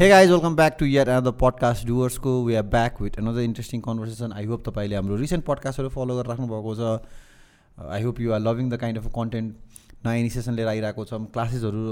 [0.00, 3.80] Hey guys welcome back to your another podcast डुवर्सको we are back with another interesting
[3.80, 6.80] conversation I hope तपाईँले हाम्रो recent पडकास्टहरू follow गरेर राख्नुभएको छ.
[7.78, 9.76] I hope you are loving the kind of content
[10.06, 11.82] नयाँ initiation लिएर आइरहेको छौँ क्लासेसहरू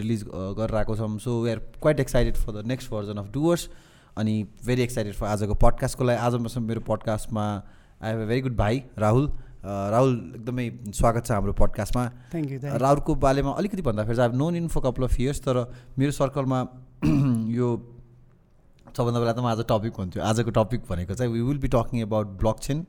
[0.00, 0.24] रिलिज
[0.56, 1.18] गरेर आएको छौँ.
[1.18, 3.68] So we are quite excited for the next version of Dooars
[4.16, 4.34] अनि
[4.66, 7.46] भेरी एक्साइटेड फर आजको पडकास्टको लागि। आज मेरो पडकास्टमा
[8.00, 9.32] I have a very good भाइ राहुल।
[9.64, 14.56] राहुल एकदमै स्वागत छ हाम्रो पडकास्टमा थ्याङ्क यू राहुलको बारेमा अलिकति भन्दाखेरि चाहिँ I known
[14.56, 15.66] him for couple of years तर
[15.98, 16.60] मेरो सर्कलमा
[17.54, 17.68] यो
[18.96, 22.02] सबभन्दा पहिला त म आज टपिक भन्छु आजको टपिक भनेको चाहिँ we will be talking
[22.02, 22.26] about
[22.60, 22.84] blockchain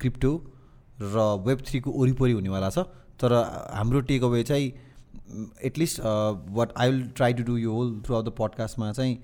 [0.00, 0.32] crypto
[1.00, 2.86] र वेब थ्रीको वरिपरि हुनेवाला छ।
[3.20, 3.32] तर
[3.74, 4.72] हाम्रो टेक अवे चाहिँ
[5.64, 6.00] at least
[6.56, 9.14] what I will try to do यो होल थ्रु आउट द पडकास्टमा चाहिँ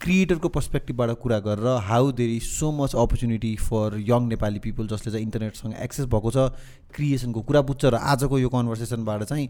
[0.00, 5.12] क्रिएटरको पर्सपेक्टिभबाट कुरा गरेर how there is so much opportunity for young Nepali people जसले
[5.12, 6.48] चाहिँ इन्टरनेटसँग एक्सेस भएको छ
[6.94, 9.48] क्रिएसनको कुरा बुझ्छ र आजको यो कन्भर्सेसनबाट चाहिँ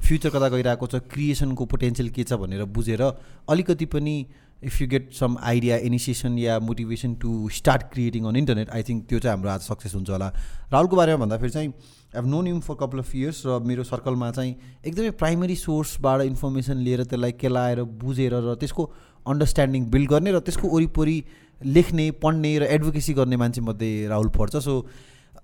[0.00, 4.16] फ्युचर कता गइरहेको छ क्रिएसनको पोटेन्सियल के छ भनेर बुझेर अलिकति पनि
[4.64, 9.04] if you get some idea initiation yeah motivation to start creating on internet I think
[9.08, 10.28] त्यो चाहिँ हाम्रो आज सक्सेस हुन्छ होला।
[10.72, 11.74] राहुलको बारेमा भन्दाखेरि चाहिँ I
[12.14, 14.54] have known him for couple of years र मेरो सर्कलमा चाहिँ
[14.86, 18.90] एकदमै प्राइमरी सोर्सबाट इन्फर्मेसन लिएर त्यसलाई केलाएर बुझेर र त्यसको
[19.26, 21.18] अन्डरस्ट्यान्डिङ बिल्ड गर्ने र त्यसको वरिपरि
[21.60, 24.74] लेख्ने पढ्ने र एडभोकेसी गर्ने मान्छे मध्ये राहुल पर्छ। सो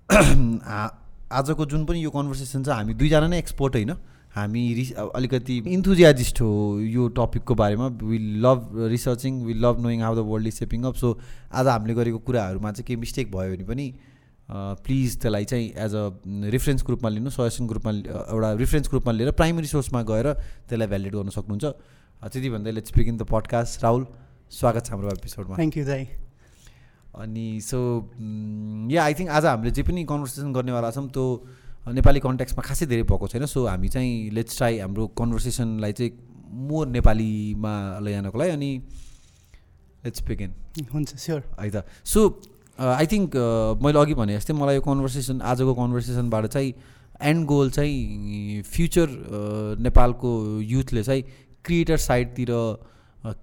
[1.37, 3.93] आजको जुन पनि यो कन्भर्सेसन छ हामी दुईजना नै एक्सपर्ट होइन।
[4.35, 10.15] हामी रिस अलिकति इन्थुजियाजिस्ट हो यो टपिकको बारेमा। We love researching we love knowing how
[10.15, 11.17] the world is shaping up so
[11.53, 13.87] आज हामीले गरेको कुराहरूमा चाहिँ केही मिस्टेक भयो भने पनि
[14.49, 16.05] प्लिज त्यसलाई चाहिँ एज अ
[16.51, 21.29] रेफरेन्स ग्रुपमा लिनु सजेसन ग्रुपमा एउटा रेफरेन्स ग्रुपमा लिएर प्राइमेरी सोर्समा गएर त्यसलाई भ्यालिड गर्न
[21.37, 21.65] सक्नुहुन्छ।
[22.23, 24.05] त्यति भन्दै let's in the podcast Rahul
[24.51, 26.03] स्वागत छ हाम्रो एपिसोडमा थ्याङ्क यू दाई
[27.23, 27.79] अनि सो
[28.91, 31.25] या आई थिङ्क आज हामीले जे पनि कन्भर्सेसन गर्नेवाला छौँ त्यो
[31.87, 36.11] नेपाली कन्ट्याक्समा खासै धेरै भएको छैन। सो हामी चाहिँ लेट्स ट्राई हाम्रो कन्भर्सेसनलाई चाहिँ
[36.69, 38.71] मोर नेपालीमा लैजानको लागि अनि
[40.05, 40.51] लेट्स बिगिन
[40.93, 42.19] हुन्छ स्योर है त। सो
[42.79, 43.35] आई थिङ्क
[43.83, 46.73] मैले अघि भने जस्तै मलाई यो कन्भर्सेसन आजको कन्भर्सेसनबाट चाहिँ
[47.21, 49.07] एन्ड गोल चाहिँ फ्युचर
[49.79, 51.23] नेपालको युथले चाहिँ
[51.65, 52.51] क्रिएटर साइडतिर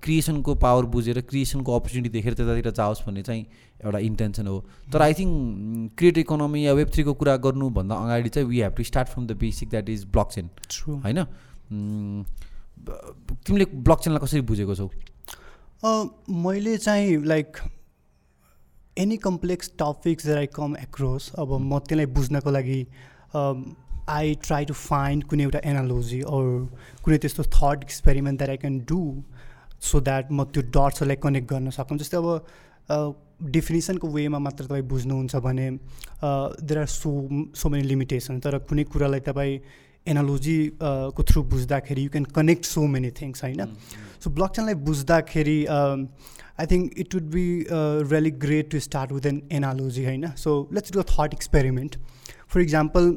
[0.03, 3.45] क्रिएसनको पावर बुझेर क्रिएसनको अपर्च्युनिटी देखेर त्यतातिर जाओस् भन्ने चाहिँ
[3.85, 4.59] एउटा इन्टेन्सन हो।
[4.93, 8.85] तर आई थिङ्क क्रिएट इकोनोमी या वेब थ्रीको कुरा गर्नुभन्दा अगाडि चाहिँ we have to
[8.85, 10.51] start from the basic that is blockchain
[11.05, 11.19] होइन?
[13.47, 14.89] तिमीले ब्लक चेनलाई कसरी बुझेको छौ?
[16.47, 17.57] मैले चाहिँ like
[18.99, 22.81] any complex topics I come across अब म त्यसलाई बुझ्नको लागि
[24.11, 26.47] आई ट्राई टु फाइन्ड कुनै एउटा एनालोजी अर
[27.05, 29.01] कुनै त्यस्तो thought experiment that I can do
[29.83, 32.29] so that म त्यो डट्सहरूलाई कनेक्ट गर्न सकौँ जस्तै अब
[32.91, 35.71] डेफिनेसनको वेमा मात्र तपाईँ बुझ्नुहुन्छ भने
[36.21, 37.11] there are so
[37.57, 39.59] so many limitation तर कुनै कुरालाई तपाईँ
[40.07, 43.61] एनालोजी को थ्रु बुझ्दाखेरि you can connect so many things होइन?
[44.21, 47.45] सो ब्लक चेनलाई बुझ्दाखेरि I think it would be
[48.13, 50.31] really great to start with an analogy होइन?
[50.37, 51.97] So let's do a thought experiment
[52.49, 53.13] for example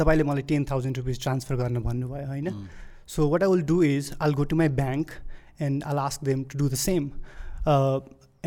[0.00, 2.50] तपाईँले मलाई टेन थाउजन्ड रुपिस ट्रान्सफर गर्न भन्नुभयो होइन?
[3.06, 5.10] So what I will do is I'll go to my bank
[5.60, 7.10] and I'll ask them to do the same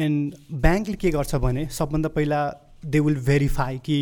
[0.06, 2.40] and ब्याङ्कले के गर्छ भने सबभन्दा पहिला
[2.86, 3.98] दे विल भेरिफाई कि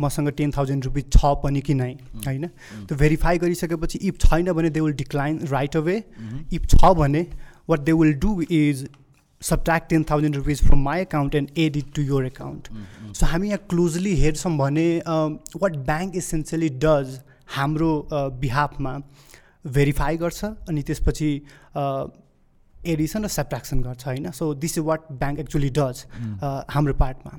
[0.00, 1.92] मसँग टेन थाउजन्ड रुपिस छ पनि कि नै
[2.26, 2.46] होइन?
[2.86, 5.96] त्यो भेरिफाई गरिसकेपछि इफ छैन भने they will decline right away
[6.52, 7.26] if छ भने
[7.70, 8.88] what they will do is
[9.42, 12.68] subtract ten thousand rupees from my account and add it to your account
[13.16, 17.18] so हामी यहाँ क्लोजली हेर्छौँ भने वाट ब्याङ्क इसेन्सियली डज
[17.56, 18.96] हाम्रो बिहाफमा
[19.76, 21.30] भेरिफाई गर्छ अनि त्यसपछि
[22.86, 24.30] एडिसन र सब्ट्राक्सन गर्छ होइन?
[24.30, 26.04] So this is what bank actually does
[26.70, 27.38] हाम्रो पार्टमा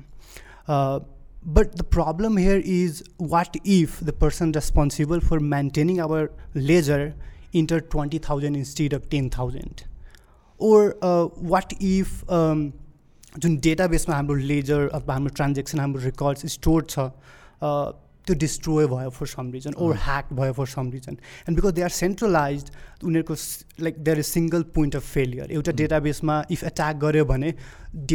[1.48, 3.02] but the problem here is
[3.34, 7.12] what if the person responsible for maintaining our ledger
[7.54, 9.80] enter twenty thousand instead of ten thousand
[10.60, 10.98] or
[11.54, 12.24] what if
[13.38, 17.92] जुन डेटाबेसमा हाम्रो laser अथवा हाम्रो transaction हाम्रो records store छ uh,
[18.30, 21.16] त्यो destroy भयो for some reason or hack भयो for some reason
[21.48, 22.64] and because they are centralize
[23.04, 23.34] उनीहरूको
[23.84, 27.54] like there is single point of failure एउटा डेटाबेसमा इफ एट्याक गऱ्यो भने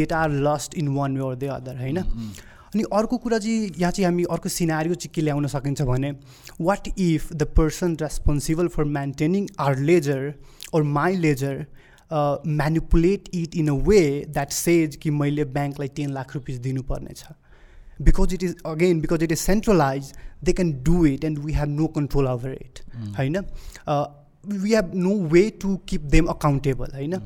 [0.00, 1.98] data are lost in one way or the other होइन?
[2.74, 6.10] अनि अर्को कुरा चाहिँ यहाँ चाहिँ हामी अर्को सिनारी चाहिँ के ल्याउन सकिन्छ भने
[6.60, 10.32] what if the person responsible for maintaining our ledger
[10.74, 11.64] or my ledger
[12.10, 17.24] manipulate it in a way that says कि मैले ब्याङ्कलाई टेन लाख रुपिस दिनुपर्नेछ?
[17.98, 20.12] Because it is again because it is centralize
[20.44, 22.80] they can do it and we have no control over it
[23.18, 23.36] होइन
[24.44, 27.20] we have no way to keep them accountable होइन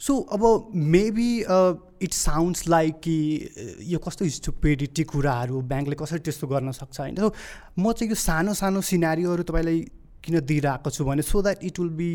[0.00, 1.32] so अब maybe
[2.02, 3.18] it sounds like कि
[3.82, 7.32] यो कस्तो स्टुपेडिटी कुराहरू ब्याङ्कले कसरी त्यस्तो गर्न सक्छ होइन सो
[7.78, 9.80] म चाहिँ यो सानो सानो सिनारीहरू तपाईँलाई
[10.24, 12.10] किन दिइरहेको छु भने so that it will be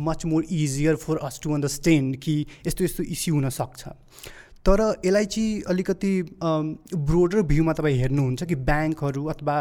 [0.00, 2.34] much more easier for us to understand कि
[2.66, 3.88] यस्तो यस्तो इस्यु हुनसक्छ
[4.66, 6.12] तर यसलाई चाहिँ अलिकति
[6.42, 9.56] ब्रोडर भ्यूमा तपाईँ हेर्नुहुन्छ कि ब्याङ्कहरू अथवा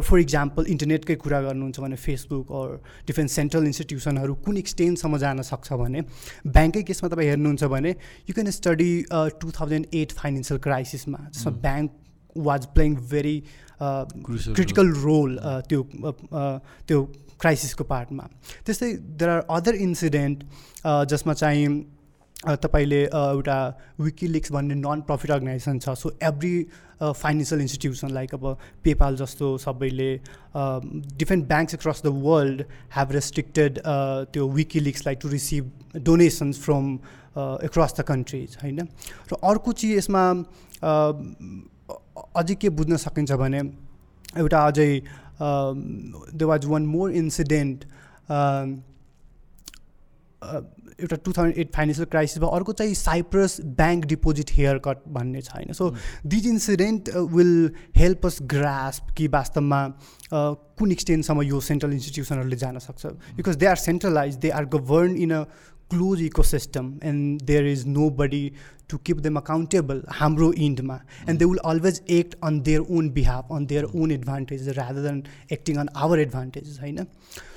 [0.00, 2.74] फर इक्जाम्पल इन्टरनेटकै कुरा गर्नुहुन्छ भने फेसबुक अर
[3.06, 6.00] डिफ्रेन्ट सेन्ट्रल इन्स्टिट्युसनहरू कुन एक्सटेन्टसम्म जान सक्छ भने
[6.48, 7.90] ब्याङ्ककै केसमा तपाईँ हेर्नुहुन्छ भने
[8.28, 8.90] you can study
[9.40, 13.36] two thousand eight financial क्राइसिसमा जसमा bank was playing very
[13.80, 15.38] critical role
[15.68, 15.82] त्यो
[16.88, 17.02] त्यो
[17.40, 18.24] क्राइसिसको पार्टमा।
[18.66, 18.90] त्यस्तै
[19.20, 20.44] देयर आर अदर इन्सिडेन्ट
[21.12, 21.68] जसमा चाहिँ
[22.46, 23.58] तपाईँले एउटा
[24.00, 26.66] विकिलिक्स भन्ने नन प्रफिट अर्गनाइजेसन छ so every
[27.02, 28.46] financial institution like अब
[28.84, 30.10] पेपाल जस्तो सबैले
[30.54, 32.64] different banks across the world
[32.96, 33.78] have restricted
[34.32, 36.94] त्यो विकिलिक्सलाई to receive donations from
[37.64, 38.80] across the countries होइन?
[39.32, 40.24] र अर्को चिज यसमा
[42.36, 43.62] अझै के बुझ्न सकिन्छ भने
[44.38, 44.90] एउटा अझै
[46.34, 47.84] they was one more incident
[50.98, 55.54] एउटा टु थाउजन्ड एट फाइनेन्सियल क्राइसिसमा अर्को चाहिँ Cyprus bank deposit haircut भन्ने छ
[55.54, 55.90] होइन so
[56.26, 59.80] these incident will help us grasp कि वास्तवमा
[60.32, 63.06] कुन एक्सटेन्टसम्म यो सेन्ट्रल इन्स्टिट्युसनहरूले जान सक्छ।
[63.36, 65.42] Because they are centralize they are govern in a
[65.90, 67.86] close ecosystem and there is
[68.16, 68.40] nobody
[68.90, 73.52] to keep them accountable हाम्रो इन्डमा and they will always act on their own behalf
[73.52, 75.22] on their own advantage rather than
[75.52, 77.06] acting on our advantage होइन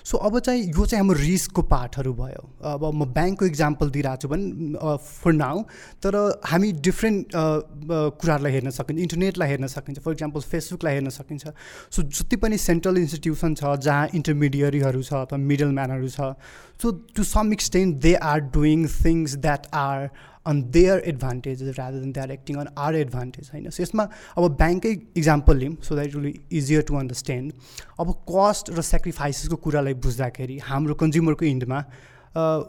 [0.04, 4.28] so अब चाहिँ यो चाहिँ हाम्रो रिस्कको पार्टहरू भयो। अब म ब्याङ्कको इक्जाम्पल दिइरहेको छु
[4.28, 5.62] भने फर नाउ
[6.04, 6.16] तर
[6.46, 11.48] हामी डिफ्रेन्ट कुराहरूलाई हेर्न सकिन्छ इन्टरनेटलाई हेर्न सकिन्छ फर इक्जाम्पल फेसबुकलाई हेर्न सकिन्छ।
[11.92, 16.34] सो जति पनि सेन्ट्रल इन्स्टिट्युसन छ जहाँ इन्टरमिडिएरीहरू छ अथवा मिडल म्यानहरू छ
[16.82, 20.10] so to some extent they are doing things that are
[20.46, 24.08] on their advantage rather than they are acting on our advantage होइन सो यसमा
[24.38, 27.54] अब ब्याङ्ककै इक्जाम्पल लिउँ so that will easier to understand
[28.00, 31.82] अब कस्ट र सेक्रिफाइसेसको कुरालाई बुझ्दाखेरि हाम्रो कन्ज्युमरको इन्डमा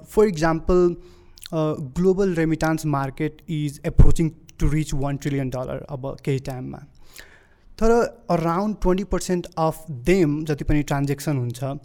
[0.07, 0.97] for example
[1.97, 6.79] global remittance market is approaching to reach one trillion dollar अब केही टाइममा
[7.79, 7.91] तर
[8.31, 11.77] around twenty percent of them जति पनि ट्रान्जेक्सन हुन्छ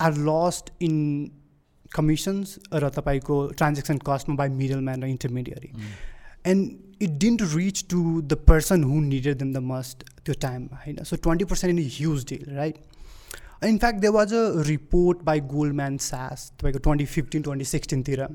[0.00, 0.94] आर लस्ट इन
[1.94, 5.70] कमिसन्स र तपाईँको ट्रान्जेक्सन कस्टमा बाई मिडल म्यान र intermediary
[6.46, 11.04] and it didn't reach to the person who needed them the most त्यो टाइममा होइन
[11.04, 15.40] so twenty percent in huge deal right in fact they was a report by
[15.74, 18.26] Goldman Sachs तपाईँको twenty fifteen twenty सिक्सटिनतिर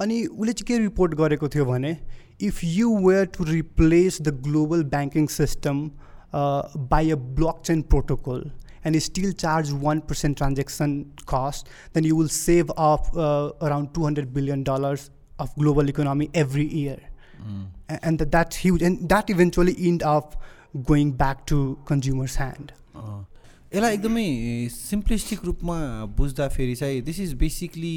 [0.00, 1.96] अनि उसले चाहिँ के report गरेको थियो भने
[2.42, 5.88] if you were to replace the global banking system
[6.34, 7.16] by a
[7.64, 8.50] blockchain protocol
[8.84, 14.32] and you still charge 1% transaction cost, then you will save off uh, around $200
[14.32, 16.98] billion of global economy every year.
[17.42, 17.66] Mm.
[18.02, 18.82] And that, that's huge.
[18.82, 20.42] And that eventually end up
[20.84, 22.72] going back to consumer's hand.
[22.94, 23.24] Uh.
[23.72, 25.74] यसलाई एकदमै simplistic रूपमा
[26.16, 27.96] बुझ्दाखेरि चाहिँ this is basically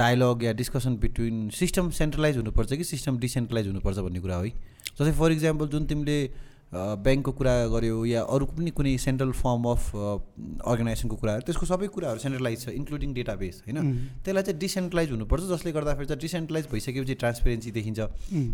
[0.00, 5.12] dialogue या discussion between system centralize हुनुपर्छ कि system decentralize हुनुपर्छ भन्ने कुरा है जस्तै
[5.18, 6.18] फर इक्जाम्पल जुन तिमीले
[6.72, 12.18] ब्याङ्कको कुरा गऱ्यो या अरू पनि कुनै सेन्ट्रल फर्म अफ अर्गनाइजेसनको कुराहरू त्यसको सबै कुराहरू
[12.24, 13.78] सेन्ट्रलाइज छ इन्क्लुडिङ डेटाबेस होइन?
[14.24, 18.00] त्यसलाई चाहिँ डिसेन्ट्रलाइज हुनुपर्छ जसले गर्दाखेरि चाहिँ डिसेन्ट्रलाइज भइसकेपछि ट्रान्सपेरेन्सी देखिन्छ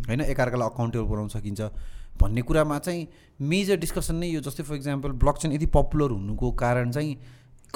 [0.09, 0.21] होइन?
[0.33, 1.61] एकअर्कालाई अकाउन्टेबल बनाउन सकिन्छ
[2.17, 3.07] भन्ने कुरामा चाहिँ
[3.53, 7.17] मेजर डिस्कसन नै यो जस्तै फर इक्जाम्पल ब्लक चेन यति पपुलर हुनुको कारण चाहिँ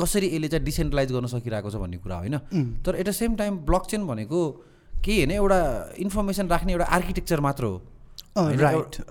[0.00, 2.38] कसरी यसले चाहिँ डिसेन्ट्रलाइज गर्न सकिरहेको छ भन्ने कुरा होइन?
[2.81, 3.58] तर at the same time
[3.93, 4.40] blockchain भनेको
[5.04, 5.60] केही होइन एउटा
[6.00, 7.76] इन्फर्मेसन राख्ने एउटा आर्किटेक्चर मात्र हो
[8.65, 9.03] राइट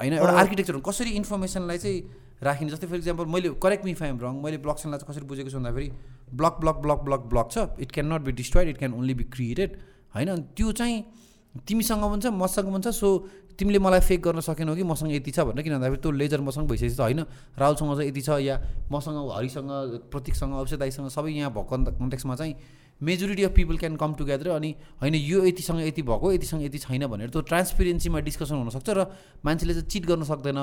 [0.00, 1.98] होइन एउटा आर्किटेक्चर कसरी इन्फर्मेसनलाई चाहिँ
[2.42, 2.70] राखिने?
[2.70, 5.58] जस्तै फर इक्जाम्पल मैले correct me if I'm wrong मैले ब्लक सेनलाई चाहिँ कसरी बुझेको छु
[5.58, 5.88] भन्दाखेरि
[6.38, 9.24] block block block block block छ। It can not be destroyed it can only be
[9.34, 9.70] created
[10.14, 10.36] होइन?
[10.54, 11.04] त्यो चाहिँ
[11.66, 13.08] तिमीसँग पनि छ मसँग पनि छ सो
[13.58, 16.68] तिमीले मलाई फेक गर्न सकेनौ कि मसँग यति छ भनेर किन भन्दाखेरि त्यो लेजर मसँग
[16.70, 17.20] भइसकेपछि त होइन।
[17.58, 18.54] राहुलसँग चाहिँ यति छ या
[18.92, 19.70] मसँग हरिसँग
[20.14, 22.54] प्रतीकसँग अवश्य दाईसँग सबै यहाँ भएको कन्टेक्समा चाहिँ
[23.00, 27.06] majority of people can come together अनि होइन यो यतिसँग यति भएको यतिसँग यति छैन
[27.06, 29.06] भनेर त्यो ट्रान्सपेरेन्सीमा डिस्कसन हुनसक्छ र
[29.44, 30.58] मान्छेले चाहिँ चिट गर्न सक्दैन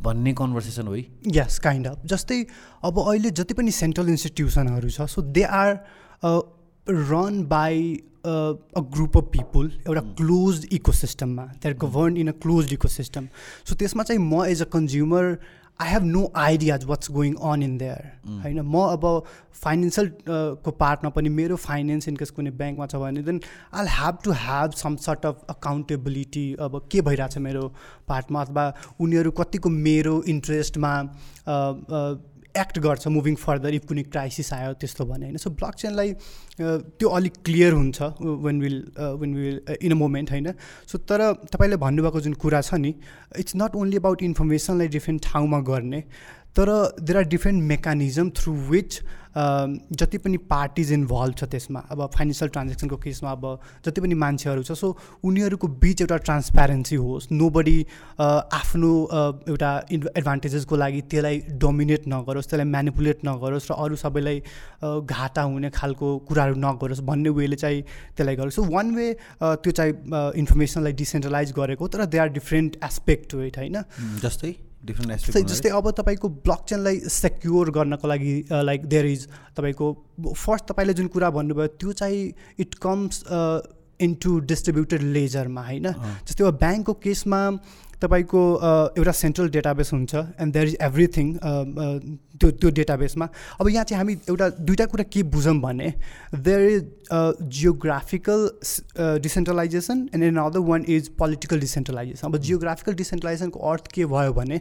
[0.00, 0.96] भन्ने कन्भर्सेसन हो
[1.30, 2.44] यस काइन्ड अफ जस्तै
[2.84, 5.78] अब अहिले जति पनि सेन्ट्रल इन्स्टिट्युसनहरू छ so they are
[6.86, 7.82] run by
[8.20, 12.88] a group of people एउटा क्लोज इको सिस्टममा they are govern in a close eco
[12.90, 13.28] system
[13.64, 15.36] so त्यसमा चाहिँ म as a consumer
[15.80, 18.06] I have no ideas what's going on in there
[18.42, 19.06] होइन म अब
[19.62, 20.10] financial
[20.64, 23.40] को पार्टमा पनि मेरो फाइनेन्स इनकेस कुनै ब्याङ्कमा छ भने then
[23.74, 27.68] I have to have some sort of accountability अब के भइरहेछ मेरो
[28.08, 28.66] पार्टमा अथवा
[29.00, 30.92] उनीहरू कतिको मेरो इन्ट्रेस्टमा
[32.56, 36.12] एक्ट गर्छ मुभिङ फर्दर इफ कुनै क्राइसिस आयो त्यस्तो भने होइन। सो ब्लक चेनलाई
[36.60, 38.02] त्यो अलिक क्लियर हुन्छ
[38.46, 40.52] when will when will in a moment होइन।
[40.86, 42.94] सो तर तपाईँले भन्नुभएको जुन कुरा छ नि
[43.38, 46.02] इट्स नट ओन्ली अबाउट इन्फर्मेसनलाई डिफ्रेन्ट ठाउँमा गर्ने
[46.56, 46.68] तर
[47.00, 49.00] there are different mechanism through which
[50.00, 53.44] जति पनि पार्टिज इन्भल्भ छ त्यसमा अब फाइनेन्सियल ट्रान्जेक्सनको केसमा अब
[53.86, 54.88] जति पनि मान्छेहरू छ सो
[55.24, 57.74] उनीहरूको बिच एउटा ट्रान्सप्यारेन्सी होस्। नो बडी
[58.18, 64.98] आफ्नो uh, एउटा एडभान्टेजेसको लागि त्यसलाई डोमिनेट नगरोस् त्यसलाई म्यानिपुलेट नगरोस् र अरू सबैलाई uh,
[65.06, 67.82] घाटा हुने खालको कुराहरू नगरोस् भन्ने वेले चाहिँ
[68.16, 69.06] त्यसलाई गरोस् सो वान वे
[69.42, 69.94] त्यो चाहिँ
[70.42, 73.82] इन्फर्मेसनलाई डिसेन्ट्रलाइज गरेको तर they are different aspect to it होइन?
[74.26, 74.52] जस्तै?
[74.86, 79.86] डिफ्रेन्ट जस्तै एस्पेक्ट जस्तै अब तपाईँको ब्लक चेनलाई सेक्योर गर्नको लागि लाइक देयर इज तपाईँको
[80.44, 82.22] फर्स्ट तपाईँले जुन कुरा भन्नुभयो त्यो चाहिँ
[82.64, 83.24] इट कम्स
[84.00, 85.86] इन्टु डिस्ट्रिब्युटेड लेजरमा होइन?
[86.28, 87.40] जस्तै अब ब्याङ्कको केसमा
[88.02, 88.42] तपाईँको
[88.98, 91.32] एउटा सेन्ट्रल डेटाबेस हुन्छ एन्ड देयर इज एभ्रिथिङ
[92.40, 93.28] त्यो त्यो डेटाबेसमा
[93.60, 95.92] अब यहाँ चाहिँ हामी एउटा दुइटा कुरा के बुझौँ भने
[96.36, 96.84] there is
[97.56, 98.48] geographical
[99.22, 104.60] decentralisation and an other one is political decentralisation अब जियोग्राफिकल डिसेन्ट्रलाइजेसनको अर्थ के भयो भने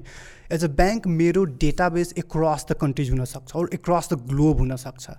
[0.51, 5.09] एज अ ब्याङ्क मेरो डेटाबेस एक्रस द कन्ट्रिज हुनसक्छ अर एक्रस द ग्लोब हुनसक्छ।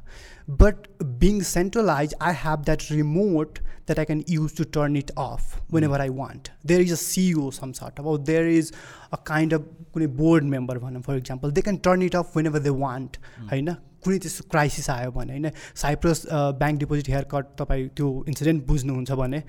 [0.63, 0.87] But
[1.21, 6.01] being centralise I have that remote that I can use to turn it off whenever
[6.01, 8.73] I want there is a CEO some sort अब there is
[9.13, 12.59] a kind of कुनै board member भनौँ for example they can turn it off whenever
[12.61, 16.27] they want होइन कुनै त्यस्तो crisis आयो भने होइन Cyprus
[16.59, 19.41] bank deposit haircut तपाईँ त्यो इन्सिडेन्ट बुझ्नुहुन्छ भने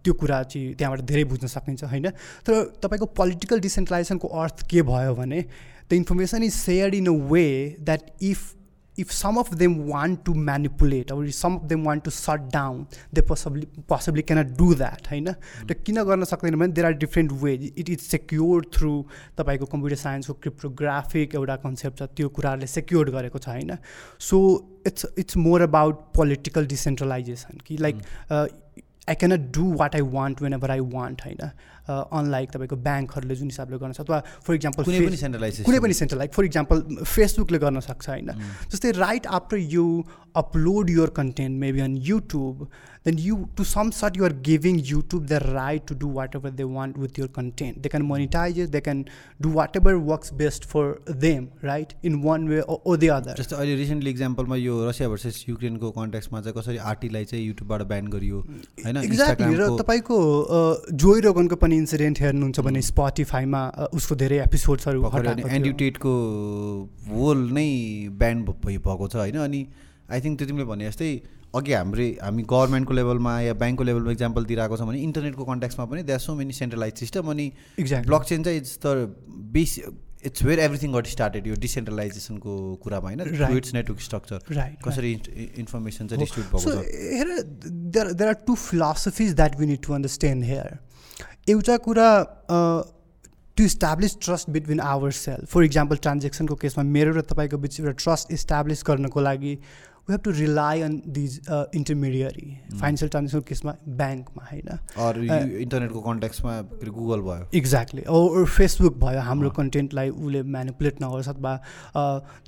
[0.00, 2.10] त्यो कुरा चाहिँ त्यहाँबाट धेरै बुझ्न सकिन्छ होइन
[2.46, 7.46] तर तपाईँको पोलिटिकल डिसेन्ट्रलाइजेसनको अर्थ के भयो भने the information is shared in a way
[7.82, 8.55] that if
[8.96, 12.86] if some of them want to manipulate or some of them want to shut down
[13.12, 15.28] they possibly possibly cannot do that होइन
[15.70, 18.92] र किन गर्न सक्दैन भने there are different ways it is secure through
[19.38, 23.76] तपाईँको computer साइन्सको cryptographic एउटा concept छ त्यो कुराहरूले सेक्योर गरेको छ होइन
[24.30, 24.42] so
[24.86, 28.02] it's it's more about political decentralisation कि like
[29.08, 31.50] I cannot do what I want whenever I want होइन
[31.88, 35.94] अनलाइक तपाईँको ब्याङ्कहरूले जुन हिसाबले गर्न सक्छ अथवा फर इक्जाम्पल कुनै पनि सेन्ट्रलाइजेसन। कुनै पनि
[35.94, 38.30] सेन्टर लाइक फर इक्जाम्पल फेसबुकले गर्न सक्छ होइन?
[38.70, 39.86] जस्तै right after you
[40.36, 42.68] upload your content maybe on YouTube
[43.06, 46.98] then you to some sort you're giving YouTube the right to do whatever they want
[46.98, 49.04] with your content they can monetise they can
[49.42, 53.76] do whatever works best for them right in one way or the other जस्तै अहिले
[53.76, 58.40] recently इक्जाम्पलमा यो Russia versus युक्रेनको कन्ट्याक्समा चाहिँ कसरी आरटीलाई चाहिँ युट्युबबाट ब्यान गरियो?
[58.84, 60.20] होइन exactly र तपाईँको
[61.04, 63.62] जोइ रोगनको पनि इन्सिडेन्ट हेर्नुहुन्छ भने स्पोटिफाईमा
[63.94, 65.02] उसको धेरै एपिसोड्सहरू
[65.48, 66.14] एन्ड्युटेटको
[67.10, 67.68] होल नै
[68.22, 69.36] ब्यान भएको छ होइन?
[69.38, 69.66] अनि
[70.08, 71.10] आई थिङ्क त्यो तिमीले भने जस्तै
[71.54, 76.02] अघि हाम्रै हामी गभर्मेन्टको लेभलमा या ब्याङ्कको लेभलमा इक्जाम्पल दिइरहेको छ भने इन्टरनेटको कन्ट्याक्समा पनि
[76.04, 77.46] that so many centralise system अनि
[77.78, 78.96] एक्ज्याक्ट ब्लक चेन चाहिँ it's the
[79.54, 79.78] base
[80.24, 83.56] it's where everything got started यो डिसेन्ट्रलाइजेसनको कुरामा होइन?
[83.56, 85.12] इट्स नेटवर्क स्ट्रक्चर राइट कसरी
[85.58, 90.78] इन्फर्मेसन चाहिँ डिस्ट्रिब्युट भएको there there are two philosophies that we need to understand here
[91.48, 92.08] एउटा कुरा
[93.56, 97.92] to establish trust between our self for example ट्रान्जेक्सनको केसमा मेरो र तपाईँको बिच एउटा
[98.02, 99.54] ट्रस्ट इस्टाब्लिस गर्नको लागि
[100.08, 106.60] we have to rely on these intermediary financial ट्रान्जेक्सनको केसमा ब्याङ्कमा होइन इन्टरनेटको कन्ट्याक्समा
[106.90, 108.04] गुगल भयो एक्ज्याक्टली
[108.52, 111.56] फेसबुक भयो हाम्रो कन्टेन्टलाई उसले म्यानिपुलेट नगरोस् अथवा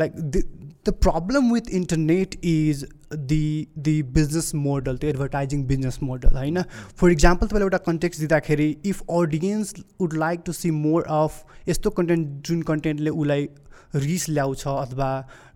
[0.01, 2.87] like the problem with internet is
[3.27, 6.63] the the business model त्यो एडभर्टाइजिङ बिजनेस मोडल होइन
[6.97, 11.91] फर इक्जाम्पल तपाईँले एउटा कन्टेक्स्ट दिँदाखेरि if audience would like to see more of यस्तो
[11.93, 13.49] कन्टेन्ट जुन कन्टेन्टले उसलाई
[13.95, 15.11] रिस ल्याउँछ अथवा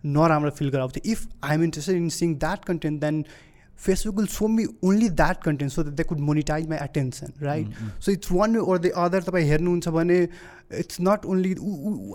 [0.04, 3.24] नराम्रो फिल गराउँछ। If I am interested in seeing that content then
[3.78, 8.00] Facebook will show me only that content so that they could monetize my attention right
[8.00, 10.18] so it's one way or the other तपाईँ हेर्नुहुन्छ भने
[10.78, 11.52] it's not only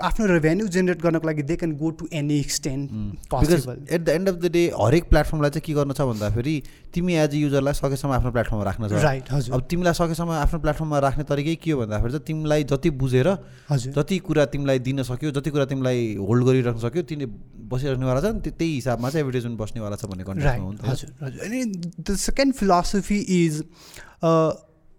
[0.08, 2.92] आफ्नो revenue generate गर्नको लागि they can go to any extent
[3.32, 6.56] possible at the end of the day हरेक प्लेटफर्मलाई चाहिँ के गर्नु छ भन्दाखेरि
[6.94, 10.60] तिमी एज अ युजरलाई सकेसम्म आफ्नो प्लेटफर्ममा राख्न छ। राइट हजुर। अब तिमीलाई सकेसम्म आफ्नो
[10.60, 13.28] प्लेटफर्ममा राख्ने तरिकै के हो भन्दाखेरि चाहिँ तिमीलाई जति बुझेर
[13.70, 17.28] हजुर। जति कुरा तिमीलाई दिन सक्यो जति कुरा तिमीलाई होल्ड गरिराख्न सक्यो तिमीले
[17.68, 21.64] बसिराख्नेवाला छ नि त्यही हिसाबमा चाहिँ एडभर्टिजमेन्ट बस्नेवाला छ भन्ने कन्टेक्टमा हो हजुर हजुर। अनि
[22.00, 23.64] the second philosophy is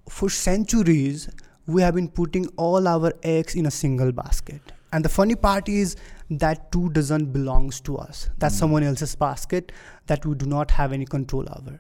[0.07, 1.29] for centuries
[1.69, 5.69] we have been putting all our eggs in a single basket and the funny part
[5.71, 5.95] is
[6.43, 8.61] that too doesn't belongs to us that's mm.
[8.61, 9.73] someone else's basket
[10.07, 11.79] that we do not have any control over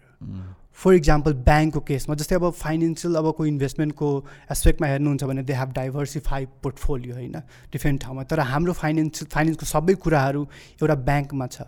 [0.78, 4.08] for example ब्याङ्कको केसमा जस्तै अब financial अब कोही इन्भेस्टमेन्टको
[4.54, 7.32] एस्पेक्टमा हेर्नुहुन्छ भने they have diversified portfolio होइन
[7.72, 10.42] डिफ्रेन्ट ठाउँमा तर हाम्रो फाइनेन्सियल फाइनेन्सको सबै कुराहरू
[10.82, 11.66] एउटा ब्याङ्कमा छ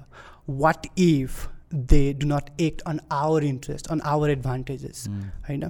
[0.63, 5.07] what if they do not act on our interest on our advantages
[5.49, 5.69] होइन?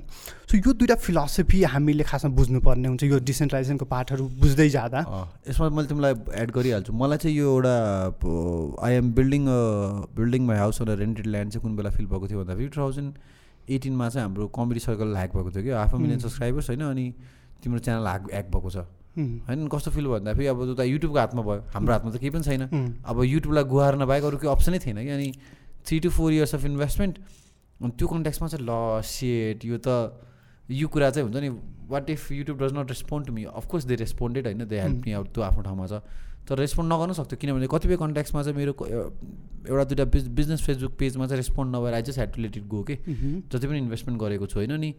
[0.51, 5.01] सो यो दुइटा फिलोसफी हामीले खासमा बुझ्नुपर्ने हुन्छ। यो डिसेन्ट्रलाइजेसनको पार्टहरू बुझ्दै जाँदा।
[5.49, 7.75] यसमा मैले तिमीलाई एड गरिहाल्छु। मलाई चाहिँ यो एउटा
[8.87, 9.47] I am building
[10.17, 13.13] building my house एउटा रेन्टेड ल्यान्ड चाहिँ कुन बेला फिल भएको थियो भन्दाखेरि टु थाउजन्ड
[13.69, 16.83] एटिनमा चाहिँ हाम्रो कमेडी सर्कल ह्याक भएको थियो कि। हाफ मिलियन सब्सक्राइबर्स होइन?
[16.83, 17.07] अनि
[17.63, 18.89] तिम्रो च्यानल ह्याक ह्याक भएको छ।
[19.19, 19.69] उम्, होइन?
[19.69, 22.91] कस्तो फिल भन्दाखेरि अब त युट्युबको हातमा भयो। हाम्रो हातमा त केही पनि छैन। उम्,
[23.05, 25.29] अब युट्युबलाई गुहार्न बाहेक अरू केही अप्सनै थिएन कि। अनि
[25.87, 27.19] three to four years of investment
[27.81, 29.89] अनि त्यो कन्ट्याक्समा चाहिँ ल सेट यो त
[30.71, 31.49] यो कुरा चाहिँ हुन्छ नि
[31.91, 34.65] what if YouTube does not respond to me of course they responded होइन?
[34.67, 36.03] दे हेल्प मी आउट त्यो आफ्नो ठाउँमा छ।
[36.49, 38.73] तर रेस्पोन्ड नगर्न सक्थ्यो किनभने कतिपय कन्ट्याक्समा चाहिँ मेरो
[39.69, 42.67] एउटा दुइटा बिज बिजनेस फेसबुक पेजमा चाहिँ रेस्पोन्ड नभएर I just had to let it
[42.69, 44.95] go के जति पनि इन्भेस्टमेन्ट गरेको छु होइन नि?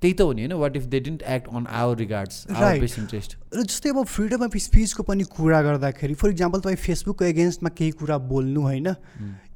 [0.00, 0.52] त्यही त हो नि होइन?
[0.60, 2.46] What if they didn't act on our regards.
[2.80, 7.24] Best interest र जस्तै अब फ्रिडम अफ स्पिचको पनि कुरा गर्दाखेरि फर इक्जाम्पल तपाईँ फेसबुकको
[7.24, 8.94] एगेन्स्टमा केही कुरा बोल्नु होइन?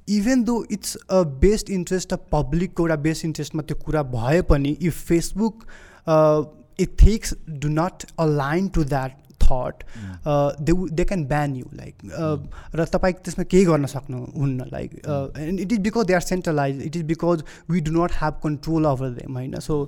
[0.08, 4.76] Even though it's a best interest of पब्लिकको एउटा बेस्ट इन्ट्रेस्टमा त्यो कुरा भए पनि
[4.82, 5.66] if Facebook
[6.80, 9.82] ethics do not align to that thought
[10.60, 11.98] they they can ban you like
[12.74, 14.94] र तपाईँ त्यसमा केही गर्न सक्नुहुन्न like
[15.38, 18.86] and it is because they are centralise it is because we do not have control
[18.86, 19.78] over them होइन so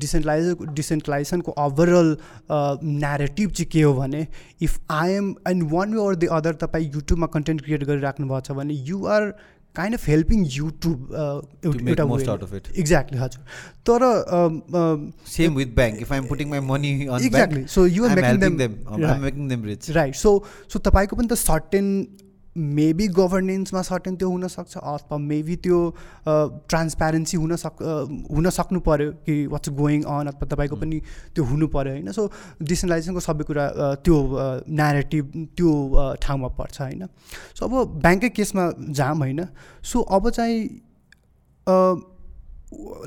[0.00, 2.16] decentralize डिसेन्ट्रलाइजेसनको overall
[2.50, 4.26] narrative चाहिँ के हो भने
[4.62, 8.40] if I am and one way or the other तपाईँ युट्युबमा content create गरिराख्नु भएको
[8.40, 9.32] छ भने you are
[9.76, 11.08] kind of helping YouTube
[11.88, 12.68] make most out of it.
[12.78, 13.44] Exactly हजुर
[13.88, 14.04] तर
[14.38, 17.64] um, um, same with bank if I'm putting my money on Exactly.
[17.76, 18.92] So you are I'm making helping them- them.
[18.94, 19.24] I'm Right.
[19.24, 19.90] making them rich.
[19.96, 20.34] Right so
[20.72, 21.90] so तपाईँको पनि त certain
[22.56, 25.78] maybe गभर्नेन्समा certain त्यो हुनसक्छ अथवा maybe त्यो
[26.26, 27.82] transparency हुन सक्
[28.30, 31.00] हुन सक्नु पऱ्यो कि वाट्स गोइङ अन अथवा तपाईँको पनि
[31.34, 32.12] त्यो हुनु पऱ्यो होइन?
[32.12, 32.30] सो
[32.62, 33.66] डिसेन्ट्रलाइजेसनको सबै कुरा
[34.04, 34.16] त्यो
[34.82, 35.24] नेरेटिभ
[35.56, 35.72] त्यो
[36.22, 37.06] ठाउँमा पर्छ होइन?
[37.54, 38.70] सो अब ब्याङ्ककै केसमा
[39.00, 39.40] जाम होइन?
[39.82, 40.58] सो अब चाहिँ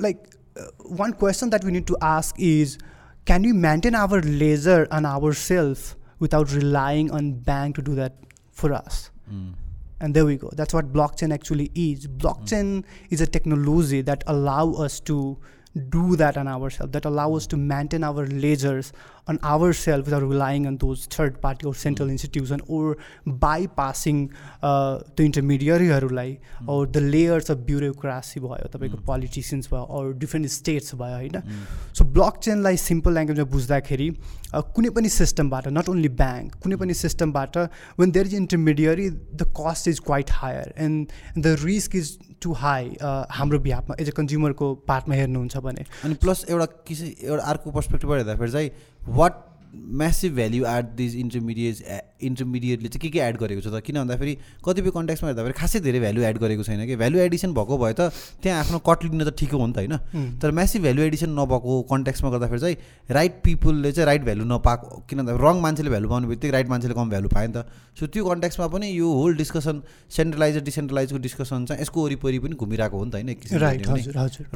[0.02, 0.18] like
[1.00, 2.78] one question that we need to ask is
[3.30, 5.82] can we maintain our leisure and ourselves
[6.20, 8.14] without relying on bank to do that
[8.60, 9.00] for us?
[9.32, 9.54] Mm.
[10.00, 10.50] and there we go.
[10.54, 12.08] That's what blockchain actually is.
[12.08, 15.38] Blockchain is a technology that allow us to
[15.93, 18.89] do that on ourselves that allow us to maintain our ledgers
[19.27, 22.97] on ourselves without relying on those third party or central institution or
[23.45, 24.19] bypassing
[24.63, 26.33] uh, the intermediaryहरूलाई
[26.67, 31.41] or the layers of bureaucracy भयो तपाईँको politicians भयो or different states भयो होइन
[32.01, 36.95] so block चेनलाई simple ल्याङ्ग्वेजमा बुझ्दाखेरि a, कुनै पनि सिस्टमबाट not only bank कुनै पनि
[37.05, 37.57] सिस्टमबाट
[38.03, 42.98] when there is intermediary the cost is quite higher and the risk is too high
[43.32, 48.18] हाम्रो बिहाफमा एज अ कन्ज्युमरको पार्टमा हेर्नुहुन्छ भने। अनि प्लस एउटा किस एउटा अर्को पर्सपेक्टिभबाट
[48.18, 48.72] हेर्दाखेरि चाहिँ
[49.18, 49.46] what
[49.78, 51.76] massive value add these intermediate
[52.28, 53.82] इन्टरमिडिएटले चाहिँ के के एड गरेको छ त?
[53.86, 54.34] किन भन्दाखेरि
[54.66, 56.96] कतिपय कन्ट्याक्समा हेर्दाखेरि खासै धेरै भ्याल्यु एड गरेको छैन कि?
[56.96, 58.10] भ्याल्यु एडिसन भएको भए त
[58.42, 59.96] त्यहाँ आफ्नो कट लिन त ठिकै हो नि त होइन?
[60.42, 62.78] तर म्यासिभ भ्याल्यु एडिसन नभएको कन्ट्याक्समा गर्दाखेरि चाहिँ
[63.12, 66.96] राइट पिपुलले चाहिँ राइट भ्याल्यु नपाएको किन भन्दा रङ मान्छेले भ्यालु पाउने बित्तिकै राइट मान्छेले
[66.98, 67.66] कम भ्यालु पायो नि त।
[68.00, 69.82] सो त्यो कन्ट्याक्समा पनि यो होल डिस्कसन
[70.18, 73.30] सेन्ट्रलाइज डिसेन्ट्रलाइजको डिस्कसन चाहिँ यसको वरिपरि पनि घुमिरहेको हो नि त होइन?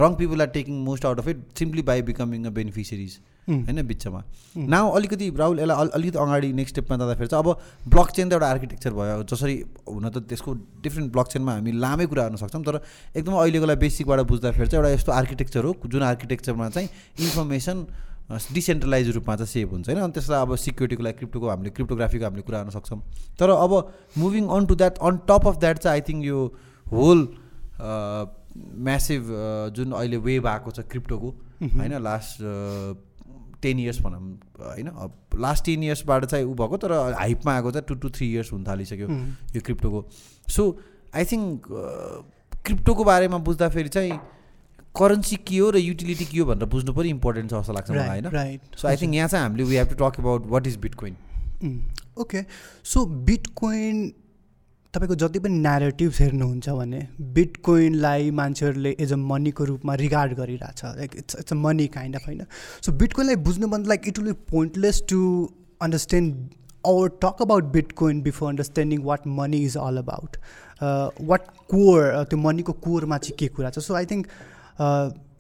[0.02, 3.14] Wrong people are taking most out of it simply by becoming a beneficiaries.
[3.48, 4.22] होइन बिचमा।
[4.56, 7.50] नाउ अलिकति राहुल यसलाई अल- अलिकति अगाडि नेक्स्ट स्टेपमा जाँदाखेरि चाहिँ अब
[7.90, 9.56] ब्लक चेन त एउटा आर्किटेक्चर भयो। जसरी
[9.90, 12.82] हुन त त्यसको डिफ्रेन्ट ब्लक चेनमा हामी लामै कुरा गर्न सक्छौँ तर
[13.18, 17.78] एकदम अहिलेकोलाई बेसिकबाट बुझ्दाखेरि चाहिँ एउटा यस्तो आर्किटेक्चर हो जुन आर्किटेक्चरमा चाहिँ इन्फर्मेसन
[18.32, 22.44] डिसेन्ट्रलाइज रूपमा चाहिँ सेभ हुन्छ। होइन अनि त्यसलाई अब सिक्युरिटीको लागि क्रिप्टोको हामीले क्रिप्टोग्राफीको हामीले
[22.48, 23.00] कुरा गर्न सक्छौँ।
[23.40, 23.72] तर अब
[24.18, 26.40] moving on to that on top of that चाहिँ आई थिङ्क यो
[26.86, 27.28] होल
[28.88, 29.28] म्यासिभ
[29.76, 31.30] जुन अहिले वेभ आएको छ क्रिप्टोको
[31.76, 32.40] होइन लास्ट
[33.62, 34.20] टेन इयर्स भनौँ
[34.60, 34.90] होइन
[35.42, 38.64] लास्ट टेन इयर्सबाट चाहिँ ऊ भएको तर हाइपमा आएको चाहिँ टु टु थ्री इयर्स हुन
[38.68, 39.08] थालिसक्यो
[39.56, 40.06] यो क्रिप्टोको
[40.50, 40.68] सो
[41.16, 41.68] आई थिङ्क
[42.66, 44.20] क्रिप्टोको बारेमा बुझ्दाखेरि चाहिँ
[44.96, 48.08] करेन्सी के हो र युटिलिटी के हो भनेर बुझ्नु पनि इम्पोर्टेन्ट छ जस्तो लाग्छ मलाई
[48.10, 48.30] होइन?
[48.76, 51.16] सो आई थिङ्क यहाँ चाहिँ हामीले we have to talk about what is Bitcoin
[52.20, 52.44] okay
[52.86, 54.12] so Bitcoin
[54.94, 57.02] तपाईँको जति पनि नेरेटिभ्स हेर्नुहुन्छ भने
[57.36, 62.28] बिटकोइनलाई मान्छेहरूले एज अ मनीको रूपमा रिगार्ड गरिरहेछ like it's it's a money kind of
[62.28, 62.46] होइन
[62.86, 65.22] सो बिटकोइनलाई बुझ्नुभन्दा like it will be pointless to
[65.82, 66.50] understand
[67.44, 70.38] about Bitcoin before understanding what money is all about.
[70.82, 74.28] Uh, what core, uh, त्यो मनीको कोरमा चाहिँ के कुरा छ so I think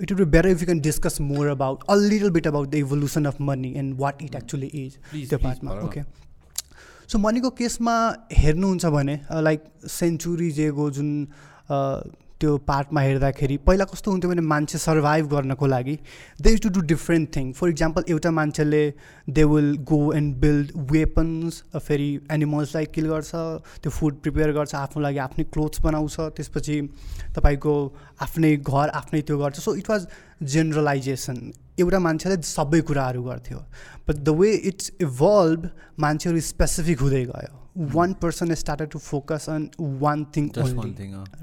[0.01, 2.75] it would be better if you can discuss more about a little bit about the
[2.75, 4.97] evolution of money and what it actually is
[5.29, 6.01] त्यो पार्टमा। Okay
[7.11, 7.93] so मनीको केसमा
[8.41, 9.15] हेर्नुहुन्छ भने
[9.47, 9.63] लाइक
[9.99, 11.09] सेन्चुरी जेको जुन
[11.71, 11.77] अ,
[12.41, 15.97] त्यो पार्टमा हेर्दाखेरि पहिला कस्तो हुन्थ्यो भने मान्छे सर्भाइभ गर्नको लागि
[16.41, 18.83] they to do different thing for example एउटा मान्छेले
[19.29, 23.31] they will go and build weapons फेरि एनिमल्सलाई किल गर्छ
[23.83, 26.81] त्यो फुड प्रिपेयर गर्छ आफ्नो लागि आफ्नै क्लोथ्स बनाउँछ त्यसपछि
[27.37, 27.77] तपाईँको
[28.21, 29.59] आफ्नै घर आफ्नै त्यो गर्छ.
[29.59, 30.07] सो इट वाज
[30.51, 33.57] जेनरलाइजेसन एउटा मान्छेले सबै कुराहरू गर्थ्यो.
[34.07, 37.60] But the way it's evolve मान्छेहरू स्पेसिफिक हुँदै गयो.
[37.77, 40.49] One person started to focus on one thing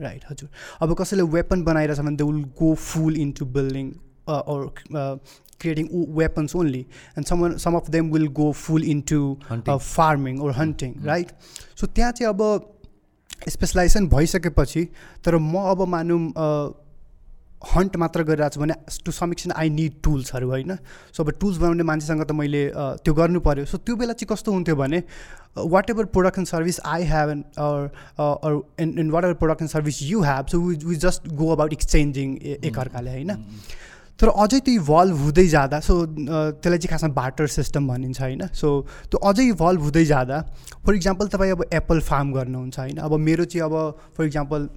[0.00, 0.48] right हजुर.
[0.82, 3.92] अब कसैले वेपन बनाइरहेछ भने they will go full into building
[4.28, 4.72] or
[5.58, 6.86] creating weapons only.
[7.16, 11.06] And someone some of them will go full into uh, farming or hunting mm.
[11.06, 11.32] right?
[11.74, 12.74] So त्यहाँ चाहिँ अब
[13.48, 14.84] specialisation भइसकेपछि
[15.24, 16.20] तर म अब मानौँ
[17.62, 20.76] हन्ट मात्र गरिरहेको छु भने to some extent I need टुल्सहरू होइन।
[21.12, 22.62] सो अब टुल्स बनाउने मान्छेसँग त मैले
[23.04, 25.02] त्यो गर्नु पऱ्यो सो त्यो बेला चाहिँ कस्तो हुन्थ्यो भने
[25.90, 30.60] whatever production service I have and or and and whatever production service you have so
[30.60, 33.36] we we just go about exchanging एकअर्काले होइन।
[34.20, 38.46] तर अझै त्यो इभल्भ हुँदै जाँदा सो त्यसलाई चाहिँ खासमा बाटर सिस्टम भनिन्छ होइन?
[38.52, 38.68] सो
[39.10, 40.40] त्यो अझै इभल्भ हुँदै जाँदा
[40.86, 42.96] फर इक्जाम्पल तपाईँ अब एप्पल फार्म गर्नुहुन्छ होइन?
[42.98, 43.74] अब मेरो चाहिँ अब
[44.16, 44.68] फर इक्जाम्पल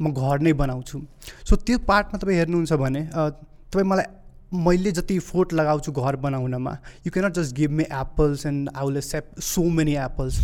[0.00, 1.02] म घर नै बनाउँछु।
[1.48, 4.04] सो त्यो पार्टमा तपाईँ हेर्नुहुन्छ भने तपाईँ मलाई
[4.48, 9.00] मैले जति फोर्ट लगाउँछु घर बनाउनमा you cannot just give me apples and I will
[9.04, 10.38] shape so many apples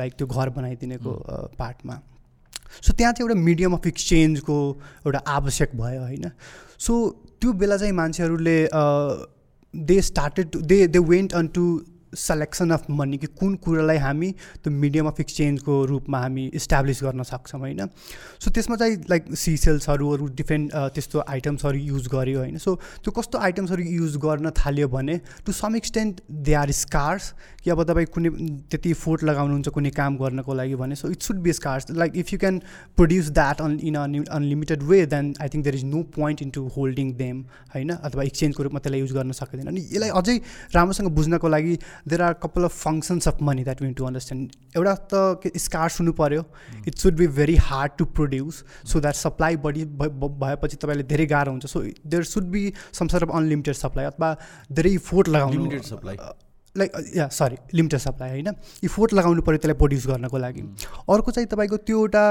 [0.00, 1.12] like त्यो घर बनाइदिनेको
[1.58, 2.00] पार्टमा
[2.80, 4.56] सो त्यहाँ चाहिँ एउटा मिडियम अफ एक्सचेन्जको
[5.06, 6.30] एउटा आवश्यक भयो होइन?
[6.78, 6.94] सो
[7.40, 8.58] त्यो बेला चाहिँ मान्छेहरूले
[9.74, 11.64] they started they they went on to
[12.14, 14.30] selection of money कि कुन कुरालाई हामी
[14.64, 17.86] त्यो मिडियम अफ एक्सचेन्जको रूपमा हामी इस्टाब्लिस गर्न सक्छौँ होइन?
[18.40, 22.56] सो त्यसमा चाहिँ लाइक सिसेल्सहरू अरू डिफ्रेन्ट त्यस्तो आइटम्सहरू युज गर्यो होइन?
[22.58, 27.70] सो त्यो कस्तो आइटम्सहरू युज गर्न थाल्यो भने to some extent they are scarce कि
[27.70, 28.30] अब तपाईँ कुनै
[28.70, 32.32] त्यति फोर्ट लगाउनुहुन्छ कुनै काम गर्नको लागि भने so it should be scarce like if
[32.32, 32.58] you can
[32.96, 36.50] produce that on in on unlimited way then I think there is no point in
[36.50, 37.40] to holding them
[37.74, 37.90] होइन?
[37.90, 40.36] अथवा एक्सचेन्जको रूपमा त्यसलाई युज गर्न सकिँदैन। अनि यसलाई अझै
[40.74, 44.94] राम्रोसँग बुझ्नको लागि there are couple of functions of money that win to understand एउटा
[45.12, 46.44] त स्कार्स हुनु पऱ्यो
[46.88, 51.50] it should be very hard to produce so that supply बढी भएपछि तपाईँले धेरै गाह्रो
[51.52, 54.36] हुन्छ। So there should be some sort of unlimited supply अथवा
[54.72, 56.16] धेरै फोर्ट लगाउनु सप्लाई
[56.74, 58.48] लाइक या सरी लिमिटेड सप्लाई होइन?
[58.84, 60.60] इफोर्ट लगाउनु पऱ्यो त्यसलाई प्रड्युस गर्नको लागि।
[61.10, 62.24] अर्को चाहिँ तपाईँको त्यो एउटा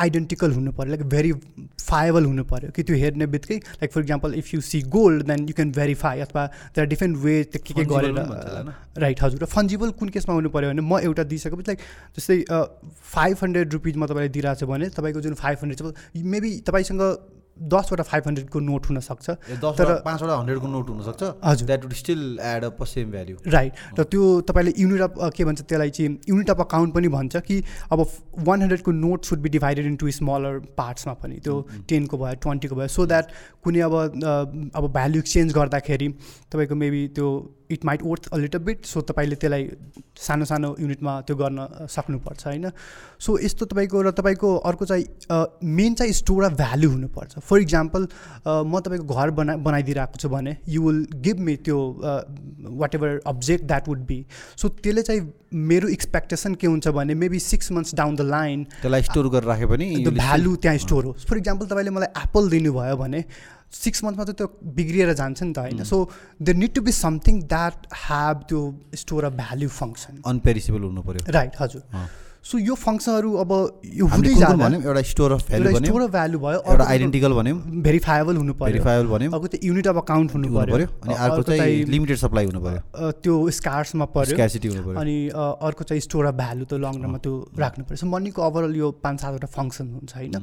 [0.00, 4.52] आइडेन्टिकल हुनु पऱ्यो लाइक भेरिफाएबल हुनु पऱ्यो कि त्यो हेर्ने बित्तिकै like for example if
[4.54, 8.14] you see gold then you can verify अथवा त्यहाँ डिफ्रेन्ट वे त्यो के के गरेर
[8.98, 11.80] राइट हजुर। र फन्जिबल कुन केसमा हुनु पऱ्यो भने म एउटा दिइसकेपछि लाइक
[12.18, 12.38] जस्तै
[13.14, 17.02] फाइभ हन्ड्रेड रुपिजमा तपाईँले दिइरहेको छ भने तपाईँको जुन फाइभ हन्ड्रेड छ मेबी तपाईँसँग
[17.62, 22.64] दसवटा फाइभ हन्ड्रेडको नोट हुनसक्छ। तर पाँचवटा हन्ड्रेडको नोट हुनसक्छ। हजुर। That would still add
[22.86, 26.94] same value right र त्यो तपाईँले युनिट अफ के भन्छ त्यसलाई चाहिँ युनिट अफ अकाउन्ट
[26.94, 28.06] पनि भन्छ कि अब
[28.48, 32.24] one हन्ड्रेडको note should be divided into smaller पार्ट्समा पनि। त्यो टेनको mm-hmm.
[32.24, 33.30] भयो ट्वेन्टीको भयो। सो द्याट
[33.64, 33.94] कुनै अब
[34.74, 36.08] अब भ्याल्यु एक्सचेन्ज गर्दाखेरि
[36.52, 37.28] तपाईँको मेबी त्यो
[37.70, 39.68] it might worth a little bit so तपाईँले त्यसलाई
[40.18, 42.70] सानो सानो युनिटमा त्यो गर्न सक्नुपर्छ होइन?
[43.20, 45.04] सो यस्तो तपाईँको र तपाईँको अर्को चाहिँ
[45.78, 48.08] मेन चाहिँ स्टोर अफ भ्याल्यु हुनुपर्छ। फर इक्जाम्पल
[48.46, 51.78] म तपाईँको घर बना बनाइदिइरहेको छु भने यु विल गिभ मी त्यो
[52.94, 54.24] whatever object that would be
[54.56, 55.32] so त्यसले चाहिँ
[55.68, 59.68] मेरो एक्सपेक्टेसन के हुन्छ भने maybe six months down the line त्यसलाई स्टोर गरेर राख्यो
[59.68, 63.24] भने त्यो भ्यालु त्यहाँ स्टोर होस् फर इक्जाम्पल तपाईँले मलाई एप्पल दिनुभयो भने
[63.72, 65.96] सिक्स मन्थमा त त्यो बिग्रिएर जान्छ नि त होइन। So
[66.42, 68.60] there need to be something that have त्यो
[69.02, 71.82] store of value function unperishable हुनु पऱ्यो राइट हजुर।
[72.48, 73.52] सो यो फङ्सनहरू अब
[73.84, 77.54] यो हुँदै जान्छ एउटा store of value store of value भयो एउटा आइडेन्टिकल भन्यो।
[77.86, 81.84] भेरिफाएबल हुनु पऱ्यो भेरिफाएबल भन्यो। अब त्यो युनिट अफ अकाउन्ट हुनु पऱ्यो अनि अर्को चाहिँ
[81.92, 85.16] लिमिटेड सप्लाई हुनु पऱ्यो त्यो स्कार्समा पऱ्यो स्क्यासिटी हुनु पऱ्यो अनि
[85.68, 88.90] अर्को चाहिँ स्टोर अफ भ्यालु त लङ रनमा त्यो राख्नु पऱ्यो सो मनीको ओभरअल यो
[89.04, 90.34] पाँच सातवटा फङ्सन हुन्छ होइन।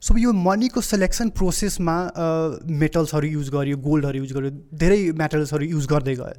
[0.00, 1.96] सो यो मनीको सेलेक्सन प्रोसेसमा
[2.82, 6.34] मेटल्सहरू युज गर्यो गोल्डहरू युज गर्यो धेरै मेटल्सहरू युज गर्दै गयो.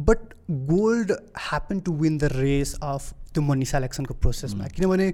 [0.00, 0.18] But
[0.68, 5.08] gold happen to win the race of त्यो मनी सेलेक्सनको प्रोसेसमा किनभने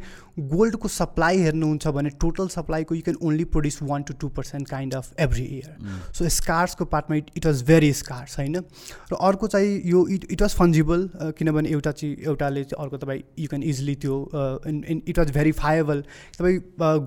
[0.53, 4.95] गोल्डको सप्लाई हेर्नुहुन्छ भने total सप्लाईको you can only produce one to two percent kind
[4.95, 8.57] of every year so स्कार्सको पार्टमा it it was very scarce होइन?
[9.13, 13.23] र अर्को चाहिँ यो इट इट वाज फन्जिबल किनभने एउटा चाहिँ एउटाले चाहिँ अर्को तपाईँ
[13.39, 14.17] यु क्यान इजिली त्यो
[15.09, 16.03] इट वाज भेरिफाएबल
[16.39, 16.59] तपाईँ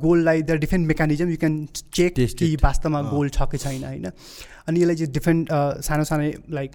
[0.06, 4.12] गोल्डलाई the different mechanism you can check कि वास्तवमा गोल्ड छ कि छैन होइन?
[4.69, 5.51] अनि यसलाई चाहिँ डिफ्रेन्ट
[5.89, 6.71] सानो सानो लाइक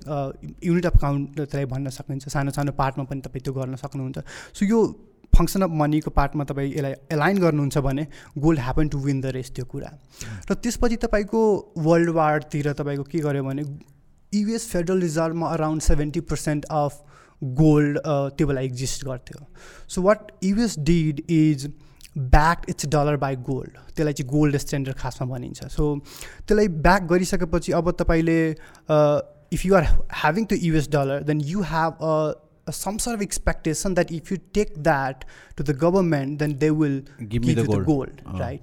[0.64, 4.18] युनिट अफ काउन्ट त्यसलाई भन्न सकिन्छ। सानो सानो पार्टमा पनि तपाईँ त्यो गर्न सक्नुहुन्छ।
[4.58, 4.80] सो यो
[5.32, 8.06] फङ्सन अफ मनीको पार्टमा तपाईँ यसलाई एलाइन गर्नुहुन्छ भने
[8.38, 9.90] gold happen to win the rest त्यो कुरा।
[10.50, 11.40] र त्यसपछि तपाईँको
[11.86, 13.62] वर्ल्ड वारतिर तपाईँको के गर्यो भने
[14.32, 17.02] US federal रिजर्भमा around seventy percent of
[17.42, 17.98] gold
[18.38, 19.46] त्यो बेला एक्जिस्ट गर्थ्यो।
[19.88, 21.66] So what US did is
[22.16, 25.84] back its dollar by gold त्यसलाई चाहिँ गोल्ड स्ट्यान्डर्ड खासमा भनिन्छ। सो
[26.46, 28.38] त्यसलाई ब्याक गरिसकेपछि अब तपाईँले
[29.54, 29.84] if you are
[30.22, 34.38] having to US dollar then you have a some sort of expectation that if you
[34.54, 35.24] take that
[35.56, 38.60] to the government then they will give the gold right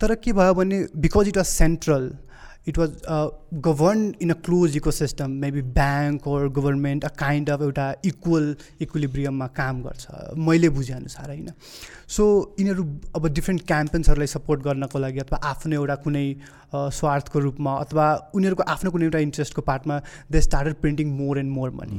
[0.00, 2.10] तर के भयो भने because it was central
[2.68, 2.90] it was
[3.66, 9.46] govern in a close ecosystem maybe bank or government a kind of एउटा equal इक्विलिब्रियममा
[9.60, 11.48] काम गर्छ। मैले बुझेअनुसार होइन।
[12.16, 12.24] सो
[12.60, 12.84] यिनीहरू
[13.16, 16.26] अब डिफ्रेन्ट क्याम्पेन्सहरूलाई सपोर्ट गर्नको लागि अथवा आफ्नो एउटा कुनै
[16.74, 20.00] स्वार्थको रूपमा अथवा उनीहरूको आफ्नो कुनै एउटा इन्ट्रेस्टको पार्टमा
[20.30, 21.98] they started printing more and more money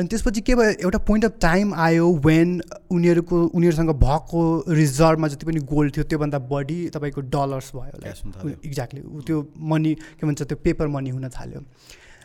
[0.00, 2.60] अनि त्यसपछि के भयो एउटा पोइन्ट अफ टाइम आयो वेन
[2.90, 4.42] उनीहरूको उनीहरूसँग भएको
[4.74, 9.40] रिजर्भमा जति पनि गोल्ड थियो त्योभन्दा बढी तपाईँको डलर्स भयो एक्ज्याक्टली त्यो
[9.72, 11.60] मनी के भन्छ त्यो पेपर मनी हुन थाल्यो।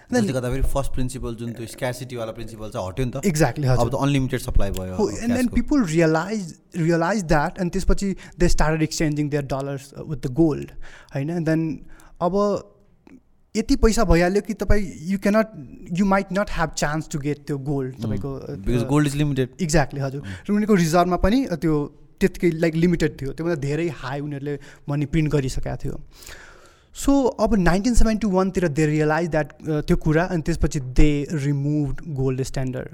[0.05, 4.71] फर्स्ट प्रिन्सिपल जुन त्यो स्क्यासिटीवाला प्रिन्सिपल चाहिँ हट्यो नि त। एक्ज्याक्टली अब त अनलिमिटेड सप्लाई
[4.71, 8.09] भयो and then people realize realize that अनि त्यसपछि
[8.39, 10.71] they started exchanging their dollars with the gold
[11.15, 11.43] होइन?
[11.43, 11.67] देन
[12.21, 12.33] अब
[13.55, 15.47] यति पैसा भइहाल्यो कि तपाईँ you cannot
[15.99, 20.21] you might not have chance to get त्यो गोल्ड तपाईँको गोल्ड इज लिमिटेड एक्ज्याक्टली हजुर।
[20.21, 21.75] र उनीहरूको रिजर्भमा पनि त्यो
[22.19, 24.57] त्यतिकै लाइक लिमिटेड थियो। त्योभन्दा धेरै हाई उनीहरूले
[24.89, 25.95] मनी प्रिन्ट गरिसकेको थियो।
[26.95, 27.11] सो
[27.43, 29.47] अब नाइन्टिन सेभेन्टी वानतिर दे रियलाइज द्याट
[29.87, 31.09] त्यो कुरा अनि त्यसपछि दे
[31.43, 32.89] रिमुभ गोल्ड स्ट्यान्डर्ड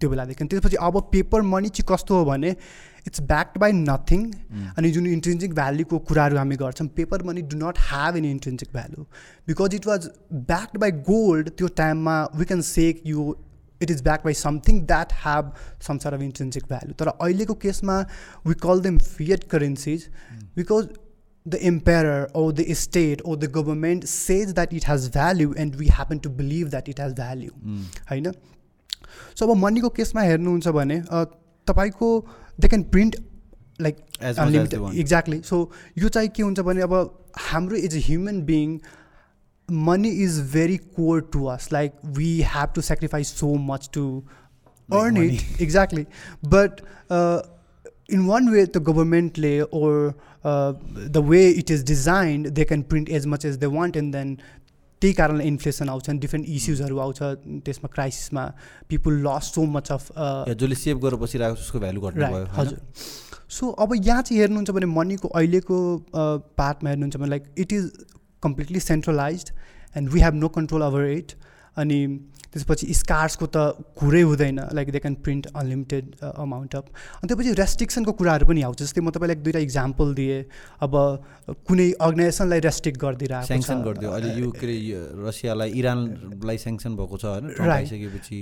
[0.00, 2.50] त्यो बेलादेखि। त्यसपछि अब पेपर मनी चाहिँ कस्तो हो भने
[3.06, 4.30] इट्स ब्याक्ड बाई नथिङ
[4.78, 9.06] अनि जुन इन्ट्रेन्सिक भ्याल्युको कुराहरू हामी गर्छौँ paper money do not have any intrinsic value
[9.48, 10.10] because it was
[10.50, 13.34] backed by gold त्यो टाइममा we can say you
[13.80, 15.52] it is back by something that have
[15.86, 18.00] some sort of intrinsic value तर अहिलेको केसमा
[18.46, 20.08] we call them fiat currencies
[20.56, 20.88] because
[21.46, 25.88] the emperor or the state or the government says that it has value and we
[25.88, 27.50] happen to believe that it has value.
[28.10, 28.32] होइन
[29.38, 31.00] so अब मनीको केसमा हेर्नुहुन्छ भने
[31.66, 32.10] तपाईँको
[32.60, 33.16] they can print
[33.80, 36.94] like unlimited exactly so यो चाहिँ के हुन्छ भने अब
[37.50, 38.78] हाम्रो as a human being
[39.68, 44.06] money is very core to us like we have to sacrifice so much to
[44.88, 46.06] earn it exactly
[46.54, 46.80] but
[48.12, 53.26] in one way the गभर्मेन्टले or the way it is designed they can print as
[53.34, 54.36] much as they want and then
[55.02, 57.18] त्यही कारणले inflation आउँछ different इस्युजहरू आउँछ।
[57.66, 58.44] त्यसमा क्राइसिसमा
[58.88, 60.06] people loss so much of
[60.60, 62.24] जसले save गरेर बसिरहेको उसको भ्यालु घट्नु
[62.56, 62.78] हजुर।
[63.50, 65.78] सो अब यहाँ चाहिँ हेर्नुहुन्छ भने मनीको अहिलेको
[66.58, 67.90] पार्टमा हेर्नुहुन्छ भने like it is
[68.42, 69.50] completely centralize
[69.96, 71.32] and we have no control over it
[71.76, 71.98] अनि
[72.52, 73.56] त्यसपछि स्कार्सको त
[73.96, 78.82] कुरै हुँदैन like they can print unlimited amount of अनि त्यसपछि रेस्ट्रिक्सनको कुराहरू पनि आउँछ
[78.82, 80.40] जस्तै म तपाईँलाई एक दुईवटा इक्जाम्पल दिएँ
[80.84, 80.92] अब
[81.68, 84.76] कुनै अर्गनाइजेसनलाई रेस्ट्रिक्ट गरिदिरहेको स्याङ्सन गरिदियो। अहिले यो के अरे
[85.26, 87.56] रसियालाई इरानलाई स्याङ्सन भएको छ होइन?
[87.72, 88.40] आइसकेपछि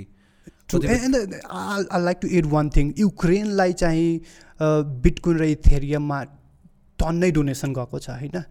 [0.75, 4.11] I like to add one thing युक्रेनलाई चाहिँ
[5.07, 6.19] बिटकोइन र इथेरियममा
[7.01, 8.43] टन्नै डोनेसन गएको छ होइन?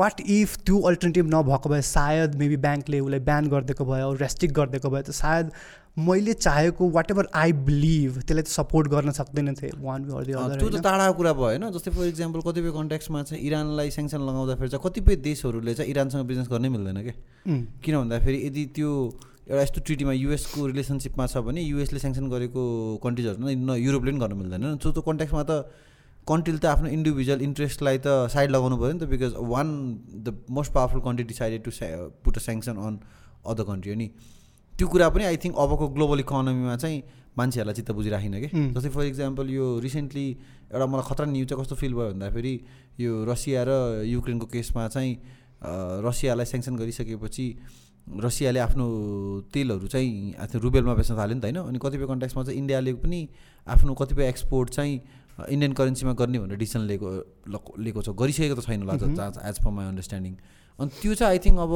[0.00, 4.90] वाट इफ त्यो अल्टरनेटिभ नभएको भए सायद मेबी ब्याङ्कले उसलाई ब्यान गरिदिएको भयो रेस्ट्रिक्ट गरिदिएको
[4.90, 5.50] भयो त सायद
[6.06, 10.82] मैले चाहेको वाट एभर आई बिलिभ त्यसलाई त सपोर्ट गर्न सक्दैन थिएँ वान त्यो त
[10.86, 11.68] टाढाको कुरा भयो होइन?
[11.76, 16.48] जस्तै फर इक्जाम्पल कतिपय कन्ट्याक्समा चाहिँ इरानलाई सेङ्सन लगाउँदाखेरि चाहिँ कतिपय देशहरूले चाहिँ इरानसँग बिजनेस
[16.50, 17.14] गर्नै मिल्दैन क्या
[17.84, 18.90] किन भन्दाखेरि यदि त्यो
[19.46, 22.62] एउटा यस्तो ट्रिटीमा युएसको रिलेसनसिपमा छ भने युएसले सेङ्सन गरेको
[22.98, 25.52] कन्ट्रिजहरू न युरोपले पनि गर्नु मिल्दैन सो त्यो कन्ट्याक्समा त
[26.28, 29.68] कन्ट्रीले त आफ्नो इन्डिभिजुअल इन्ट्रेस्टलाई त साइड लगाउनु पऱ्यो नि त because one
[30.24, 31.70] the most powerful country decided to
[32.24, 32.94] put a sanction on
[33.44, 34.08] other country हो नि।
[34.74, 37.02] त्यो कुरा पनि आई थिङ्क अबको ग्लोबल इकोनोमीमा चाहिँ
[37.38, 38.48] मान्छेहरूलाई चित्त बुझिराखेन कि?
[38.74, 40.26] जस्तै फर इक्जाम्पल यो रिसेन्टली
[40.72, 42.54] एउटा मलाई खतरा न्युज चाहिँ कस्तो फिल भयो भन्दाखेरि
[43.04, 43.70] यो रसिया र
[44.08, 45.12] युक्रेनको केसमा चाहिँ
[46.08, 47.46] रसियालाई सेङ्सन गरिसकेपछि
[48.24, 48.86] रसियाले आफ्नो
[49.52, 51.58] तेलहरू चाहिँ रुबेलमा बेच्न थाल्यो नि त होइन?
[51.68, 53.20] अनि कतिपय कन्ट्याक्समा चाहिँ इन्डियाले पनि
[53.66, 54.94] आफ्नो कतिपय एक्सपोर्ट चाहिँ
[55.38, 57.10] इन्डियन करेन्सीमा गर्ने भनेर डिसिसन लिएको
[57.78, 60.34] लिएको छ गरिसकेको त छैन लाग्छ एज पर माई अन्डरस्ट्यान्डिङ
[60.78, 61.72] अनि त्यो चाहिँ आई थिङ्क अब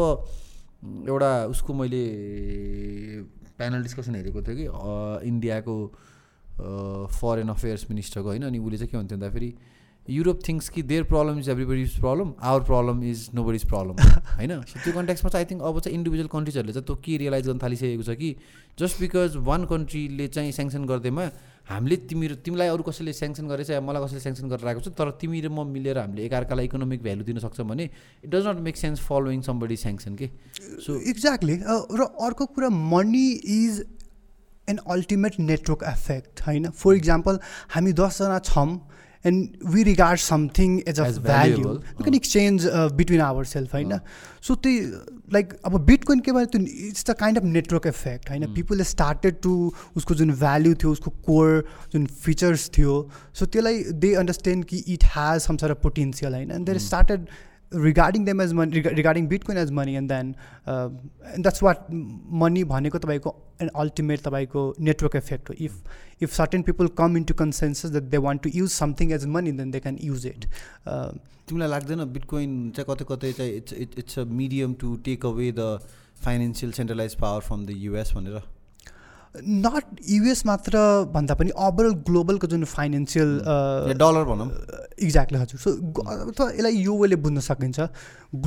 [1.08, 2.02] एउटा उसको मैले
[3.58, 4.66] प्यानल डिस्कसन हेरेको थिएँ कि
[5.26, 5.76] इन्डियाको
[7.12, 9.50] फरेन अफेयर्स मिनिस्टरको होइन अनि उसले चाहिँ के भन्थ्यो भन्दाखेरि
[10.08, 14.00] युरोप थिङ्स कि there problem is every is problem our problem is nobody is problem
[14.36, 17.58] होइन त्यो कन्ट्याक्समा चाहिँ आई थिङ्क अब चाहिँ इन्डिभिजुअल कन्ट्रिजहरूले चाहिँ त्यो के रियलाइज गर्न
[17.58, 18.30] थालिसकेको छ कि
[18.78, 21.28] जस्ट बिकज वान कन्ट्रीले चाहिँ सेङ्सन गरिदिएमा
[21.68, 25.10] हामीले तिमी तिमीलाई अरू कसैले सेङ्सन गरेछ या मलाई कसैले सेङ्सन गरेर आएको छ तर
[25.20, 27.84] तिमी र म मिलेर हामीले एकअर्कालाई इकोनोमिक भ्यालु दिन सक्छौँ भने
[28.24, 30.30] it does not make sense following somebody sanction के?
[30.80, 31.56] सो एक्ज्याक्टली
[31.94, 33.84] र अर्को कुरा money is
[34.68, 37.40] an ultimate network effect होइन फर इक्जाम्पल
[37.70, 38.70] हामी दसजना छौँ
[39.24, 43.98] and we regard something as a value you can exchange between our self होइन
[44.42, 44.80] so त्यही
[45.32, 49.40] लाइक अब बिटकोइन के भयो त्यो it's the kind of network effect होइन पिपल स्टार्टेड
[49.42, 49.54] टु
[49.96, 52.96] उसको जुन भ्याल्यु थियो उसको कोर जुन फिचर्स थियो
[53.34, 57.28] सो त्यसलाई दे अन्डरस्ट्यान्ड कि it has some sort of potential होइन and there started
[57.72, 60.34] regarding them as money regarding bitcoin as money and then
[60.66, 61.86] that's what
[62.42, 65.54] money भनेको तपाईँको एन्ड अल्टिमेट तपाईँको नेटवर्क इफेक्ट हो.
[65.58, 69.52] If if certain people come into consensus that they want to use something as money
[69.52, 70.46] then they can use it
[70.88, 75.52] तिमीलाई लाग्दैन bitcoin चाहिँ कतै कतै चाहिँ it's it it's a medium to take away
[75.58, 75.78] the
[76.24, 78.40] financial centralize power from the US भनेर?
[79.34, 80.78] Not US मात्र
[81.14, 83.38] भन्दा पनि ओभरअल ग्लोबलको जुन फाइनेन्सियल
[83.98, 84.48] डलर भनौँ।
[84.98, 87.80] इक्ज्याक्टली हजुर। सो अथवा यसलाई यो वेले बुझ्न सकिन्छ।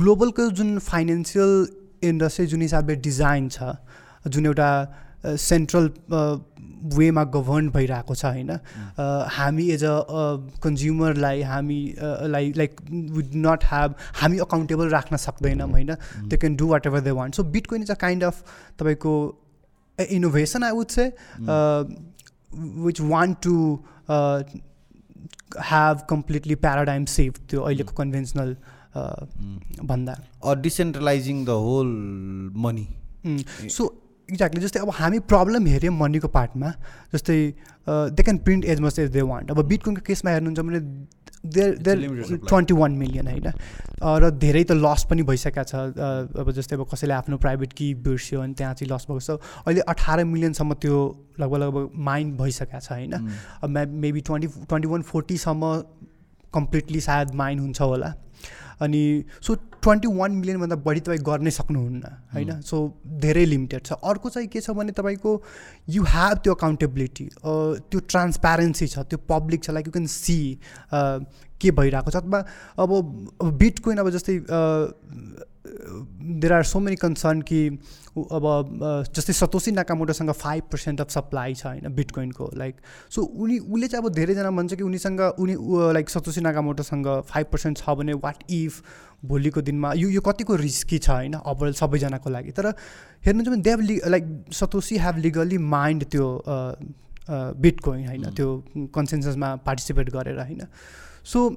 [0.00, 1.66] ग्लोबलको जुन फाइनेन्सियल
[2.04, 3.76] इन्डस्ट्री जुन हिसाबले डिजाइन छ
[4.26, 4.70] जुन एउटा
[5.24, 5.90] सेन्ट्रल
[6.94, 8.50] वेमा गभर्न भइरहेको छ होइन
[9.32, 9.94] हामी एज अ
[10.62, 11.80] कन्ज्युमरलाई हामी
[12.28, 15.94] like like would not have हामी अकाउन्टेबल राख्न सक्दैनौँ होइन।
[16.26, 18.42] They can do whatever they want so bitcoin is a kind of
[18.80, 19.14] तपाईँको
[20.10, 21.48] innovation, I would say, mm.
[21.48, 21.84] uh,
[22.84, 24.42] which want to uh,
[25.60, 28.56] have completely paradigm shift त्यो अहिलेको conventional
[29.90, 30.14] भन्दा
[30.62, 31.90] decentralizing the whole
[32.66, 32.86] money
[33.76, 33.88] so
[34.28, 36.72] exactly जस्तै अब हामी problem हेऱ्यौँ मनीको पार्टमा
[37.14, 37.38] जस्तै
[37.86, 40.80] they can print as much as they want अब बिटकोइनको केसमा हेर्नुहुन्छ भने
[41.44, 43.52] there there twenty one million होइन।
[44.02, 45.74] र धेरै त लस पनि भइसकेको छ।
[46.38, 49.30] अब जस्तै अब कसैले आफ्नो प्राइभेट कि बिर्स्यो अनि त्यहाँ चाहिँ लस भएको छ।
[49.66, 50.96] अहिले अठार मिलियनसम्म त्यो
[51.40, 53.12] लगभग लगभग माइन्ड भइसकेको छ होइन।
[53.62, 53.68] अब
[54.06, 55.62] मेबी ट्वेन्टी ट्वेन्टी वान फोर्टीसम्म
[56.54, 58.14] कम्प्लिटली सायद माइन्ड हुन्छ होला।
[58.80, 59.02] अनि
[59.42, 62.60] सो ट्वेन्टी वान मिलियनभन्दा बढी तपाईँ गर्नै सक्नुहुन्न होइन?
[62.62, 62.76] सो
[63.22, 65.30] धेरै लिमिटेड छ। अर्को चाहिँ के छ भने तपाईँको
[65.90, 70.38] यु हेभ त्यो अकाउन्टेबिलिटी त्यो ट्रान्सप्यारेन्सी छ त्यो पब्लिक छ लाइक यु क्यान सी
[71.60, 72.44] के भइरहेको छ। अथवा
[72.78, 72.90] अब
[73.58, 74.38] बिटकोइन अब जस्तै
[75.66, 77.60] there are so many concern कि
[78.12, 78.44] अब
[79.16, 82.74] जस्तै सतोसी नाकामोटोसँग फाइभ पर्सेन्ट अफ सप्लाई छ होइन बिटकोइनको लाइक
[83.10, 85.56] सो उनी उसले चाहिँ अब धेरैजना भन्छ कि उनीसँग उनी
[85.94, 88.82] लाइक सतोसी नाकामोटोसँग फाइभ पर्सेन्ट छ भने वाट इफ
[89.24, 92.66] भोलिको दिनमा यो यो कतिको रिस्की छ होइन ओभरअल सबैजनाको लागि। तर
[93.24, 96.28] हेर्नुहुन्छ भने देव लि like Satoshi have legally mined त्यो
[97.30, 98.48] बिटकोइन होइन त्यो
[98.94, 100.66] कन्सेन्ससमा पार्टिसिपेट गरेर होइन।
[101.24, 101.48] सो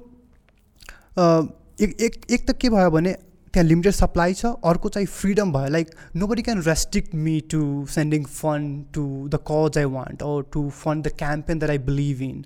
[1.82, 3.16] एक एक एक त के भयो भने
[3.56, 5.90] त्यहाँ लिमिटेड सप्लाई छ अर्को चाहिँ फ्रिडम भयो। Like
[6.26, 11.06] nobody can restrict me to sending fund to the cause I want or to fund
[11.06, 12.42] the campaign that I believe in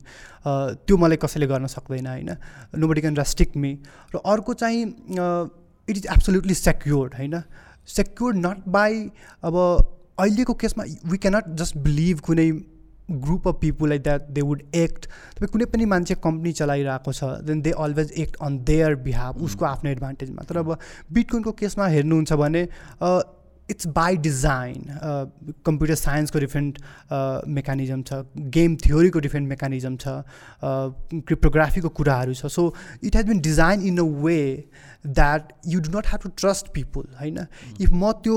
[0.46, 2.30] त्यो मलाई कसैले गर्न सक्दैन होइन?
[2.76, 3.72] Nobody can restrict me
[4.14, 7.42] र अर्को चाहिँ इट इज एब्सोल्युटली सेक्योर्ड होइन?
[7.88, 9.02] सेक्योर्ड नट बाई
[9.44, 12.50] अब अहिलेको केसमा वी क्यानट जस्ट बिलिभ कुनै
[13.10, 17.32] group of people like that they would act तपाईँ कुनै पनि मान्छे कम्पनी चलाइरहेको छ
[17.48, 20.78] then they always act on their behalf उसको आफ्नो एडभान्टेजमा तर अब
[21.12, 22.66] बिटकोइनको केसमा हेर्नुहुन्छ भने
[23.70, 24.84] इट्स बाई डिजाइन
[25.66, 26.78] कम्प्युटर साइन्सको डिफ्रेन्ट
[27.58, 28.16] मेकानिजम छ
[28.56, 30.14] गेम थियोरीको डिफ्रेन्ट मेकानिजम छ
[30.64, 34.40] क्रिप्टोग्राफीको कुराहरू छ। So it has been designed in a way
[35.06, 37.38] that you do not have to trust people होइन?
[37.80, 38.36] इफ म त्यो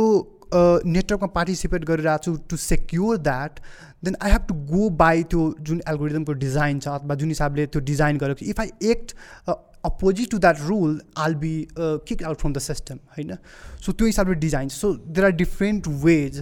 [0.53, 3.59] नेटवर्कमा पार्टिसिपेट गरिरहेको छु to secure that
[4.05, 7.81] then I have to go by त्यो जुन एल्गोरिदमको डिजाइन छ अथवा जुन हिसाबले त्यो
[7.91, 8.49] डिजाइन गरेको छ.
[8.49, 9.15] If I act
[9.85, 13.37] opposite to that rule I'll be kick out from the system होइन?
[13.85, 16.37] सो त्यो हिसाबले design so there are different ways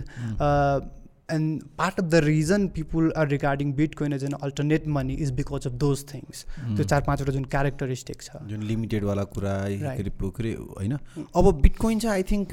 [1.31, 5.67] and part of the reason people are regarding bitcoin as an alternate money is because
[5.67, 10.97] of those things त्यो चार पाँचवटा जुन characteristic छ। जुन लिमिटेडवाला कुरा होइन?
[11.17, 12.47] अब बिटकोइन चाहिँ आई थिङ्क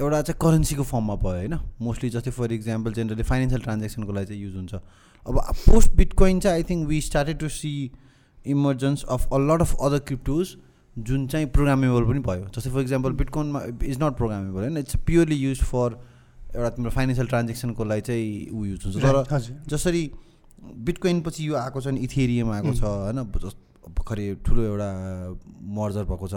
[0.00, 1.58] एउटा चाहिँ करेन्सीको फर्ममा भयो होइन?
[1.80, 4.74] मोस्टली जस्तै फर इक्जाम्पल जेनरली फाइनेन्सियल ट्रान्जेक्सनको लागि चाहिँ युज हुन्छ।
[5.26, 7.72] अब पोस्ट बिटकोइन चाहिँ I think we started to see
[8.46, 10.56] emergence of a lot of other cryptos
[10.96, 14.76] जुन चाहिँ प्रोग्रामेबल पनि भयो। जस्तै फर इक्जाम्पल बिटकोइनमा इज नट प्रोग्रामेबल होइन?
[14.76, 15.98] इट्स प्योरली युज फर
[16.54, 20.10] एउटा तिम्रो फाइनेन्सियल ट्रान्जेक्सनको लागि चाहिँ ऊ युज हुन्छ। तर जसरी
[20.86, 23.18] बिटकोइन पछि यो आएको छ भने इथेरियम आएको छ होइन?
[23.86, 24.88] भर्खरै ठुलो एउटा
[25.76, 26.34] मर्जर भएको छ।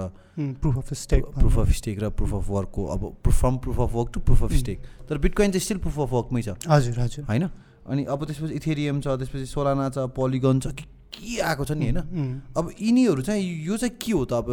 [0.62, 4.10] Proof of stake proof of stake र प्रुफ अफ वर्कको अब from proof of work
[4.14, 4.78] to proof of stake
[5.10, 7.50] तर बिटकोइन चाहिँ स्टिल प्रुफ अफ वर्कमै छ। हजुर हजुर। होइन?
[7.90, 12.42] अनि अब त्यसपछि इथेरियम छ त्यसपछि सोलाना छ पोलिगन छ के आएको छ नि होइन?
[12.58, 14.34] अब यिनीहरू चाहिँ यो चाहिँ के हो त?
[14.34, 14.48] अब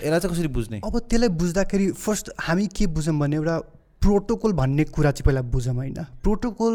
[0.00, 0.80] यसलाई चाहिँ कसरी बुझ्ने?
[0.80, 3.58] अब त्यसलाई बुझ्दाखेरि फर्स्ट हामी के बुझौँ भने एउटा
[4.00, 5.98] प्रोटोकल भन्ने कुरा चाहिँ पहिला बुझौँ होइन?
[6.24, 6.74] प्रोटोकल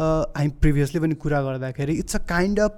[0.00, 2.72] हामी प्रिभियसली पनि कुरा गर्दाखेरि it's a kind of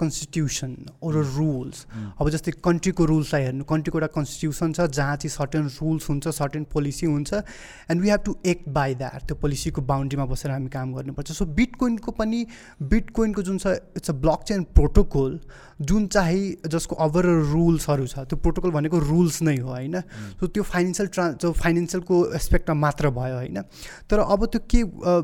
[0.00, 1.86] constitution or rules
[2.20, 6.64] अब जस्तै कन्ट्रीको रुल्सलाई हेर्नु कन्ट्रीको एउटा कन्स्टिट्युसन छ जहाँ चाहिँ सर्टेन रुल्स हुन्छ सर्टेन
[6.72, 10.92] पोलिसी हुन्छ and we have to act by that त्यो पोलिसीको बााउन्ड्रीमा बसेर हामी काम
[10.94, 12.46] गर्नुपर्छ। सो बिटकोइनको पनि
[12.94, 15.38] बिटकोइनको जुन छ it's a block chain protocol
[15.82, 20.00] जुन चाहिँ जसको ओभरअल रुल्सहरू छ त्यो प्रोटोकल भनेको रुल्स नै हो होइन?
[20.40, 23.62] सो त्यो फाइनेन्सियल ट्रा जो फाइनेन्सियलको एस्पेक्टमा मात्र भयो होइन?
[24.10, 24.82] तर अब त्यो के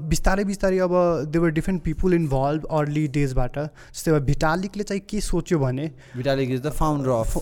[0.09, 0.95] बिस्तारै बिस्तारै अब
[1.33, 6.51] there were different people involve early डेजबाट जस्तै अब भिटाल विटालिकले चाहिँ के सोच्यो भने Vitalik
[6.51, 7.33] is the founder of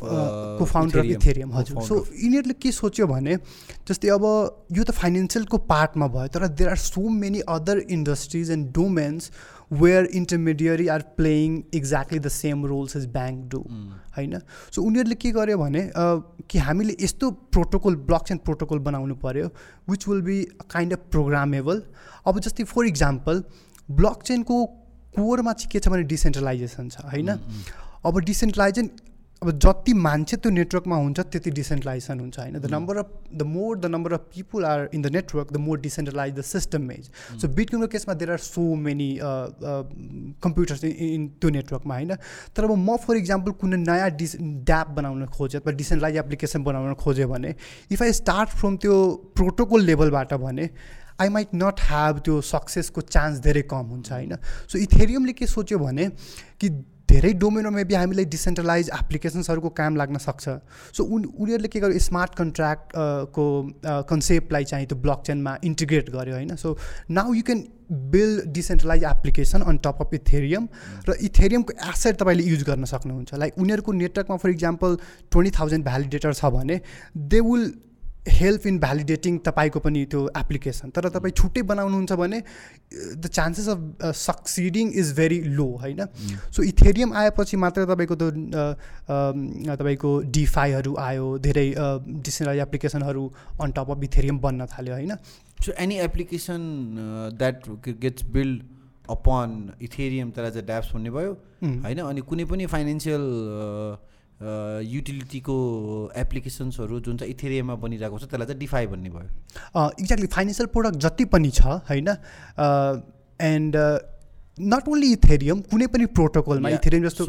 [0.58, 3.36] को फाउन्डर अफ इथेरियम हजुर। सो यिनीहरूले के सोच्यो भने
[3.88, 4.24] जस्तै अब
[4.72, 9.30] यो त फाइनेन्सियलको पार्टमा भयो तर there are so many other industries and domains
[9.72, 13.58] where intermediary are playing exactly the same roles is bank do
[14.16, 14.38] होइन?
[14.74, 15.82] सो उनीहरूले के गर्यो भने
[16.50, 19.48] कि हामीले यस्तो प्रोटोकल ब्लक चेन प्रोटोकल बनाउनु पऱ्यो
[19.90, 21.82] which will be kind of programmable
[22.26, 23.44] अब जस्तै फर इक्जाम्पल
[23.88, 24.56] ब्लक चेनको
[25.18, 27.36] कोरमा चाहिँ के छ भने डिसेन्ट्रलाइजेसन छ होइन?
[28.06, 28.90] अब डिसेन्ट्रलाइजेसन
[29.42, 32.58] अब जति मान्छे त्यो नेटवर्कमा हुन्छ त्यति डिसेन्ट्रलाइजेसन हुन्छ होइन?
[32.58, 35.80] The number of the more the number of people are in the network the more
[35.80, 37.10] decentralize the system is
[37.40, 39.08] so बिटकोइनको केसमा there are so many
[40.42, 42.14] computers in त्यो नेटवर्कमा होइन?
[42.56, 46.94] तर अब म फर इक्जाम्पल कुनै नयाँ डिस ड्याप बनाउन खोजेँ अथवा डिसेन्ट्रलाइज एप्लिकेसन बनाउन
[47.04, 47.54] खोजेँ भने
[47.92, 48.96] इफ आई स्टार्ट फ्रम त्यो
[49.36, 50.70] प्रोटोकल लेभलबाट भने
[51.20, 54.36] आई माइट नट ह्याभ त्यो सक्सेसको चान्स धेरै कम हुन्छ होइन?
[54.68, 56.08] सो इथेरियमले के सोच्यो भने
[56.60, 56.68] कि
[57.08, 60.48] धेरै डोमेनमा मेबी हामीलाई डिसेन्ट्रलाइज एप्लिकेसन्सहरूको काम लाग्न सक्छ।
[60.96, 61.98] सो उन उनीहरूले के गर्यो?
[61.98, 62.92] स्मार्ट कन्ट्र्याक्ट
[63.32, 63.44] को
[64.10, 66.56] कन्सेप्टलाई चाहिँ त्यो ब्लक चेनमा इन्टिग्रेट गर्यो होइन?
[66.56, 66.76] So
[67.10, 67.64] now you can
[68.12, 70.68] build decentralize application on top of Ethereum
[71.08, 74.96] र इथेरियमको एसेट तपाईँले युज गर्न सक्नुहुन्छ। लाइक उनीहरूको नेटवर्कमा for example
[75.32, 76.80] twenty thousand validator छ भने
[77.16, 77.72] they will
[78.30, 82.38] help in validating तपाईँको पनि त्यो एप्लिकेसन तर तपाईँ छुट्टै बनाउनुहुन्छ भने
[83.16, 83.80] the chances of
[84.20, 86.00] succeeding is very low होइन?
[86.52, 88.30] सो इथेरियम आएपछि मात्र तपाईँको त्यो
[89.74, 93.24] तपाईँको डिफाईहरू आयो धेरै डिसेन्ट्रलाइज एप्लिकेसनहरू
[93.60, 95.14] अन टप अफ इथेरियम बन्न थाल्यो होइन?
[95.64, 96.60] So any application
[97.38, 97.56] that
[97.88, 98.62] gets build
[99.10, 99.48] upon
[99.82, 101.98] Ethereum त्यसलाई चाहिँ ड्याप्स भन्ने भयो होइन?
[102.00, 103.24] अनि कुनै पनि फाइनेन्सियल
[104.40, 105.54] युटिलिटीको
[106.16, 111.24] एप्लिकेसन्सहरू जुन चाहिँ इथेरियममा बनिरहेको छ त्यसलाई चाहिँ डिफाई भन्ने भयो। एक्ज्याक्टली फाइनेन्सियल प्रोडक्ट जति
[111.34, 112.08] पनि छ होइन
[113.40, 113.76] एन्ड
[114.60, 117.24] नट ओन्ली इथेरियम कुनै पनि प्रोटोकलमा इथेरियम जस्तो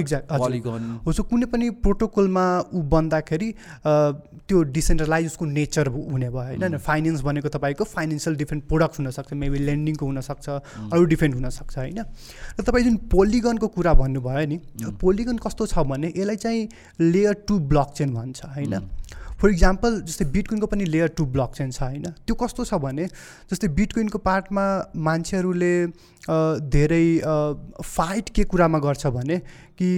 [0.00, 0.32] एक्ज्याक्ट
[1.06, 2.44] हो सो कुनै पनि प्रोटोकलमा
[2.74, 3.48] ऊ बन्दाखेरि
[3.84, 6.76] त्यो डिसेन्ट्रलाइज उसको नेचर हुने भयो होइन?
[6.78, 11.98] फाइनेन्स भनेको तपाईँको फाइनेन्सियल डिफ्रेन्ट प्रोडक्ट हुनसक्छ मेबी लेन्डिङको हुनसक्छ अरू डिफ्रेन्ट हुनसक्छ होइन?
[12.58, 14.60] र तपाईँ जुन पोलिगनको कुरा भन्नुभयो नि
[15.00, 16.68] पोलिगन कस्तो छ भने यसलाई चाहिँ
[17.00, 18.74] लेयर टू ब्लक चेन भन्छ होइन?
[19.40, 22.06] फर इक्जाम्पल जस्तै बिटकोइनको पनि लेयर टू ब्लक चेन छ होइन?
[22.26, 23.06] त्यो कस्तो छ भने
[23.50, 24.64] जस्तै बिटकोइनको पार्टमा
[25.08, 25.74] मान्छेहरूले
[26.70, 27.06] धेरै
[27.84, 29.38] फाइट के कुरामा गर्छ भने
[29.78, 29.90] कि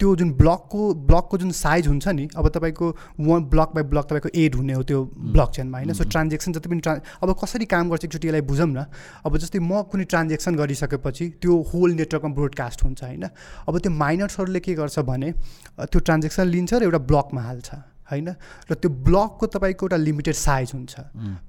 [0.00, 2.86] त्यो जुन ब्लकको ब्लकको जुन साइज हुन्छ नि अब तपाईँको
[3.20, 5.02] वान ब्लक बाई ब्लक तपाईँको एड हुने हो त्यो
[5.34, 5.92] ब्लक चेनमा होइन?
[5.94, 8.84] सो ट्रान्जेक्सन जति पनि ट्रान् अब कसरी काम गर्छ एकचोटि यसलाई बुझौँ न।
[9.24, 13.24] अब जस्तै म कुनै ट्रान्जेक्सन गरिसकेपछि त्यो होल नेटवर्कमा ब्रोडकास्ट हुन्छ होइन?
[13.68, 15.32] अब त्यो माइनर्सहरूले के गर्छ भने
[15.78, 17.70] त्यो ट्रान्जेक्सन लिन्छ र एउटा ब्लकमा हाल्छ।
[18.10, 18.28] होइन?
[18.70, 20.94] र त्यो ब्लकको तपाईँको एउटा लिमिटेड साइज हुन्छ।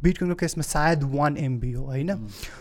[0.04, 2.12] बिटकोइनको केसमा सायद वान एमबी हो होइन?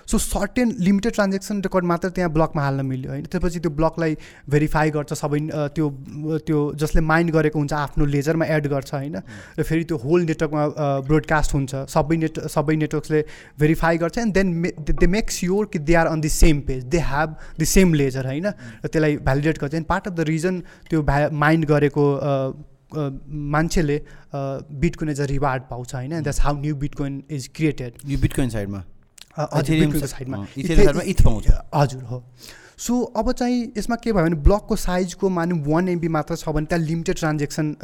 [0.06, 3.24] So certain limited transaction record मात्र त्यहाँ ब्लकमा हाल्न मिल्यो होइन?
[3.26, 4.16] त्यसपछि त्यो ब्लकलाई
[4.50, 5.40] भेरिफाई गर्छ सबै
[5.74, 5.90] त्यो
[6.46, 9.16] त्यो जसले माइन्ड गरेको हुन्छ आफ्नो लेजरमा एड गर्छ होइन?
[9.58, 10.64] र फेरि त्यो होल नेटवर्कमा
[11.08, 13.22] ब्रोडकास्ट हुन्छ सबै नेट सबै नेटवर्क्सले
[13.60, 14.52] भेरिफाई गर्छ and then
[14.90, 18.26] they make sure कि they are on the same page they have the same ledger
[18.26, 18.46] होइन?
[18.84, 22.04] र त्यसलाई भ्यालिडेट गर्छ and part of the reason त्यो भ्या माइन्ड गरेको
[23.54, 24.00] मान्छेले
[24.34, 28.84] बिटकोइन एज अ रिवार्ड पाउँछ होइन that's how new Bitcoin is created new Bitcoin साइडमा?
[30.06, 30.46] साइडमा।
[31.74, 32.24] हजुर हो।
[32.78, 36.66] सो अब चाहिँ यसमा के भयो भने ब्लकको साइजको मानौँ वान एमबी मात्र छ भने
[36.66, 37.76] त्यहाँ लिमिटेड ट्रान्जेक्सन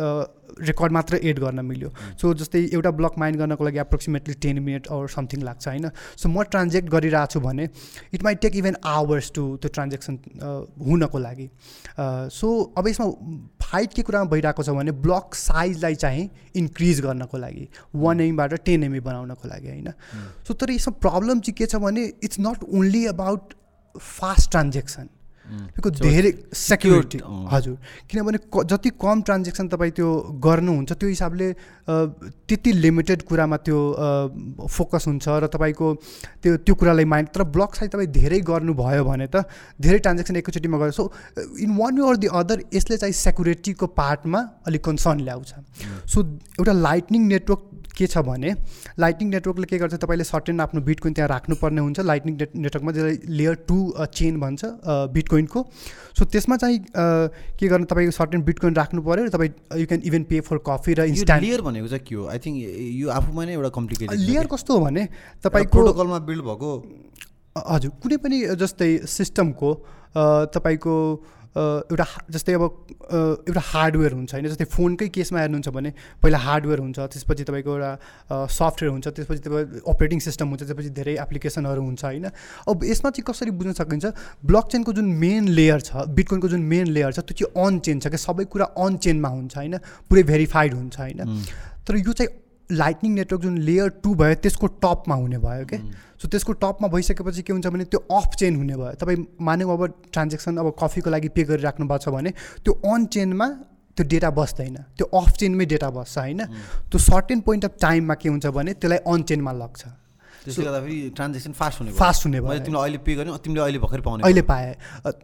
[0.61, 4.87] रेकर्ड मात्र एड गर्न मिल्यो। सो जस्तै एउटा ब्लक माइन्ड गर्नको लागि approximately ten minute
[4.87, 5.91] or something लाग्छ होइन?
[6.17, 7.69] सो म ट्रान्जेक्ट गरिरहेको छु भने
[8.15, 10.19] it might take even hours to त्यो ट्रान्जेक्सन
[10.87, 11.49] हुनको लागि।
[12.35, 13.07] सो अब यसमा
[13.63, 18.85] फाइट के कुरामा भइरहेको छ भने ब्लक साइजलाई चाहिँ इन्क्रिज गर्नको लागि वान एमबाट टेन
[18.85, 19.89] एमबी बनाउनको लागि होइन?
[20.49, 23.55] सो तर यसमा प्रब्लम चाहिँ के छ भने it's not only about
[23.99, 25.09] fast transaction.
[25.51, 27.19] धेरै सेक्युरिटी
[27.51, 27.77] हजुर।
[28.07, 31.49] किनभने क जति कम ट्रान्जेक्सन तपाईँ त्यो गर्नुहुन्छ त्यो हिसाबले
[32.47, 33.79] त्यति लिमिटेड कुरामा त्यो
[34.71, 35.87] फोकस हुन्छ र तपाईँको
[36.43, 39.43] त्यो त्यो कुरालाई माइन्ड तर ब्लक साइज तपाईँ धेरै गर्नुभयो भने त
[39.83, 41.11] धेरै ट्रान्जेक्सन एकैचोटिमा गऱ्यो so
[41.59, 45.51] in one way or the other यसले चाहिँ सेक्युरिटीको पार्टमा अलिक कन्सर्न ल्याउँछ।
[46.07, 46.23] सो
[46.63, 48.55] एउटा लाइटनिङ नेटवर्क के छ भने
[48.99, 53.19] लाइटनिङ नेटवर्कले के गर्छ तपाईँले सर्टेन आफ्नो बिटकोइन त्यहाँ राख्नुपर्ने हुन्छ। लाइटनिङ नेट नेटवर्कमा जसलाई
[53.39, 53.79] लेयर टू
[54.15, 54.63] चेन भन्छ
[55.15, 55.61] बिटकोइनको
[56.19, 56.79] सो त्यसमा चाहिँ
[57.59, 60.95] के गर्नु तपाईँको सर्टेन बिटकोइन राख्नु पऱ्यो र तपाईँ you can even pay for coffee
[60.95, 62.27] र इन्स्टान्ट लेयर भनेको चाहिँ के हो?
[62.29, 62.57] आई थिङ्क
[63.03, 65.09] यो आफूमा नै एउटा कम्प्लिकेटेड लेयर कस्तो हो भने
[65.45, 66.71] तपाईँको प्रोटोकलमा बिल्ड भएको।
[67.57, 69.71] हजुर। कुनै पनि जस्तै सिस्टमको
[70.55, 70.95] तपाईँको
[71.57, 72.65] एउटा जस्तै अब
[73.51, 74.47] एउटा हार्डवेयर हुन्छ होइन?
[74.47, 75.91] जस्तै फोनकै केसमा हेर्नुहुन्छ भने
[76.23, 81.15] पहिला हार्डवेयर हुन्छ त्यसपछि तपाईँको एउटा सफ्टवेयर हुन्छ त्यसपछि तपाईँ अपरेटिङ सिस्टम हुन्छ त्यसपछि धेरै
[81.25, 82.27] एप्लिकेसनहरू हुन्छ होइन?
[82.71, 84.13] अब यसमा चाहिँ कसरी बुझ्न सकिन्छ
[84.47, 88.01] ब्लक चेनको जुन मेन लेयर छ बिटकोइनको जुन मेन लेयर छ त्यो चाहिँ अन चेन
[88.01, 89.75] छ कि सबै कुरा अन चेनमा हुन्छ होइन?
[90.07, 91.43] पुरै भेरिफाइड हुन्छ होइन?
[91.83, 92.31] तर यो चाहिँ
[92.71, 95.81] लाइटनिङ नेटवर्क जुन लेयर टू भयो त्यसको टपमा हुने भयो क्या
[96.23, 99.87] सो त्यसको टपमा भइसकेपछि के हुन्छ भने त्यो अफ चेन हुने भयो। तपाईँ मानौँ अब
[100.13, 102.31] ट्रान्जेक्सन अब कफीको लागि पे गरिराख्नु भएको छ भने
[102.65, 103.49] त्यो अन चेनमा
[103.97, 106.41] त्यो डेटा बस्दैन। त्यो अफ चेनमै डेटा बस्छ होइन?
[106.41, 109.83] उम्। त्यो सर्टेन पोइन्ट अफ टाइममा के हुन्छ भने त्यसलाई अन चेनमा लग्छ।
[110.45, 114.01] त्यसले गर्दाखेरि ट्रान्जेक्सन फास्ट हुने। फास्ट हुने भयो। तिमीलाई अहिले पे गरेँ तिमीले अहिले भर्खर
[114.01, 114.75] पाउने अहिले पाएँ।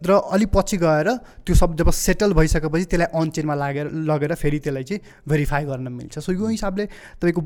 [0.05, 1.09] र अलिक पछि गएर
[1.45, 5.87] त्यो सब जब सेटल भइसकेपछि त्यसलाई अन चेनमा लागेर लगेर फेरि त्यसलाई चाहिँ भेरिफाई गर्न
[5.91, 6.85] मिल्छ। सो यो हिसाबले
[7.17, 7.41] तपाईँको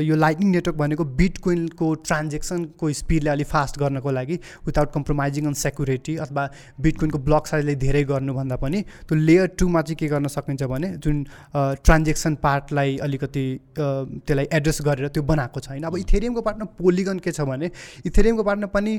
[0.00, 4.36] यो लाइटनिङ नेटवर्क भनेको बिटकोइनको ट्रान्जेक्सनको स्पिडलाई अलिक फास्ट गर्नको लागि
[4.66, 6.48] विदाउट कम्प्रोमाइजिङ अन सेक्युरिटी अथवा
[6.80, 11.24] बिटकोइनको ब्लक साइजले धेरै गर्नुभन्दा पनि त्यो लेयर टूमा चाहिँ के गर्न सकिन्छ भने जुन
[11.54, 13.46] ट्रान्जेक्सन पार्टलाई अलिकति
[13.78, 17.70] त्यसलाई एड्रेस गरेर त्यो बनाएको छ होइन अब इथेरियमको पार्टमा पोलिगन के छ भने
[18.04, 18.92] इथेरियमको पार्टमा पनि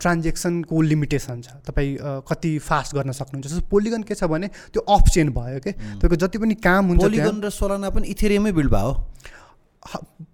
[0.00, 5.08] ट्रान्जेक्सनको लिमिटेसन छ। तपाईँ कति फास्ट गर्न सक्नुहुन्छ। सो पोलिगन के छ भने त्यो अफ
[5.12, 8.92] चेन भयो कि तपाईँको जति पनि काम हुन्छ पोलिगन र सोलाना पनि इथेरियमै बिल्ड भयो?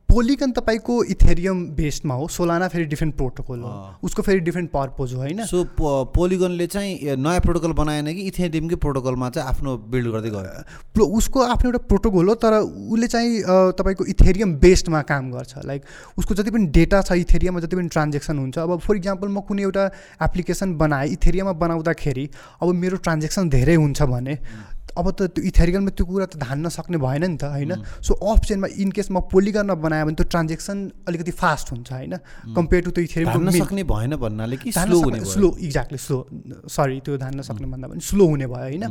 [0.09, 3.71] पोलिगन तपाईँको इथेरियम बेस्डमा हो सोलाना फेरि डिफ्रेन्ट प्रोटोकल हो।
[4.05, 5.45] उसको फेरि डिफ्रेन्ट पर्पोज हो होइन?
[5.45, 5.65] सो
[6.15, 11.71] पोलिगनले चाहिँ नयाँ प्रोटोकल बनाएन कि इथेरियमकै प्रोटोकलमा चाहिँ आफ्नो बिल्ड गर्दै गयो। उसको आफ्नो
[11.71, 13.43] एउटा प्रोटोकल हो तर उसले चाहिँ
[13.77, 15.83] तपाईँको इथेरियम बेस्डमा काम गर्छ। लाइक
[16.19, 19.63] उसको जति पनि डेटा छ इथेरियममा जति पनि ट्रान्जेक्सन हुन्छ। अब फर इक्जाम्पल म कुनै
[19.63, 19.85] एउटा
[20.23, 22.29] एप्लिकेसन बनाएँ इथेरियममा बनाउँदाखेरि
[22.63, 24.39] अब मेरो ट्रान्जेक्सन धेरै हुन्छ भने
[24.97, 27.73] अब त त्यो इथेरियममा त्यो कुरा त धान्न सक्ने भएन नि त होइन?
[28.01, 30.77] सो अफ चेनमा इन केस म पोलिगनमा बनाएँ भने त्यो ट्रान्जेक्सन
[31.09, 32.15] अलिकति फास्ट हुन्छ होइन?
[32.57, 34.99] कम्पेयर टु त्यो धान्न इथेरियमको सक्ने भएन भन्नाले कि slow
[35.37, 36.19] slow exactly slow
[36.69, 38.85] sorry त्यो धान्न सक्ने भन्दा पनि स्लो हुने भयो होइन.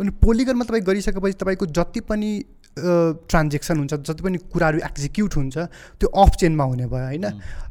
[0.00, 2.30] अनि पोलिगनमा तपाईँ गरिसकेपछि तपाईँको जति पनि
[2.74, 5.56] ट्रान्जेक्सन हुन्छ जति पनि कुराहरू एक्जिक्युट हुन्छ
[6.00, 7.24] त्यो अफ चेनमा हुने भयो होइन?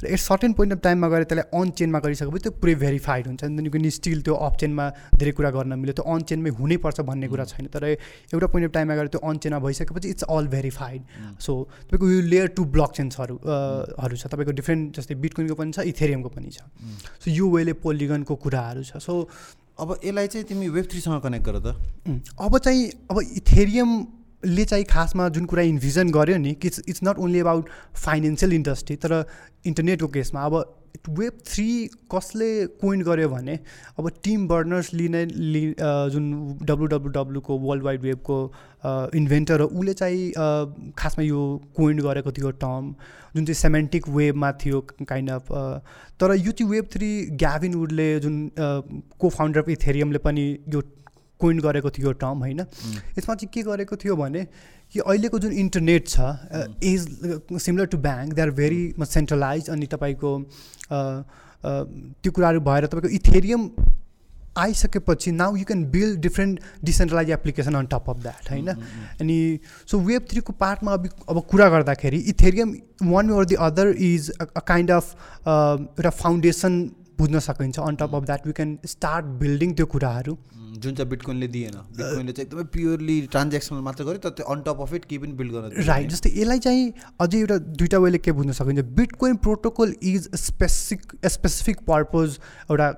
[0.03, 3.43] र एट सर्टेन पोइन्ट अफ टाइममा गएर त्यसलाई अन चेनमा गरिसकेपछि त्यो पुरै भेरिफाइड हुन्छ
[3.43, 7.27] अनि त्यहाँदेखि स्टिल त्यो अफ चेनमा धेरै कुरा गर्न मिल्यो त्यो अन चेनमै हुनैपर्छ भन्ने
[7.27, 11.01] कुरा छैन तर एउटा पोइन्ट अफ टाइममा गएर त्यो अन चेनमा भइसकेपछि इट्स अल भेरिफाइड
[11.39, 11.57] सो
[11.91, 16.29] तपाईँको यो लेयर टू ब्लक चेन्सहरू हरू छ तपाईँको डिफ्रेन्ट जस्तै बिटकोइनको पनि छ इथेरियमको
[16.29, 16.63] पनि छ।
[17.19, 19.27] सो यो वेले पोलिगनको कुराहरू छ। सो
[19.79, 21.67] अब यसलाई चाहिँ तिमी वेब थ्रीसँग कनेक्ट गर त।
[22.39, 23.17] अब चाहिँ अब
[24.45, 28.95] इथेरियमले चाहिँ खासमा जुन कुरा इन्भिजन गर्यो नि कि it's not only about financial industry
[28.95, 29.23] तर
[29.65, 30.63] इन्टरनेटको केसमा अब
[31.09, 31.67] वेब थ्री
[32.11, 32.49] कसले
[32.81, 33.57] कोइन गर्यो भने
[33.99, 35.63] अब टिम बर्नर्सले नै लि
[36.13, 38.37] जुन डब्लु डब्लु वर्ल्ड वाइड वेबको
[39.15, 41.41] इन्भेन्टर हो उसले चाहिँ खासमा यो
[41.75, 42.93] कोइन गरेको थियो टर्म
[43.35, 45.51] जुन चाहिँ सेमेन्टिक वेबमा थियो काइन्ड अफ
[46.19, 47.09] तर यो चाहिँ वेब थ्री
[47.43, 50.81] ग्याभिन वुडले जुन को फाउन्डर अफ इथेरियमले पनि यो
[51.43, 52.59] कोइन गरेको थियो टर्म होइन?
[53.17, 54.45] यसमा चाहिँ के गरेको थियो भने
[54.93, 56.17] कि अहिलेको जुन इन्टरनेट छ
[56.83, 57.01] is
[57.61, 60.31] similar to bank they are very much centralize अनि तपाईँको
[61.63, 63.69] त्यो कुराहरू भएर तपाईँको इथेरियम
[64.57, 68.67] आइसकेपछि now you can build different decentralize application on top of that होइन?
[69.21, 69.37] अनि
[69.91, 74.59] सो वेब थ्रीको पार्टमा अब अब कुरा गर्दाखेरि Ethereum one or the other is a
[74.67, 75.15] kind of
[75.47, 76.77] एउटा फाउन्डेसन
[77.17, 80.37] बुझ्न सकिन्छ। On top of that we can start building त्यो कुराहरू।
[80.83, 84.81] जुन चाहिँ बिटकोइनले दिएन। बिटकोइनले चाहिँ एकदमै प्योरली ट्रान्जेक्सनल मात्र गर्यो तर त्यो अन टप
[84.81, 88.31] अफ इट केही पनि बिल्ड गर्न। राइट जस्तै यसलाई चाहिँ अझै एउटा दुइटा वेले के
[88.31, 88.85] बुझ्न सकिन्छ?
[88.95, 92.39] Bitcoin protocol is specific specific purpose
[92.71, 92.91] एउटा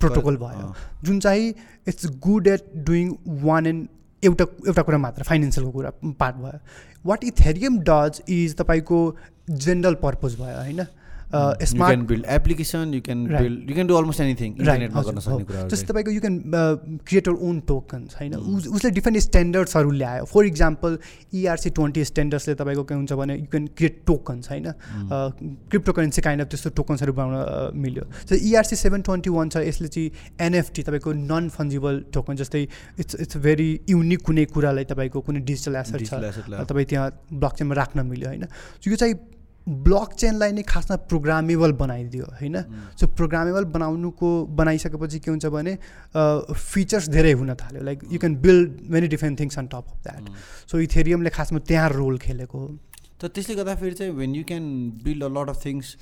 [0.00, 0.72] प्रोटोकल भयो।
[1.04, 1.54] जुन चाहिँ
[1.88, 3.14] it's good at doing
[3.44, 3.88] one and
[4.22, 5.90] एउटा एउटा कुरा मात्र फाइनेन्सियलको कुरा
[6.20, 6.58] पार्ट भयो।
[7.06, 9.00] वाट इथेरियम डज इज तपाईँको
[9.50, 10.86] जेनरल पर्पज भयो होइन?
[11.32, 13.26] Smart build application you can.
[13.26, 16.20] Build you can do almost anything right इन्टरनेटमा गर्न सक्ने कुराहरू जस्तै चाहिँ। तपाईँको you
[16.20, 18.34] can create own tokens होइन?
[18.34, 20.24] उस उसले डिफ्रेन्ट स्ट्यान्डर्ड्सहरू ल्यायो.
[20.24, 20.98] फर इक्जाम्पल
[21.34, 24.66] इआरसी ट्वेन्टी स्ट्यान्डर्ड्सले तपाईँको के हुन्छ भने यु क्यान क्रिएट टोकन्स होइन?
[25.70, 28.04] क्रिप्टो करेन्सी काइन्ड अफ त्यस्तो टोकन्सहरू बनाउन अ, मिल्यो.
[28.28, 30.10] So ERC seven twenty one छ यसले चाहिँ
[30.40, 32.62] एनएफटी तपाईँको नन फन्जिबल टोकन जस्तै
[33.02, 37.52] इट्स इट्स भेरी युनिक कुनै कुरालाई तपाईँको कुनै डिजिटल एसेट Digital छ। तपाईँ त्यहाँ ब्लक
[37.58, 38.46] चेनमा राख्न मिल्यो होइन?
[38.86, 39.14] यो चाहिँ
[39.66, 42.56] ब्लक चेनलाई नै खासमा प्रोग्रामेबल बनाइदियो होइन?
[42.98, 45.72] सो प्रोग्रामेबल बनाउनुको बनाइसकेपछि के हुन्छ भने
[46.54, 50.22] फिचर्स धेरै हुन थाल्यो। Like you can build many different things on top of that
[50.70, 52.68] so इथेरियमले खासमा त्यहाँ रोल खेलेको हो।
[53.20, 54.64] तर त्यसले गर्दाखेरि चाहिँ when you can
[55.04, 55.96] build a lot of things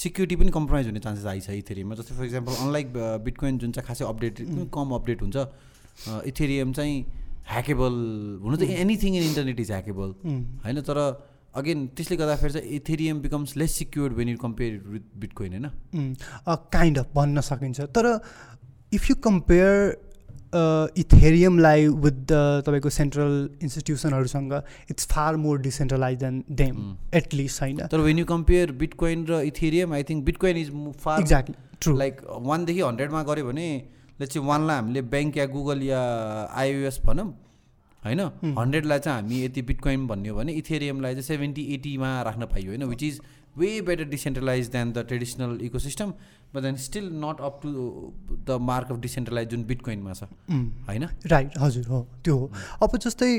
[0.00, 2.86] security पनि कम्प्रोमाइज हुने चान्सेस आइछ इथेरियममा जस्तै फर इक्जाम्पल अनलाइक
[3.24, 4.34] बिटकोइन जुन चाहिँ खासै अपडेट
[4.74, 5.36] कम अपडेट हुन्छ
[6.30, 6.96] इथेरियम चाहिँ
[7.50, 7.94] ह्याकेबल
[8.44, 10.14] हुनु त anything in internet is hackable
[10.64, 10.80] होइन?
[10.88, 10.98] तर
[11.54, 16.14] अगेन त्यसले गर्दाखेरि चाहिँ Ethereum becomes less secured when you compare with Bitcoin होइन?
[16.72, 18.06] काइन्ड अफ भन्न सकिन्छ। तर
[18.92, 19.98] इफ यु कम्पेयर
[20.98, 24.52] इथेरियमलाई विथ द तपाईँको central इन्स्टिट्युसनहरूसँग
[24.90, 27.14] it's far more decentralize then them Mm.
[27.16, 27.86] At least होइन?
[27.86, 30.70] तर वेन यु कम्पेयर बिटकोइन र Ethereum I think Bitcoin is
[31.04, 32.20] far exactly true like
[32.50, 33.68] वानदेखि हन्ड्रेडमा गऱ्यो भने
[34.20, 36.00] चाहिँ वानलाई हामीले ब्याङ्क या गुगल या
[36.62, 37.28] आइओएस भनौँ
[38.04, 38.20] होइन.
[38.58, 43.02] हन्ड्रेडलाई चाहिँ हामी यति बिटकोइन भन्यो भने इथेरियमलाई चाहिँ सेभेन्टी एटीमा राख्न पाइयो होइन which
[43.02, 43.20] is
[43.56, 46.12] way better decentralize than the traditional ecosystem
[46.54, 47.70] but then still not up to
[48.46, 50.30] the mark of decentralize जुन बिटकोइनमा छ
[50.88, 52.50] होइन राइट हजुर हो त्यो हो।
[52.82, 53.34] अब जस्तै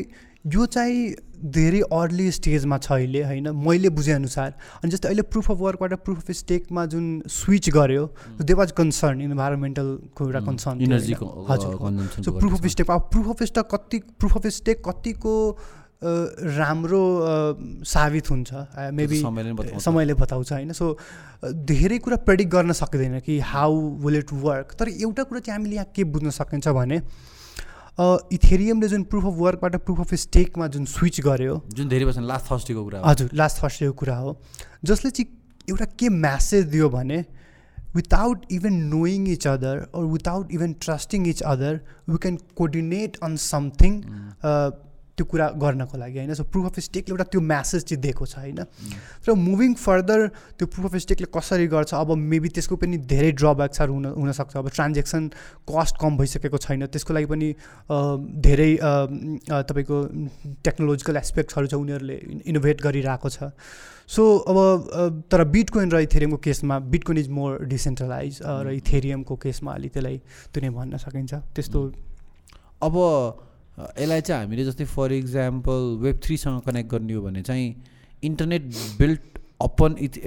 [0.54, 1.16] यो चाहिँ
[1.56, 3.50] धेरै अर्ली स्टेजमा छ अहिले होइन?
[3.66, 4.54] मैले बुझेअनुसार।
[4.84, 8.06] अनि जस्तै अहिले प्रुफ अफ वर्कबाट प्रुफ अफ स्टेकमा जुन स्विच गर्यो
[8.42, 13.44] दे वाज कन्सर्न इन्भाइरोमेन्टलको एउटा कन्सर्न इनर्जीको हजुर सो प्रुफ अफ स्टेक अब प्रुफ अफ
[13.52, 15.36] स्टेक कति प्रुफ अफ स्टेक कतिको
[16.02, 17.04] राम्रो
[17.86, 18.54] साबित हुन्छ।
[18.94, 19.22] मेबी
[19.80, 20.72] समयले बताउँछ। होइन?
[20.74, 20.98] सो
[21.44, 25.76] धेरै कुरा प्रेडिक्ट गर्न सकिँदैन कि हाउ विल इट वर्क तर एउटा कुरा चाहिँ हामीले
[25.76, 27.02] यहाँ के बुझ्न सकिन्छ भने
[28.34, 32.52] इथेरियमले जुन प्रुफ अफ वर्कबाट प्रुफ अफ स्टेकमा जुन स्विच गर्यो। जुन धेरै वर्ष लास्ट
[32.52, 34.38] थर्सडेको कुरा हजुर लास्ट फर्स्टको कुरा हो।
[34.84, 35.30] जसले चाहिँ
[35.70, 37.24] एउटा के म्यासेज दियो भने
[37.96, 41.80] without even knowing each other or without even trusting each other
[42.10, 44.02] we can coordinate on something
[45.22, 46.34] त्यो कुरा गर्नको लागि होइन?
[46.34, 48.66] सो प्रुफ अफ स्टेकले एउटा त्यो म्यासेज चाहिँ दिएको छ होइन?
[49.30, 50.20] र मुभिङ फर्दर
[50.58, 51.94] त्यो प्रुफ अफ स्टेकले कसरी गर्छ?
[51.94, 55.22] अब मेबी त्यसको पनि धेरै ड्रब्याक्सहरू हुन हुनसक्छ। अब ट्रान्जेक्सन
[55.70, 57.50] कस्ट कम भइसकेको छैन। त्यसको लागि पनि
[58.42, 58.72] धेरै
[59.70, 59.98] तपाईँको
[60.66, 62.18] टेक्नोलोजिकल एस्पेक्ट्सहरू छ उनीहरूले
[62.50, 63.54] इनोभेट गरिरहेको छ।
[64.10, 64.58] सो अब
[65.30, 70.18] तर बिटकोइन र इथेरियमको केसमा बिटकोइन इज मोर डिसेन्ट्रलाइज र इथेरियमको केसमा अलि त्यसलाई
[70.50, 71.80] त्यो नै भन्न सकिन्छ। त्यस्तो
[72.82, 77.76] अब अ, यसलाई चाहिँ हामीले जस्तै फर इक्जाम्पल वेब थ्रीसँग कनेक्ट गर्ने हो भने चाहिँ
[78.24, 78.64] इन्टरनेट
[79.00, 80.18] बिल्ट अपन इथ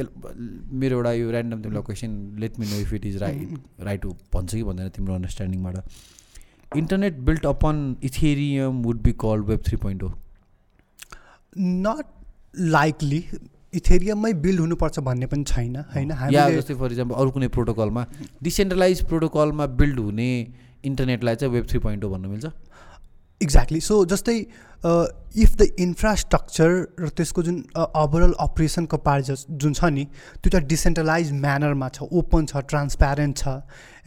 [0.81, 4.55] मेरो एउटा यो ऱ्यान्डम तिमीलाई question let me know if it is right right भन्छ
[4.55, 10.13] कि भन्दैन तिम्रो अन्डरस्ट्यान्डिङबाट internet built upon Ethereum would be called web three point हो
[11.59, 12.07] नट
[12.77, 13.25] लाइकली
[13.75, 16.11] इथेरियममै बिल्ड हुनुपर्छ भन्ने पनि छैन होइन?
[16.33, 18.07] या जस्तै फर इक्जाम्पल अरू कुनै प्रोटोकलमा
[18.43, 20.29] डिसेन्ट्रलाइज प्रोटोकलमा बिल्ड हुने
[20.85, 22.47] इन्टरनेटलाई चाहिँ वेब थ्री पोइन्ट हो भन्नु मिल्छ।
[23.45, 24.37] एक्ज्याक्टली सो जस्तै
[25.43, 26.71] इफ द इन्फ्रास्ट्रक्चर
[27.01, 27.57] र त्यसको जुन
[28.01, 29.31] ओभरअल अपरेसनको पार्ट
[29.63, 30.05] जुन छ नि
[30.37, 33.55] त्यो चाहिँ डिसेन्ट्रलाइज म्यानरमा छ ओपन छ ट्रान्सप्यारेन्ट छ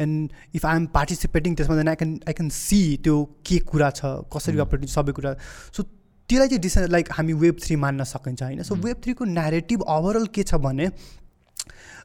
[0.05, 3.15] and if I am participating त्यसमा then I can I can see त्यो
[3.49, 4.65] के कुरा छ कसरी Mm.
[4.67, 5.33] अपरेटिङ सबै कुरा
[5.77, 8.85] सो त्यसलाई चाहिँ डिसे लाइक हामी वेब थ्री मान्न सकिन्छ होइन सो Mm.
[8.85, 10.89] वेब थ्रीको नेरेटिभ ओभरअल के छ भने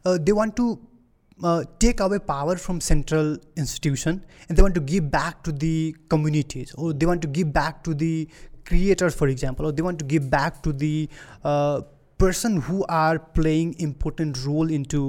[0.07, 0.66] they want to
[1.78, 6.74] take away power from central institution and they want to give back to the communities
[6.74, 8.28] or they want to give back to the
[8.64, 11.09] creators for example or they want to give back to the
[11.45, 11.80] uh,
[12.18, 15.05] person who are playing important role into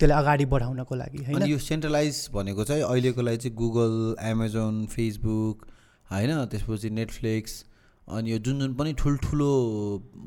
[0.00, 3.94] त्यसलाई अगाडि बढाउनको लागि होइन अनि यो centralise भनेको चाहिँ अहिलेको लागि चाहिँ गुगल
[4.32, 5.64] एमाजोन फेसबुक
[6.10, 7.64] होइन त्यसपछि नेटफ्लिक्स
[8.16, 9.50] अनि यो जुन जुन पनि ठुल्ठुलो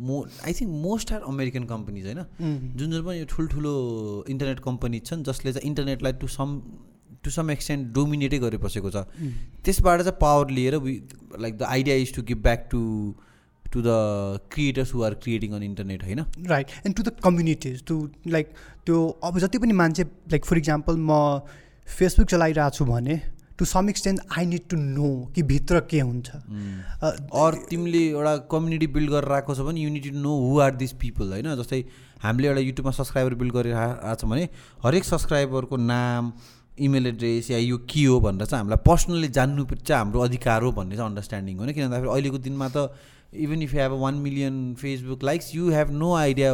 [0.08, 0.16] मो
[0.46, 2.22] I think most are American companies होइन?
[2.78, 3.74] जुन जुन पनि यो ठुल्ठुलो
[4.30, 6.62] इन्टरनेट कम्पनी छन् जसले चाहिँ इन्टरनेटलाई to some
[7.24, 9.34] to some extent डोमिनेटै गरिबसेको छ। उम्,
[9.66, 10.94] त्यसबाट चाहिँ पावर लिएर we
[11.40, 12.82] like the idea is to give back to
[13.64, 13.98] to the
[14.52, 16.24] creators who are creating on internet होइन?
[16.48, 18.54] Right and to the communities to like
[18.86, 21.22] त्यो अब जति पनि मान्छे लाइक फर इक्जाम्पल म
[21.88, 23.22] फेसबुक चलाइरहेको छु भने
[23.62, 27.10] to some extent I need to know कि भित्र के हुन्छ। अ,
[27.46, 31.32] अर तिमीले एउटा कम्युनिटी बिल्ड गरेर आएको छ भने you need to know who are this people
[31.32, 31.56] होइन?
[31.62, 31.84] जस्तै
[32.24, 34.50] हामीले एउटा युट्युबमा सब्सक्राइबर बिल्ड गरेर आएको छ भने
[34.86, 36.34] हरेक सब्सक्राइबरको नाम
[36.80, 40.72] इमेल एड्रेस या यो के हो भनेर चाहिँ हामीलाई पर्सनली जान्नु चाहिँ हाम्रो अधिकार हो
[40.72, 42.90] भन्ने चाहिँ अन्डरस्ट्यान्डिङ हो किन भन्दाखेरि अहिलेको दिनमा त
[43.46, 46.54] even if you have one million Facebook likes you have no idea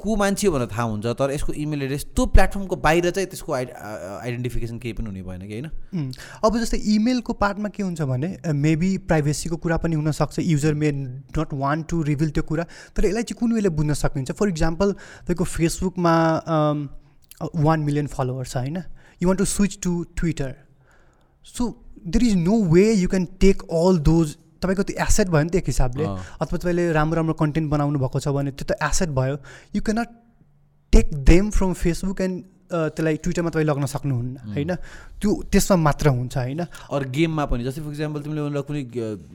[0.00, 3.64] को मान्छे भनेर थाहा हुन्छ तर यसको इमेल एड्रेस त्यो प्लेटफर्मको बाहिर चाहिँ त्यसको आइ
[3.64, 6.12] आइडेन्टिफिकेसन केही पनि हुने भएन कि होइन?
[6.44, 8.28] अब जस्तै इमेलको पार्टमा के हुन्छ भने
[8.58, 12.64] मेबी प्राइभेसीको कुरा पनि हुनसक्छ user may not want to reveal त्यो कुरा
[12.96, 14.32] तर यसलाई चाहिँ कुन वेले बुझ्न सकिन्छ?
[14.32, 16.14] फर इक्जाम्पल तपाईँको फेसबुकमा
[17.56, 18.82] वान मिलियन फलोवर्स छ होइन?
[19.22, 20.54] You want to switch to Twitter
[21.46, 21.68] so
[22.06, 25.54] there is no way you can take all those तपाईँको त्यो एसेट भयो नि त
[25.56, 29.36] एक हिसाबले। अथवा तपाईँले राम्रो राम्रो कन्टेन्ट बनाउनु भएको छ भने त्यो त एसेट भयो।
[29.74, 30.08] You cannot
[30.92, 34.70] take them from Facebook and त्यसलाई ट्विटरमा तपाईँ लग्न सक्नुहुन्न होइन?
[35.18, 36.60] त्यो त्यसमा मात्र हुन्छ होइन?
[36.94, 38.82] अरू गेममा पनि जस्तै फर इक्जाम्पल तिमीले कुनै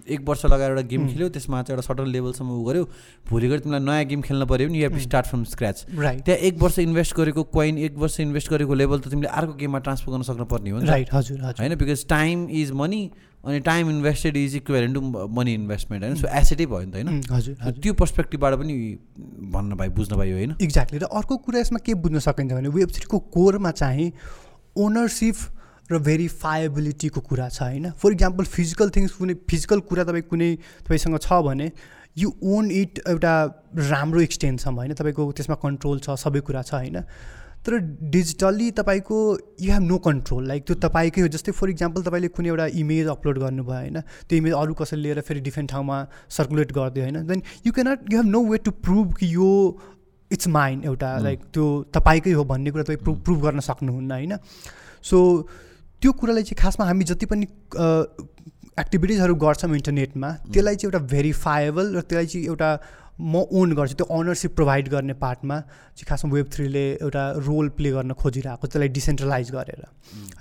[0.08, 2.84] एक वर्ष लगाएर एउटा गेम खेल्यौ त्यसमा चाहिँ एउटा सर्टन लेभलसम्म उ गऱ्यो
[3.28, 6.64] भोलि गएर तिमीलाई नयाँ गेम खेल्न पऱ्यो भने to start from scratch right त्यहाँ एक
[6.64, 10.24] वर्ष इन्भेस्ट गरेको कोइन एक वर्ष इन्भेस्ट गरेको लेभल त तिमीले अर्को गेममा ट्रान्सफर गर्न
[10.32, 11.76] सक्नु पर्ने हो। राइट हजुर होइन?
[11.76, 13.04] बिकज टाइम इज मनी
[13.46, 16.16] अनि time invested is equivalent to money investment होइन?
[16.16, 17.08] सो एसेटै भयो नि त होइन?
[17.08, 18.76] उम्, हजुर त्यो पर्सपेक्टिभबाट पनि
[19.54, 20.56] भन्न पायो बुझ्न पायो होइन?
[20.62, 24.12] एक्ज्याक्टली र अर्को कुरा यसमा के बुझ्न सकिन्छ भने वेब थ्रीको कोरमा चाहिँ
[24.78, 25.38] ओनरसिप
[25.92, 27.92] र भेरिफाएबिलिटीको कुरा छ होइन?
[27.94, 30.50] फर इक्जाम्पल फिजिकल थिङ्स कुनै फिजिकल कुरा तपाईँ कुनै
[30.90, 31.72] तपाईँसँग छ भने
[32.18, 33.34] यु ओन इट एउटा
[33.94, 34.94] राम्रो एक्सटेन्टसम्म होइन?
[34.98, 37.04] तपाईँको त्यसमा कन्ट्रोल छ सबै कुरा छ होइन?
[37.66, 37.78] तर
[38.14, 39.18] डिजिटल्ली तपाईँको
[39.62, 43.08] you have no control like त्यो तपाईँकै हो। जस्तै फर इक्जाम्पल तपाईँले कुनै एउटा इमेज
[43.10, 44.00] अपलोड गर्नुभयो होइन?
[44.30, 45.98] त्यो इमेज अरू कसैले लिएर फेरि डिफ्रेन्ट ठाउँमा
[46.38, 47.28] सर्कुलेट गरिदियो होइन?
[47.28, 49.50] Then you cannot you have no way to prove कि यो
[50.32, 54.38] इट्स माइन्ड एउटा लाइक त्यो तपाईँकै हो भन्ने कुरा तपाईँ प्रुभ प्रुभ गर्न सक्नुहुन्न होइन?
[55.04, 55.18] सो
[56.02, 57.48] त्यो कुरालाई चाहिँ खासमा हामी जति पनि
[58.80, 62.70] एक्टिभिटिजहरू गर्छौँ इन्टरनेटमा त्यसलाई चाहिँ एउटा भेरिफाएबल र त्यसलाई चाहिँ एउटा
[63.20, 67.92] म ओन गर्छु त्यो अनरसिप प्रोभाइड गर्ने पार्टमा चाहिँ खासमा वेब थ्रीले एउटा रोल प्ले
[67.92, 69.82] गर्न खोजिरहेको त्यसलाई डिसेन्ट्रलाइज गरेर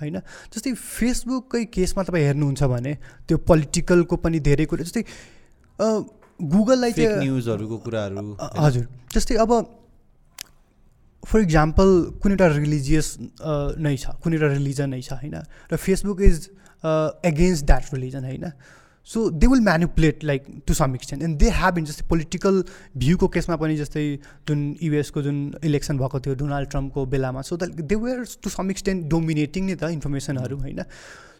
[0.01, 0.19] होइन?
[0.51, 2.93] जस्तै फेसबुककै केसमा तपाईँ हेर्नुहुन्छ भने
[3.27, 5.03] त्यो पोलिटिकलको पनि धेरै कुरा जस्तै
[5.79, 9.51] गुगललाई चाहिँ न्युजहरूको कुराहरू हजुर। जस्तै अब
[11.23, 11.89] फर इक्जाम्पल
[12.21, 13.07] कुनै एउटा रिलिजियस
[13.79, 15.35] नै छ कुनै एउटा रिलिजन नै छ होइन?
[15.71, 16.35] र Facebook is
[17.31, 18.45] against that religion होइन?
[19.07, 22.63] So they will manipulate like to some extent and they have in जस्तै पोलिटिकल
[22.97, 24.05] भ्यूको केसमा पनि जस्तै
[24.47, 28.71] जुन युएसको जुन इलेक्सन भएको थियो डोनाल्ड ट्रम्पको बेलामा so that they were to some
[28.71, 30.83] extent dominating नि त इन्फर्मेसनहरू होइन?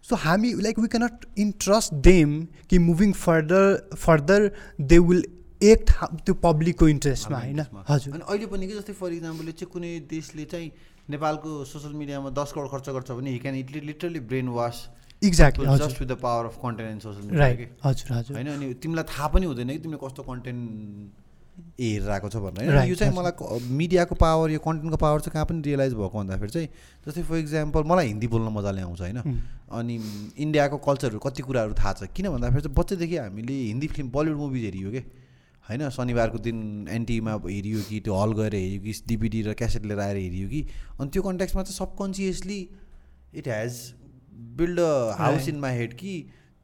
[0.04, 2.36] सो हामी like we cannot entrust them
[2.70, 4.52] कि moving further further
[4.82, 5.24] they will
[5.62, 7.62] एक त्यो पब्लिकको इन्ट्रेस्टमा होइन?
[7.90, 10.70] हजुर। अनि अहिले पनि कि जस्तै फर इक्जाम्पल चाहिँ कुनै देशले चाहिँ
[11.10, 14.20] नेपालको सोसियल मिडियामा दस करोड खर्च गर्छ भने he can it literally
[14.58, 14.78] brainwash
[15.22, 17.48] exactly just with the power of content and social media
[17.84, 18.36] हजुर हजुर.
[18.36, 21.24] होइन अनि तिमीलाई थाहा पनि हुँदैन कि तिमीले कस्तो कन्टेन्ट
[21.80, 25.62] हेरिरहेको छ भनेर। होइन यो चाहिँ मलाई मिडियाको पावर यो कन्टेन्टको पावर चाहिँ कहाँ पनि
[25.66, 26.68] रियलाइज भएको भन्दाखेरि चाहिँ
[27.08, 29.20] जस्तै फर इक्जाम्पल मलाई हिन्दी बोल्न मजाले आउँछ होइन?
[29.72, 29.96] अनि
[30.38, 32.12] इन्डियाको कल्चरहरू कति कुराहरू थाहा छ?
[32.12, 35.02] किन भन्दाखेरि चाहिँ बच्चैदेखि हामीले हिन्दी फिल्म बलिउड मुभिज हेरियो कि?
[35.66, 36.58] होइन शनिबारको दिन
[36.92, 40.62] एनटिभीमा हेरियो कि त्यो हल गएर हेऱ्यो कि डिभिडी र क्यासेट लिएर आएर हेरियो कि?
[41.00, 42.60] अनि त्यो कन्ट्याक्समा चाहिँ subconsciously
[43.34, 43.74] it has
[44.58, 46.14] build a house in my head कि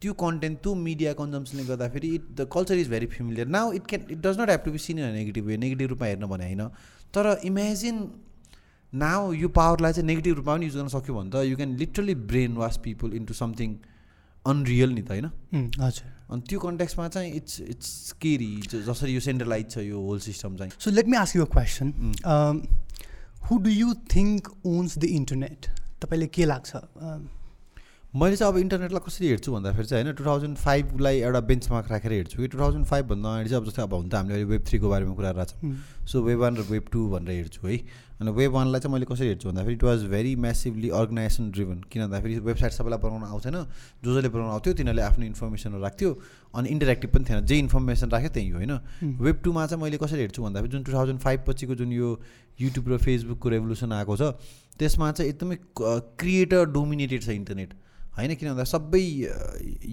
[0.01, 4.01] त्यो कन्टेन्ट त्यो मिडिया कन्जम्सनले गर्दाखेरि it the culture is very familiar now it can
[4.11, 6.67] it does not have to be seen in negative way negative रूपमा हेर्न भने होइन?
[7.13, 8.09] तर इमेजिन
[8.93, 12.15] नाउ यो पावरलाई चाहिँ नेगेटिभ रूपमा पनि युज गर्न सक्यो भने त you can literally
[12.57, 13.75] brainwash people into something
[14.45, 15.27] unreal नि त होइन?
[15.79, 20.55] हजुर। अनि त्यो कन्ट्याक्समा चाहिँ इट्स इट्स केरी जसरी यो सेन्ट्रलाइज छ यो होल सिस्टम
[20.57, 21.93] चाहिँ। So let me ask you question
[23.49, 25.69] who do you think owns the internet
[26.01, 26.75] तपाईँले के लाग्छ?
[28.13, 32.11] मैले चाहिँ अब इन्टरनेटलाई कसरी हेर्छु भन्दाखेरि चाहिँ होइन टु थाउजन्ड फाइभलाई एउटा बेन्चमार्क राखेर
[32.11, 34.63] हेर्छु कि टु थाउजन्ड फाइभभन्दा अगाडि चाहिँ अब जस्तै अब हुन त हामीले अहिले वेब
[34.67, 35.71] थ्रीको बारेमा कुरा राख्छौँ
[36.11, 37.77] सो वेब वान र वेब टू भनेर हेर्छु है।
[38.19, 42.01] अनि वेब वानलाई चाहिँ मैले कसरी हेर्छु भन्दाखेरि it was very massively organization driven किन
[42.01, 43.55] भन्दाखेरि वेबसाइट सबैलाई बनाउन आउँथेन
[44.03, 46.09] जो जसले बनाउनु आउँथ्यो तिनीहरूले आफ्नो इन्फर्मेसनहरू राख्थ्यो
[46.53, 48.73] अनि इन्टरेक्टिभ पनि थिएन। जे इन्फर्मेसन राख्यो त्यही होइन।
[49.23, 52.09] वेब टूमा चाहिँ मैले कसरी हेर्छु भन्दाखेरि जुन टु थाउजन्ड फाइभ पछिको जुन यो
[52.59, 54.35] युट्युब र फेसबुकको रेभोल्युसन आएको छ
[54.75, 55.57] त्यसमा चाहिँ एकदमै
[56.19, 57.73] क्रिएटर डोमिनेटेड छ इन्टरनेट।
[58.17, 59.03] होइन किन भन्दा सबै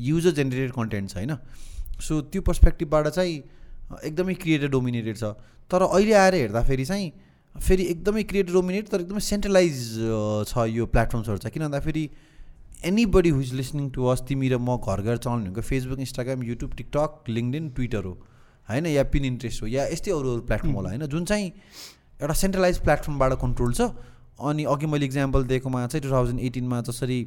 [0.09, 1.33] युजर जेनेरेटेड कन्टेन्ट छ होइन?
[2.01, 3.37] सो त्यो पर्सपेक्टिभबाट चाहिँ
[4.05, 5.35] एकदमै क्रिएटर डोमिनेटेड छ।
[5.71, 7.12] तर अहिले आएर हेर्दाखेरि चाहिँ
[7.55, 9.77] फेरि एकदमै क्रिएटर डोमिनेट तर एकदमै सेन्ट्रलाइज
[10.49, 12.05] छ यो प्लेटफर्म्सहरू चाहिँ। किन भन्दाखेरि
[13.14, 16.75] body who's listening to us तिमी र म घर घर चलाउने भनेको Facebook Instagram YouTube
[16.79, 18.14] TikTok LinkedIn Twitter हो
[18.69, 18.87] होइन?
[18.87, 21.07] या पिन इन्ट्रेस्ट हो या यस्तै अरू अरू प्लेटफर्म होला होइन?
[21.07, 21.47] जुन चाहिँ
[22.21, 23.91] एउटा सेन्ट्रलाइज प्लेटफर्मबाट कन्ट्रोल छ।
[24.39, 27.19] अनि अघि मैले इक्जाम्पल दिएकोमा चाहिँ टु थाउजन्ड एटिनमा जसरी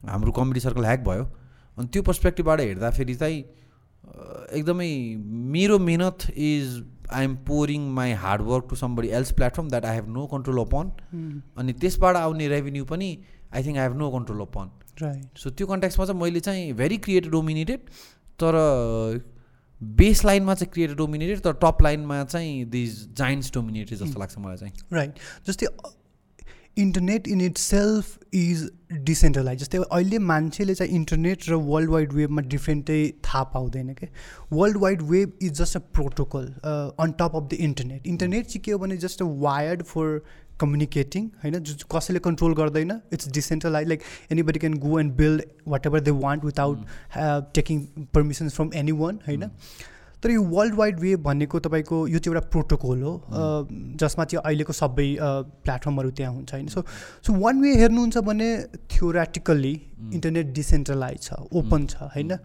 [0.00, 1.24] हाम्रो कमेडी सर्कल ह्याक भयो।
[1.78, 3.38] अनि त्यो पर्सपेक्टिभबाट हेर्दाखेरि चाहिँ
[4.58, 4.90] एकदमै
[5.54, 6.82] मेरो मेहनत is
[7.12, 10.90] I am pouring my hard work to somebody else platform that I have no control upon
[11.58, 13.10] अनि त्यसबाट आउने रेभेन्यू पनि
[13.54, 14.70] I think I have no control upon
[15.02, 17.90] right so त्यो कन्ट्याक्समा चाहिँ मैले चाहिँ भेरी क्रिएटेड डोमिनेटेड
[18.42, 18.54] तर
[19.80, 24.56] बेस लाइनमा चाहिँ क्रिएटेड डोमिनेटेड तर टप लाइनमा चाहिँ दिज जाइन्ट्स डोमिनेटेड जस्तो लाग्छ मलाई
[24.56, 25.14] चाहिँ। राइट
[25.46, 25.66] जस्तै
[26.78, 28.68] internet in itself is
[29.04, 34.08] decentralize जस्तै अहिले मान्छेले चाहिँ इन्टरनेट र वर्ल्ड वाइड वेबमा डिफ्रेन्टै थाहा पाउँदैन क्या
[34.52, 36.46] world wide web is just a protocol
[37.04, 40.20] on top of the internet internet चाहिँ के हो भने just a wired for
[40.60, 41.58] communicating होइन?
[41.58, 44.02] जो कसैले कन्ट्रोल गर्दैन it's decentralize like
[44.32, 45.42] anybody can go and build
[45.86, 46.78] whatever they want without
[47.54, 48.70] taking permissions from
[49.02, 49.44] anyone होइन?
[50.22, 53.12] तर यो वर्ल्ड वाइड वेब भनेको तपाईँको यो चाहिँ एउटा प्रोटोकल हो।
[54.00, 56.82] जसमा चाहिँ अहिलेको सबै प्लेटफर्महरू त्यहाँ हुन्छ होइन। सो
[57.26, 58.48] सो वान वे हेर्नुहुन्छ भने
[58.90, 59.74] थियोराटिकल्ली
[60.14, 62.36] इन्टरनेट डिसेन्ट्रलाइज छ ओपन छ होइन?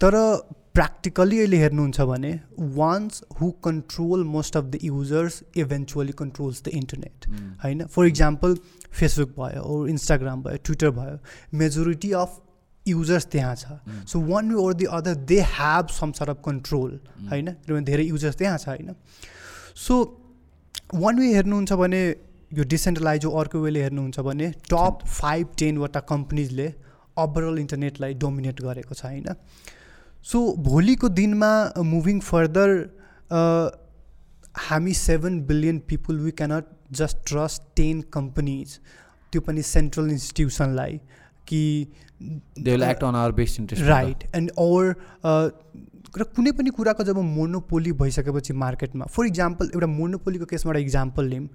[0.00, 0.14] तर
[0.74, 2.28] प्र्याक्टिकल्ली अहिले हेर्नुहुन्छ भने
[2.74, 7.26] ones who control most of the users eventually controls the internet
[7.64, 7.86] होइन?
[7.86, 8.54] फर इक्जाम्पल
[8.90, 11.18] फेसबुक भयो इन्स्टाग्राम भयो ट्विटर भयो
[11.58, 12.40] मेजोरिटी अफ
[12.90, 13.64] युजर्स त्यहाँ छ।
[14.06, 16.98] So one way or the other they have some sort of control
[17.30, 17.46] होइन?
[17.46, 18.94] किनभने धेरै users त्यहाँ छ होइन?
[19.76, 19.94] सो
[20.94, 22.02] वान वे हेर्नुहुन्छ भने
[22.52, 26.72] यो डिसेन्ट्रलाइज अर्को वेले हेर्नुहुन्छ भने टप फाइभ टेनवटा कम्पनीजले
[27.18, 29.28] ओभरअल इन्टरनेटलाई डोमिनेट गरेको छ होइन?
[30.22, 31.52] सो भोलिको दिनमा
[31.90, 32.68] मुभिङ फर्दर
[34.60, 36.64] हामी seven billion people we cannot
[36.98, 38.78] just trust ten companies
[39.32, 40.96] त्यो पनि सेन्ट्रल इन्स्टिट्युसनलाई
[41.48, 41.62] कि
[42.22, 44.94] they will act on our best interest right and or
[46.18, 51.24] र कुनै पनि कुराको जब मोनोपोली भइसकेपछि मार्केटमा फर इक्जाम्पल एउटा मोनोपोलीको केसमा एउटा इक्जाम्पल
[51.26, 51.48] लिउँ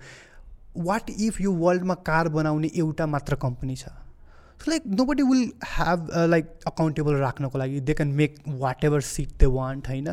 [0.86, 3.86] वाट इफ यो वर्ल्डमा कार बनाउने एउटा मात्र कम्पनी छ?
[4.68, 8.36] Like nobody will have like accountable राख्नको लागि। They can make
[8.84, 10.08] whatever shit they want होइन?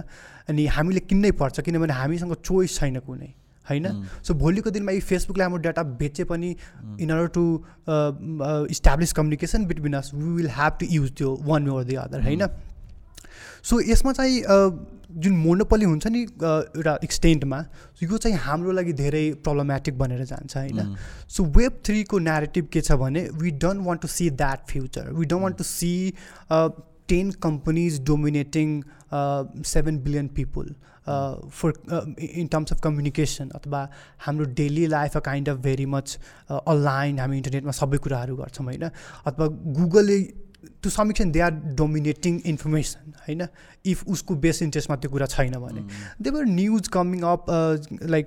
[0.48, 3.32] अनि हामीले किन्नै पर्छ किनभने हामीसँग चोइस छैन कुनै।
[3.68, 3.86] होइन?
[4.22, 6.50] सो भोलिको दिनमा यी फेसबुकले हाम्रो डाटा बेचे पनि
[7.00, 7.44] in order to
[8.70, 12.48] establish communication between us we will have to use त्यो वान ओर दि अदर होइन?
[13.62, 14.42] सो यसमा चाहिँ
[15.22, 17.58] जुन मोनोपली हुन्छ नि एउटा एक्सटेन्टमा
[18.02, 20.96] यो चाहिँ हाम्रो लागि धेरै प्रब्लमेटिक बनेर जान्छ होइन?
[21.28, 25.26] सो वेब थ्रीको नेरेटिभ के छ भने we don't want to see that future we
[25.26, 25.92] don't want to see
[27.08, 28.80] ten companies dominating
[29.66, 30.74] seven billion people
[31.08, 31.72] for
[32.20, 33.88] in terms of communication अथवा
[34.26, 36.18] हाम्रो daily life a kind of very much
[36.50, 38.90] online हामी इन्टरनेटमा सबै कुराहरू गर्छौँ होइन?
[39.26, 39.46] अथवा
[39.80, 40.18] गुगलले
[40.82, 43.46] to some extent they are dominating information होइन
[43.92, 45.82] इफ उसको बेस्ट इन्ट्रेस्टमा त्यो कुरा छैन भने।
[46.22, 47.46] Their news coming up
[48.14, 48.26] like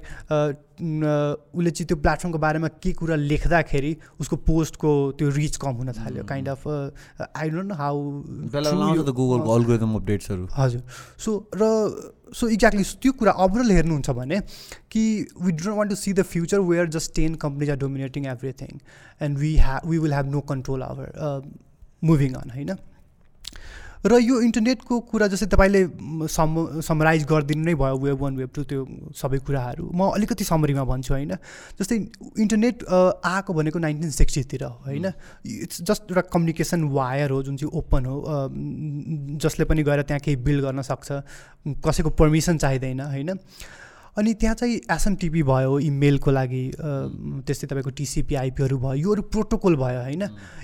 [0.75, 6.23] उसले चाहिँ त्यो प्लेटफर्मको बारेमा के कुरा लेख्दाखेरि उसको पोस्टको त्यो रिच कम हुन थाल्यो
[6.31, 7.95] kind of I don't know how
[9.95, 10.81] अपडेट्सहरू हजुर।
[11.25, 11.63] सो र
[12.35, 14.39] सो एक्ज्याक्टली त्यो कुरा ओभरअल हेर्नुहुन्छ भने
[14.91, 15.03] कि
[15.41, 18.79] we don't want to see the future where just ten companies are dominating everything
[19.21, 21.07] and we ha we will have no control over
[22.05, 22.75] moving on होइन?
[24.05, 25.81] र यो इन्टरनेटको कुरा जस्तै तपाईँले
[26.29, 28.81] सम समराइज गरिदिनु नै भयो वेब वान वेब टू त्यो
[29.17, 31.33] सबै कुराहरू। म अलिकति समरीमा भन्छु होइन?
[31.79, 31.95] जस्तै
[32.37, 35.05] इन्टरनेट आएको भनेको नाइन्टिन सिक्सटिजतिर हो होइन?
[35.65, 38.15] इट्स जस्ट एउटा कम्युनिकेसन वायर हो जुन चाहिँ ओपन हो
[39.41, 41.09] जसले पनि गएर त्यहाँ केही बिल्ड गर्न सक्छ
[41.81, 43.41] कसैको पर्मिसन चाहिँदैन होइन?
[44.17, 46.63] अनि त्यहाँ चाहिँ एसएमटिपी भयो इमेलको लागि
[47.47, 50.23] त्यस्तै तपाईँको टिसिपी आइपीहरू भयो योहरू प्रोटोकल भयो होइन?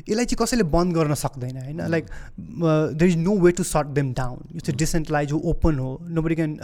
[0.09, 1.81] यसलाई चाहिँ कसैले बन्द गर्न सक्दैन होइन?
[1.91, 2.05] Like
[2.95, 6.35] there is no way to shut them down यो चाहिँ डिसेन्ट्रलाइज हो ओपन हो nobody
[6.35, 6.57] can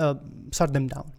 [0.53, 1.11] shut them down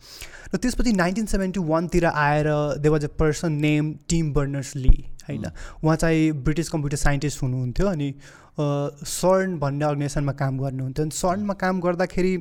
[0.54, 2.46] र त्यसपछि नाइन्टिन सेभेन्टी वानतिर आएर
[2.80, 4.96] they was a person name Tim Berners Lee
[5.28, 5.44] होइन
[5.84, 8.14] उहाँ चाहिँ ब्रिटिस कम्प्युटर साइन्टिस्ट हुनुहुन्थ्यो अनि
[8.58, 12.36] सर्न भन्ने अर्गनाइजेसनमा काम गर्नुहुन्थ्यो। अनि सर्नमा काम गर्दाखेरि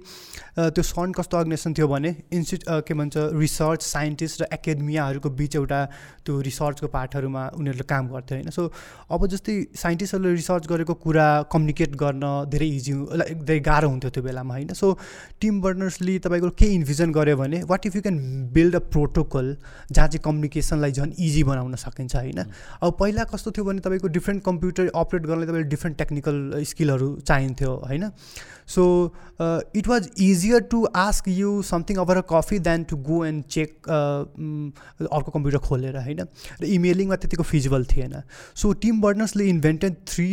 [0.58, 5.80] त्यो सर्न कस्तो अर्गनाइजेसन थियो भने इन्स्टिट्युट के भन्छ रिसर्च साइन्टिस्ट र एकाडेमियाहरूको बिच एउटा
[6.26, 8.72] त्यो रिसर्चको पार्टहरूमा उनीहरूले काम गर्थ्यो होइन। सो
[9.12, 12.94] अब जस्तै साइन्टिस्टहरूले रिसर्च गरेको कुरा कम्युनिकेट गर्न धेरै इजी
[13.44, 14.98] धेरै गाह्रो हुन्थ्यो त्यो बेलामा होइन। सो
[15.42, 18.18] टिम बर्नर्सले तपाईँको के इन्भिजन गर्यो भने what if you can
[18.54, 19.56] build a protocol
[19.92, 22.44] जहाँ चाहिँ कम्युनिकेसनलाई झन् इजी बनाउन सकिन्छ होइन?
[22.82, 27.72] अब पहिला कस्तो थियो भने तपाईँको डिफ्रेन्ट कम्प्युटर अपरेट गर्नलाई तपाईँले डिफ्रेन्ट टेक्निकल स्किलहरू चाहिन्थ्यो
[27.88, 28.12] होइन?
[28.68, 28.84] So
[29.76, 33.90] it was easier to ask you something over a coffee than to go and check
[33.90, 36.20] अर्को कम्प्युटर खोलेर होइन?
[36.62, 38.22] र इमेलिङमा त्यतिको फिजिबल थिएन।
[38.56, 40.28] सो टिम बर्नर्सले इन्भेन्टेड थ्री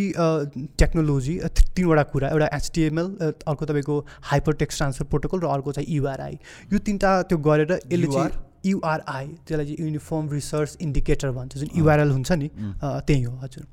[0.79, 4.01] टेक्नोलोजी तिनवटा कुरा। एउटा एचटिएमएल अर्को तपाईँको
[4.33, 6.39] हाइपर टेक्स ट्रान्सफर प्रोटोकल र अर्को चाहिँ युआरआई
[6.73, 8.31] यो तिनवटा त्यो गरेर यसले चाहिँ
[8.65, 12.49] युआरआई त्यसलाई चाहिँ युनिफर्म रिसर्च इन्डिकेटर भन्छ जुन युआरएल हुन्छ नि
[12.83, 13.65] त्यही हो हजुर।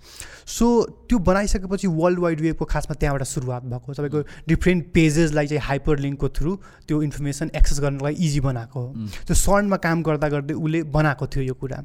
[0.48, 0.68] सो
[1.10, 6.30] त्यो बनाइसकेपछि वर्ल्ड वाइड वेबको खासमा त्यहाँबाट सुरुवात भएको तपाईँको डिफ्रेन्ट पेजेसलाई चाहिँ हाइपर लिङ्कको
[6.30, 6.56] थ्रु
[6.88, 11.44] त्यो इन्फर्मेसन एक्सेस गर्नलाई इजी बनाएको हो। त्यो सर्नमा काम गर्दा गर्दै उसले बनाएको थियो
[11.44, 11.78] यो कुरा।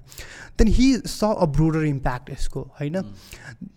[0.59, 2.97] Then he saw a broader impact यसको होइन?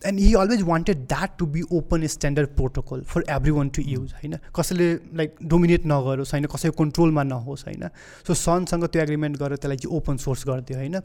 [0.05, 4.37] And he always wanted that to be open standard protocol for everyone to use होइन?
[4.55, 6.45] कसैले लाइक डोमिनेट नगरोस् होइन?
[6.45, 7.87] कसैको कन्ट्रोलमा नहोस् होइन?
[8.27, 10.97] सो सनसँग त्यो एग्रिमेन्ट गरेर त्यसलाई चाहिँ ओपन सोर्स गरिदियो होइन?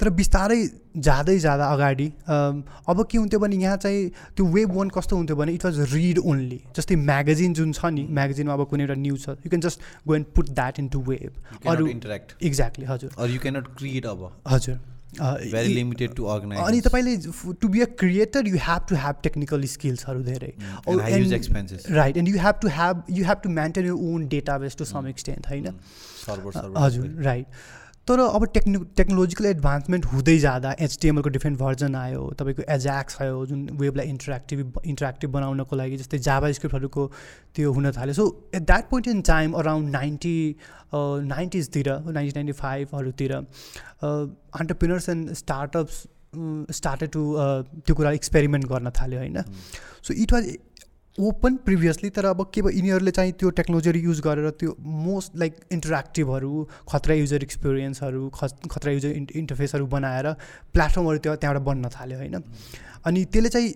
[0.00, 0.60] तर बिस्तारै
[0.96, 5.52] जाँदै जाँदा अगाडि अब के हुन्थ्यो भने यहाँ चाहिँ त्यो वेब वान कस्तो हुन्थ्यो भने
[5.52, 9.28] इट वाज रिड ओन्ली जस्तै म्यागजिन जुन छ नि म्यागजिनमा अब कुनै एउटा न्युज छ
[9.28, 13.68] you can just go and put that into web अरू इन्टरेक्ट एक्ज्याक्टली हजुर। यु क्यानट
[13.78, 14.78] क्रिएट अब। हजुर।
[15.20, 17.16] भेरी लिमिटेड टु अर्गनाइज अनि तपाईँले
[17.60, 20.52] to be a creator you have to have technical स्किल्सहरू धेरै।
[21.90, 25.08] Right and you have to have you have to maintain you own database to some
[25.08, 25.66] extent होइन?
[26.30, 27.46] हजुर right
[28.08, 33.60] तर अब techno technological advancement हुँदै जाँदा एचटिएमएलको different version आयो तपाईँको एज्याक्स आयो जुन
[33.80, 37.06] वेबलाई इन्टरेक्टिभ इन्टरेक्टिभ बनाउनको लागि जस्तै जाभा स्क्रिप्टहरूको
[37.54, 38.24] त्यो हुन थाल्यो। So
[38.54, 40.38] at that point in time around ninety
[40.94, 46.02] नाइन्टिजतिर nineteen ninety फाइभहरूतिर entrepreneurs and startups
[46.78, 47.22] started to
[47.86, 49.42] त्यो कुरा एक्सपेरिमेन्ट गर्न थाल्यो होइन।
[50.02, 50.44] So it was
[51.18, 55.56] open previously तर अब के भयो यिनीहरूले चाहिँ त्यो टेक्नोलोजीहरू युज गरेर त्यो मोस्ट लाइक
[55.72, 56.52] इन्टरेक्टिभहरू
[56.88, 60.32] खतरा युजर एक्सपिरियन्सहरू खतरा युजर इन्ट इन्टरफेसहरू बनाएर
[60.72, 62.42] प्लेटफर्महरू त्यो त्यहाँबाट बन्न थाल्यो होइन?
[63.06, 63.72] अनि त्यसले चाहिँ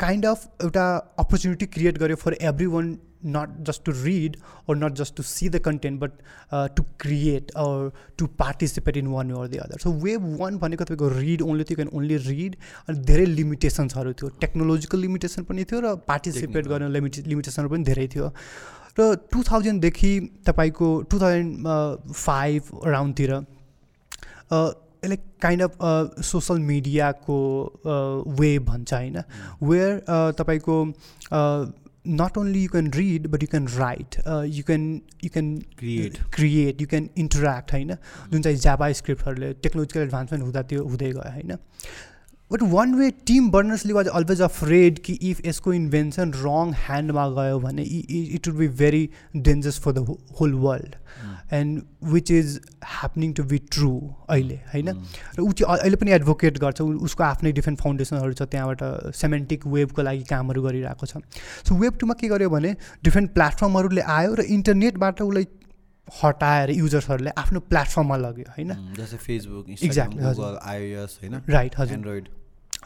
[0.00, 0.86] काइन्ड अफ एउटा
[1.18, 2.36] अपर्च्युनिटी क्रिएट गर्यो for
[2.66, 2.86] everyone
[3.24, 6.12] not just to read or not just to see the content but
[6.52, 9.78] uh, to create or to participate in one or the other.
[9.78, 12.56] So wave one भनेको तपाईँको read only थियो can only read
[12.88, 14.28] अनि धेरै लिमिटेसन्सहरू थियो.
[14.44, 18.30] Technological limitation पनि थियो र participate गर्ने लिमिटे लिमिटेसनहरू पनि धेरै थियो.
[18.98, 20.12] र टु थाउजन्डदेखि
[20.46, 21.68] तपाईँको टु थाउजन्ड
[22.12, 23.32] फाइभ अराउन्डतिर
[25.04, 25.72] यसले काइन्ड अफ
[26.24, 27.38] सोसल मिडियाको
[28.40, 29.22] वे भन्छ होइन?
[29.62, 29.92] वेयर
[30.40, 30.76] तपाईँको
[32.04, 36.20] not only you can read but you can write uh, you can you can create
[36.30, 37.96] create you can interact होइन
[38.32, 41.56] जुन चाहिँ जाबा स्क्रिप्टहरूले टेक्नोलोजिकल एडभान्समेन्ट हुँदा त्यो हुँदै गयो होइन
[42.54, 47.58] बट वान वे टिम बर्नर्सले वाज अलवेज अफ्रेड कि इफ यसको इन्भेन्सन रङ ह्यान्डमा गयो
[47.60, 50.94] भने it would be very dangerous for the whole world
[51.52, 51.82] and
[52.12, 53.90] which is happening to be true
[54.28, 54.88] अहिले होइन?
[55.38, 60.02] र ऊ चाहिँ अहिले पनि एडभोकेट गर्छ उसको आफ्नै डिफ्रेन्ट फाउन्डेसनहरू छ त्यहाँबाट सेमेन्टिक वेबको
[60.02, 61.12] लागि कामहरू गरिरहेको छ।
[61.66, 62.70] सो वेब टूमा के गर्यो भने
[63.04, 65.46] डिफ्रेन्ट प्लेटफर्महरूले आयो र इन्टरनेटबाट उसलाई
[66.22, 68.72] हटाएर युजर्सहरूले आफ्नो प्लेटफर्ममा लग्यो होइन?
[69.26, 70.22] फेसबुक एक्ज्याक्टली
[71.52, 72.24] राइट हजुर।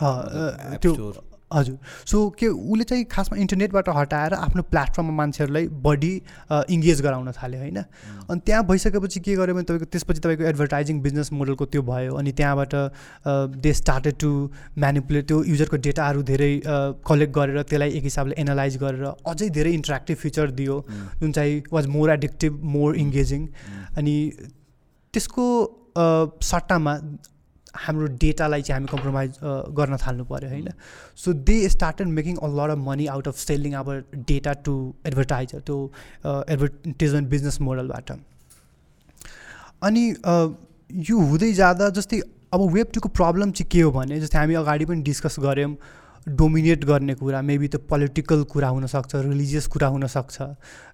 [0.01, 1.13] त्यो
[1.49, 1.77] हजुर।
[2.07, 6.11] सो के उसले चाहिँ खासमा इन्टरनेटबाट हटाएर आफ्नो प्लेटफर्ममा मान्छेहरूलाई बढी
[6.71, 7.79] इङ्गेज गराउन थाल्यो होइन?
[8.29, 12.33] अनि त्यहाँ भइसकेपछि के गर्यो भने तपाईँको त्यसपछि तपाईँको एडभर्टाइजिङ बिजनेस मोडलको त्यो भयो। अनि
[12.33, 12.75] त्यहाँबाट
[13.65, 14.31] दे स्टार्टेड टु
[14.79, 16.53] म्यानिपुलेट त्यो युजरको डेटाहरू धेरै
[17.09, 20.77] कलेक्ट गरेर त्यसलाई एक हिसाबले एनालाइज गरेर अझै धेरै इन्ट्रेक्टिभ फिचर दियो।
[21.21, 23.49] जुन चाहिँ was more addictive more engaging
[23.97, 24.17] अनि
[25.15, 25.49] त्यसको
[26.45, 26.97] सट्टामा
[27.87, 29.39] हाम्रो डेटालाई चाहिँ हामी कम्प्रोमाइज
[29.79, 30.69] गर्न थाल्नु पऱ्यो होइन?
[31.17, 33.91] So they started making a lot of money out of selling अब
[34.31, 34.75] डेटा टु
[35.07, 35.79] एडभर्टाइजर त्यो
[36.27, 38.11] एडभर्टिजमेन्ट बिजनेस मोडलबाट
[39.89, 40.05] अनि
[41.09, 42.21] यो हुँदै जाँदा जस्तै
[42.55, 45.75] अब वेब टूको प्रब्लम चाहिँ के हो भने जस्तै हामी अगाडि पनि डिस्कस गऱ्यौँ
[46.37, 50.37] डोमिनेट गर्ने कुरा मेबी त पोलिटिकल कुरा हुनसक्छ रिलिजियस कुरा हुनसक्छ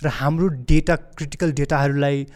[0.05, 2.27] र हाम्रो डेटा क्रिटिकल डेटाहरूलाई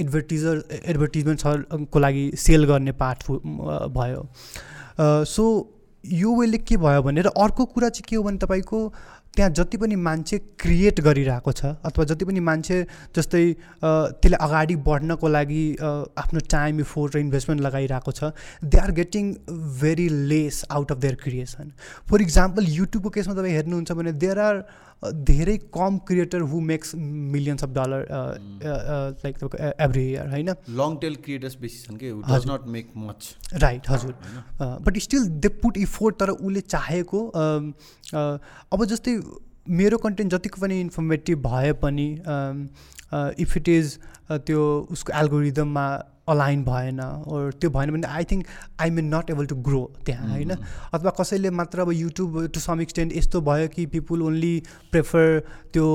[0.00, 3.30] एडभर्टिजर एडभर्टिजमेन्ट्सहरूको लागि सेल गर्ने पार्ट
[3.96, 4.26] भयो।
[5.26, 5.44] सो
[6.04, 8.78] यो वेले के भयो भने र अर्को कुरा चाहिँ के हो भने तपाईँको
[9.34, 12.80] त्यहाँ जति पनि मान्छे क्रिएट गरिरहेको छ अथवा जति पनि मान्छे
[13.16, 13.44] जस्तै
[13.82, 15.64] त्यसलाई अगाडि बढ्नको लागि
[16.16, 18.32] आफ्नो टाइम इफोर र इन्भेस्टमेन्ट लगाइरहेको छ
[18.66, 19.32] they are getting
[19.80, 21.72] very less out of their creation
[22.10, 24.64] for example युट्युबको केसमा तपाईँ हेर्नुहुन्छ भने देयर आर
[25.02, 30.48] धेरै कम creator who makes millions of dollar like तपाईँको एभ्री इयर होइन?
[30.80, 32.10] लङ टेल क्रिएटर्स बेसी छन् कि?
[32.28, 34.14] Does not make much right हजुर।
[34.60, 39.20] But still they put effort तर उसले चाहेको अब जस्तै
[39.80, 42.08] मेरो कन्टेन्ट जतिको पनि इन्फर्मेटिभ भए पनि
[43.42, 43.98] इफ इट इज
[44.30, 45.84] त्यो उसको एल्गोरिदममा
[46.28, 48.46] अलाइन भएन ओर त्यो भएन भने I think
[48.80, 50.50] I may not able to grow त्यहाँ होइन?
[50.92, 54.54] अथवा कसैले मात्र अब युट्युब टु सम एक्सटेन्ट यस्तो भयो कि पिपुल ओन्ली
[54.92, 55.42] प्रेफर
[55.72, 55.86] त्यो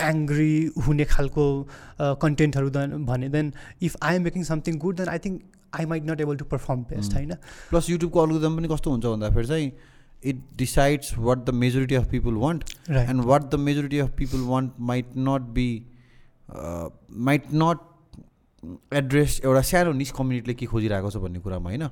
[0.00, 0.52] एङ्ग्री
[0.86, 1.44] हुने खालको
[2.00, 2.70] कन्टेन्टहरू
[3.04, 3.52] भने then
[3.82, 5.42] if I am making something good then I think
[5.80, 7.34] I might not able to perform best होइन?
[7.70, 9.72] प्लस युट्युबको अल्गोदम पनि कस्तो हुन्छ भन्दाखेरि चाहिँ
[10.24, 14.72] it decides what the majority of people want and what the majority of people want
[14.90, 15.68] might not be
[16.50, 17.78] might not
[18.92, 21.82] address एउटा सानो niche कम्युनिटीले के खोजिरहेको छ भन्ने कुरामा होइन?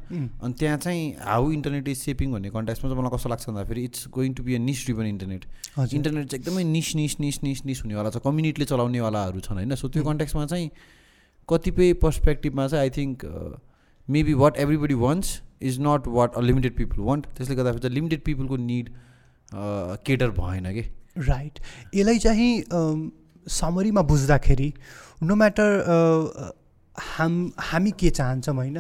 [0.43, 4.09] अनि त्यहाँ चाहिँ हाउ इन्टरनेट इज सेपिङ भन्ने कन्ट्याक्समा चाहिँ मलाई कस्तो लाग्छ भन्दाखेरि it's
[4.13, 5.45] going to be a niche driven internet
[5.95, 9.75] internet चाहिँ एकदमै niche niche niche niche niche हुनेवाला छ। कम्युनिटीले चलाउनेवालाहरू छन् होइन?
[9.75, 10.71] सो त्यो कन्ट्याक्समा चाहिँ
[11.49, 13.25] कतिपय पर्सपेक्टिभमा चाहिँ I think
[14.09, 18.21] maybe what everybody wants is not what a limited people want त्यसले गर्दाखेरि चाहिँ लिमिटेड
[18.25, 18.91] पिपलको निड
[20.05, 20.85] केटर भएन कि?
[21.19, 21.59] राइट
[21.95, 22.51] यसलाई चाहिँ
[23.57, 24.73] समरीमा बुझ्दाखेरि
[25.23, 26.53] नो म्याटर
[26.97, 27.35] हाम
[27.71, 28.79] हामी के चाहन्छौँ होइन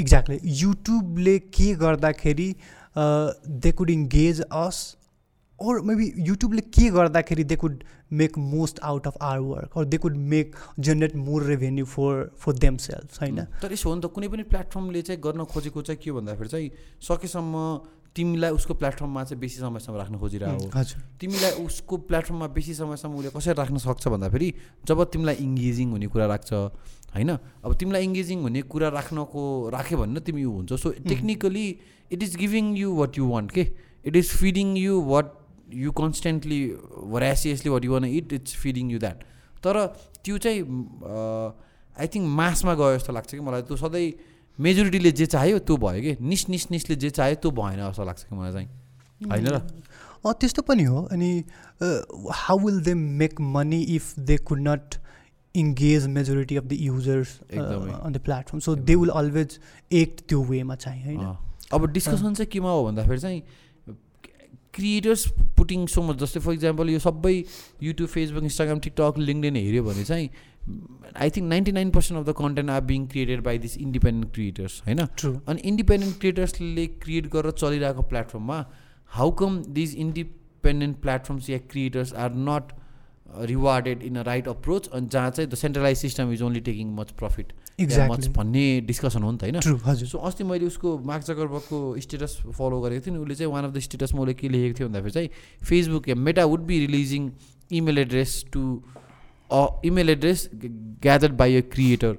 [0.00, 2.54] एक्ज्याक्टली युट्युबले के गर्दाखेरि
[3.64, 4.84] they could engage us
[5.58, 7.82] or maybe युट्युबले के गर्दाखेरि they could
[8.20, 12.52] make most out of our work or they could make generate more revenue for for
[12.64, 13.40] them self होइन?
[13.62, 16.70] तर यसो हो नि त कुनै पनि प्लेटफर्मले चाहिँ गर्न खोजेको चाहिँ के भन्दाखेरि चाहिँ
[17.08, 17.54] सकेसम्म
[18.14, 20.82] तिमीलाई उसको प्लेटफर्ममा चाहिँ बेसी समयसम्म राख्न खोजिरहेको हो।
[21.18, 24.48] तिमीलाई उसको प्लेटफर्ममा बेसी समयसम्म उसले कसरी राख्न सक्छ भन्दाखेरि
[24.86, 26.52] जब तिमीलाई इङ्गेजिङ हुने कुरा राख्छ
[27.14, 27.30] होइन?
[27.64, 29.42] अब तिमीलाई इङ्गेजिङ हुने कुरा राख्नको
[29.74, 31.66] राख्यो भने तिमी यो हुन्छ। So technically
[32.14, 33.64] it is giving you what you want के
[34.06, 35.26] it is feeding you what
[35.74, 36.60] you constantly
[37.10, 39.18] voraciously what you want it it's feeding you that
[39.64, 39.74] तर
[40.22, 40.60] त्यो चाहिँ
[41.98, 44.06] आई थिङ्क मासमा गयो जस्तो लाग्छ कि मलाई। त्यो सधैँ
[44.58, 46.16] मेजोरिटीले जे चाह्यो त्यो भयो कि?
[46.20, 48.68] निस निस निसले जे चाह्यो त्यो भएन जस्तो लाग्छ कि मलाई चाहिँ।
[49.30, 49.56] होइन र?
[50.26, 51.30] अँ त्यस्तो पनि हो। अनि
[52.32, 54.94] how will they make money if they could not
[55.54, 59.58] engage majority of the users एकदमै। On the platform so they will always
[59.92, 61.36] act त्यो वेमा चाहिँ होइन।
[61.74, 63.42] अब डिस्कसन चाहिँ केमा हो भन्दाखेरि चाहिँ
[64.74, 65.22] क्रिएटर्स
[65.56, 67.34] पुटिङ सो मच जस्तै फर इक्जाम्पल यो सबै
[67.82, 70.28] YouTube Facebook Instagram TikTok LinkedIn हेऱ्यो भने चाहिँ
[70.66, 74.80] I think ninety nine percent of the content are being created by this independent creators
[74.86, 78.64] होइन ट्रु अनि इन्डिपेन्डेन्ट क्रिएटर्सले क्रिएट गरेर चलिरहेको प्लेटफर्ममा
[79.10, 82.72] how come these independent platforms yeah creators are not
[83.42, 87.10] rewarded in a right approach अनि जहाँ चाहिँ the centralize system is only taking much
[87.18, 92.36] profit much भन्ने डिस्कसन हो नि त होइन सो अस्ति मैले उसको मार्क जगरबर्गको स्टेटस
[92.48, 95.12] फलो गरेको थिएँ नि उसले चाहिँ वान अफ द स्टेटसमा उसले के लेखेको थियो भन्दाखेरि
[95.12, 95.28] चाहिँ
[95.62, 97.30] Facebook yeah Meta would be releasing
[97.72, 98.62] email address to
[99.84, 100.48] email address
[101.02, 102.16] gathered by a creator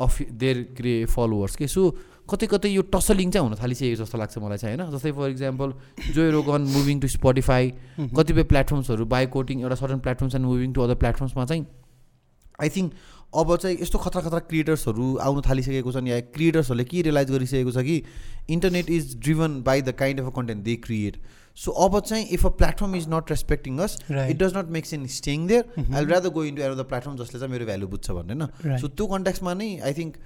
[0.00, 1.90] of their creator followers के सो
[2.30, 4.90] कतै कतै यो टसलिङ चाहिँ हुन थालिसकेको जस्तो लाग्छ मलाई चाहिँ होइन?
[4.92, 5.72] जस्तै for example
[6.14, 7.70] Joe Rogan moving to Spotify
[8.18, 11.66] कतिपय प्लेटफर्म्सहरू बाई कोटिङ एउटा certain platforms and moving to other प्लेटफर्म्समा चाहिँ
[12.60, 12.92] आई थिङ्क
[13.40, 17.84] अब चाहिँ यस्तो खतरा खतरा क्रिएटर्सहरू आउनु थालिसकेको छन् या क्रिएटर्सहरूले के रियलाइज गरिसकेको छ
[17.88, 17.96] कि
[18.56, 21.16] internet is driven by the kind of a content they create
[21.60, 23.96] so अब चाहिँ if a platform is not respecting us.
[24.10, 27.52] It does not make sense staying there I rather go into the platform जसले चाहिँ
[27.52, 28.78] मेरो value बुझ्छ भन्ने होइन.
[28.78, 30.16] So त्यो कन्ट्याक्समा नै आई थिङ्क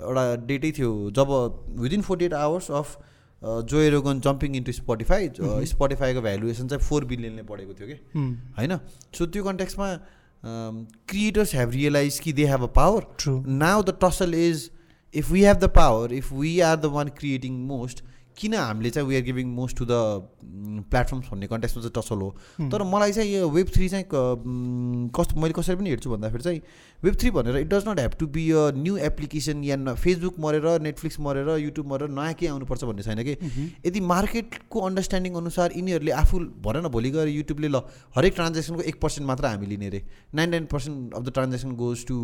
[0.00, 1.32] एउटा डेटै थियो जब
[1.80, 2.98] within forty eight hours of
[3.42, 5.28] Joe Rogan jumping into Spotify
[5.68, 8.24] स्पोटिफाईको valuation चाहिँ फोर बिलियनले पढेको थियो कि
[8.58, 8.78] होइन
[9.18, 9.86] सो त्यो कन्ट्याक्समा
[11.12, 13.06] क्रिएटर्स हेभ रियलाइज कि they have a power
[13.62, 14.70] now the tussle is
[15.14, 18.04] if we have the power if we are the one creating most
[18.36, 19.96] किन हामीले चाहिँ we are giving most to the
[20.90, 22.30] platforms भन्ने कन्टेक्समा चाहिँ tussle हो?
[22.72, 26.60] तर मलाई चाहिँ यो वेब थ्री चाहिँ कस्तो मैले कसरी पनि हेर्छु भन्दाखेरि चाहिँ
[27.04, 30.38] वेब थ्री भनेर it does not have to be a new application या न फेसबुक
[30.46, 33.36] मरेर नेटफ्लिक्स मरेर युट्युब मरेर नयाँ के आउनुपर्छ भन्ने छैन कि?
[33.86, 37.82] यदि मार्केटको अन्डरस्ट्यान्डिङ अनुसार यिनीहरूले आफू भन न भोलि गएर युट्युबले ल
[38.16, 40.04] हरेक ट्रान्जेक्सनको एक पर्सेन्ट मात्र हामी लिने रे
[40.34, 42.16] nine nine percent of the transaction goes to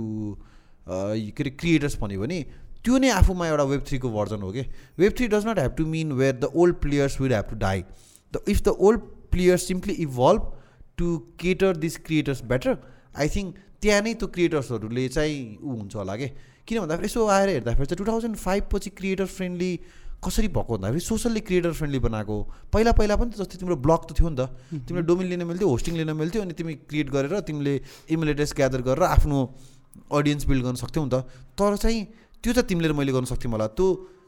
[0.88, 2.38] के अरे क्रिएटर्स भन्यो भने
[2.86, 4.62] त्यो नै आफूमा एउटा वेब थ्रीको भर्जन हो कि?
[4.98, 7.84] Web three does not have to mean where the old players will have to die
[8.32, 9.00] the if the old
[9.34, 10.52] players simply evolve
[10.98, 12.76] to cater this creators better
[13.18, 16.28] I think त्यहाँ नै त्यो क्रिएटर्सहरूले चाहिँ ऊ हुन्छ होला कि?
[16.66, 19.72] किन भन्दाखेरि यसो आएर हेर्दाखेरि चाहिँ टु थाउजन्ड फाइभ पछि क्रिएटर फ्रेन्डली
[20.24, 22.36] कसरी भएको भन्दाखेरि सोसल्ली क्रिएटर फ्रेन्डली बनाएको
[22.72, 25.96] पहिला पहिला पनि जस्तै तिम्रो ब्लग त थियो नि त। तिमीले डोमिन लिन मिल्थ्यो होस्टिङ
[25.96, 27.74] लिन मिल्थ्यो अनि तिमी क्रिएट गरेर तिमीले
[28.10, 29.38] इमेल एड्रेस ग्यादर गरेर आफ्नो
[30.18, 31.16] अडियन्स बिल्ड गर्न सक्थ्यौ नि त।
[31.54, 32.00] तर चाहिँ
[32.42, 33.86] त्यो त तिमीले मैले गर्न सक्थ्यौँ होला। त्यो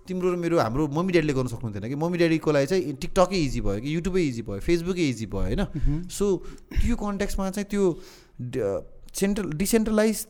[0.09, 1.95] तिम्रो र मेरो हाम्रो मम्मी ड्याडीले गर्न सक्नुहुन्थेन कि?
[1.95, 3.89] मम्मी ड्याडीको लागि चाहिँ टिकटकै इजी भयो कि?
[3.95, 5.63] युट्युबै इजी भयो फेसबुकै इजी भयो होइन?
[6.09, 6.25] सो
[6.81, 7.85] त्यो कन्ट्याक्समा चाहिँ त्यो
[9.15, 10.27] सेन्ट्रल डिसेन्ट्रलाइज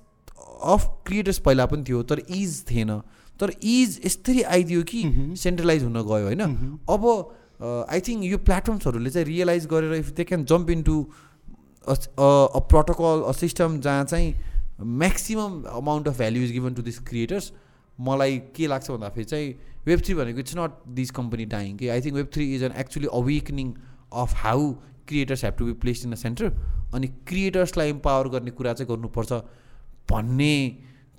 [0.75, 2.91] अफ क्रिएटर्स पहिला पनि थियो तर इज थिएन।
[3.41, 5.03] तर इज यस्तरी आइदियो कि
[5.39, 6.43] सेन्ट्रलाइज हुन गयो होइन?
[6.91, 7.03] अब
[7.63, 10.97] आई थिङ्क यो प्लेटफर्म्सहरूले चाहिँ रियलाइज गरेर if they can jump in to
[11.87, 14.35] a protocol a system जहाँ चाहिँ
[14.99, 17.53] maximum amount of value is given to this creators
[17.99, 19.55] मलाई के लाग्छ भन्दाखेरि चाहिँ
[19.87, 22.73] वेब थ्री भनेको it's not this company dying कि I think web three is an
[22.79, 23.73] actually awakening
[24.13, 24.73] of how
[25.09, 26.53] creators have to be placed in a center
[26.95, 29.33] अनि क्रिएटर्सलाई empower गर्ने कुरा चाहिँ गर्नुपर्छ
[30.11, 30.55] भन्ने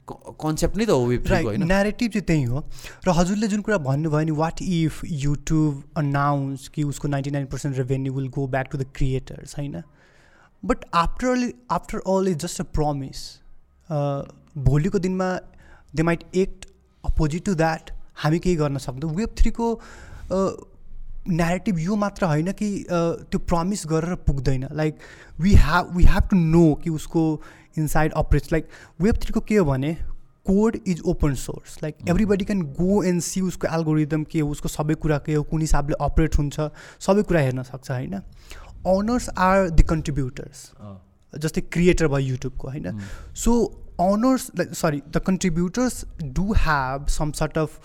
[0.08, 2.64] कन्सेप्ट नै त हो वेब थ्रीको राइट होइन। नेरेटिभ चाहिँ त्यही हो।
[3.08, 7.78] र हजुरले जुन कुरा भन्नुभयो नि वाट इफ युट्युब अनाउन्स कि उसको ninety nine percent
[7.78, 9.82] revenue will go back to the creators होइन
[10.64, 13.22] but after all after all is just a promise
[14.58, 15.30] भोलिको दिनमा
[15.96, 16.66] they might act
[17.04, 19.68] opposite to that हामी केही गर्न सक्दैनौँ। वेब थ्रीको
[21.30, 24.98] नेरेटिभ यो मात्र होइन कि त्यो प्रमिस गरेर पुग्दैन। Like
[25.40, 27.24] we have we have to know कि उसको
[27.78, 28.68] इनसाइड अपरेट्स लाइक
[29.02, 29.94] वेब थ्रीको के हो भने
[30.46, 31.78] code is open source.
[31.84, 35.44] Like everybody can go and see उसको एल्गोरिदम के हो उसको सबै कुरा के हो
[35.44, 36.70] कुन हिसाबले अपरेट हुन्छ
[37.00, 38.16] सबै कुरा हेर्न सक्छ होइन?
[38.88, 40.72] अनर्स आर द कन्ट्रिब्युटर्स
[41.34, 43.00] जस्तै क्रिएटर भयो युट्युबको होइन?
[43.36, 43.52] So
[44.02, 47.80] owners like sorry the contributors do have some sort of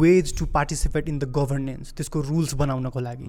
[0.00, 3.26] ways to participate in the governance त्यसको रुल्स बनाउनको लागि।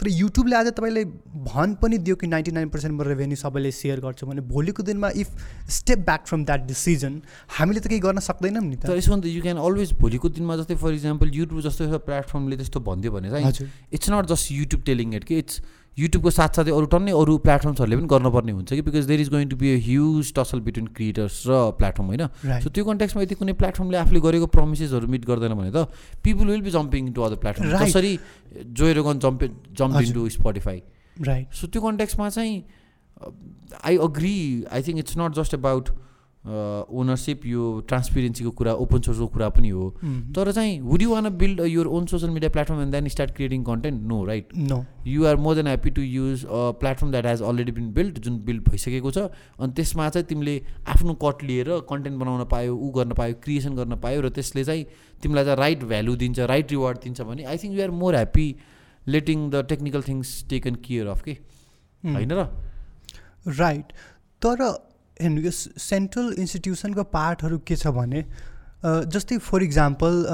[0.00, 1.04] तर युट्युबले आज तपाईँले
[1.48, 5.10] भन पनि दियो कि नाइन्टी नाइन पर्सेन्ट म रेभेन्यू सबैले सेयर गर्छु भने भोलिको दिनमा
[5.14, 5.28] if
[5.70, 7.20] step back from that decision
[7.58, 10.80] हामीले त केही गर्न सक्दैनौँ नि त। यसमा त यु क्यान अलवेज भोलिको दिनमा जस्तै
[10.80, 15.24] फर इक्जाम्पल युट्युब जस्तो प्लेटफर्मले त्यस्तो भनिदियो भने चाहिँ it's not just YouTube telling it
[15.24, 15.60] कि इट्स
[15.98, 18.82] युट्युबको साथसाथै अरू टन्नै अरू प्लेटफर्म्सहरूले पनि गर्नुपर्ने हुन्छ कि?
[18.82, 22.24] Because there is going to be a huge tussle between creators र प्लेटफर्म होइन?
[22.62, 25.86] सो त्यो कन्ट्याक्समा यदि कुनै प्लेटफर्मले आफूले गरेको प्रमिसेसहरू मिट गर्दैन भने त
[26.24, 27.78] people will be jumping to other platform.
[27.84, 28.12] जसरी
[28.80, 29.40] Joe Rogan jump
[29.78, 30.82] jump in हजुर। टु स्पोटिफाई
[31.30, 32.56] राइट सो त्यो कन्ट्याक्समा चाहिँ
[33.84, 34.36] I agree
[34.72, 35.94] I think it's not just about
[36.44, 39.88] ownership यो ट्रान्सपेरेन्सीको कुरा ओपन सोर्सको कुरा पनि हो.
[40.36, 43.62] तर चाहिँ would you want build your own social media platform and then start creating
[43.64, 47.42] content no right no you are more than happy to use a platform that has
[47.42, 49.18] already been build जुन build भइसकेको छ।
[49.58, 54.00] अनि त्यसमा चाहिँ तिमीले आफ्नो cut लिएर content बनाउन पायो ऊ गर्न पायो क्रिएसन गर्न
[54.04, 54.86] पायो र त्यसले चाहिँ
[55.22, 58.48] तिमीलाई चाहिँ राइट भ्यालु दिन्छ राइट रिवार्ड दिन्छ भने I think you are more happy
[59.06, 61.32] letting the technical things taken care of के.
[62.04, 62.48] होइन र?
[63.58, 63.92] राइट
[64.42, 64.60] तर
[65.22, 68.24] हेर्नु यो सेन्ट्रल इन्स्टिट्युसनको पार्टहरू के छ भने
[68.84, 70.24] जस्तै फर इक्जाम्पल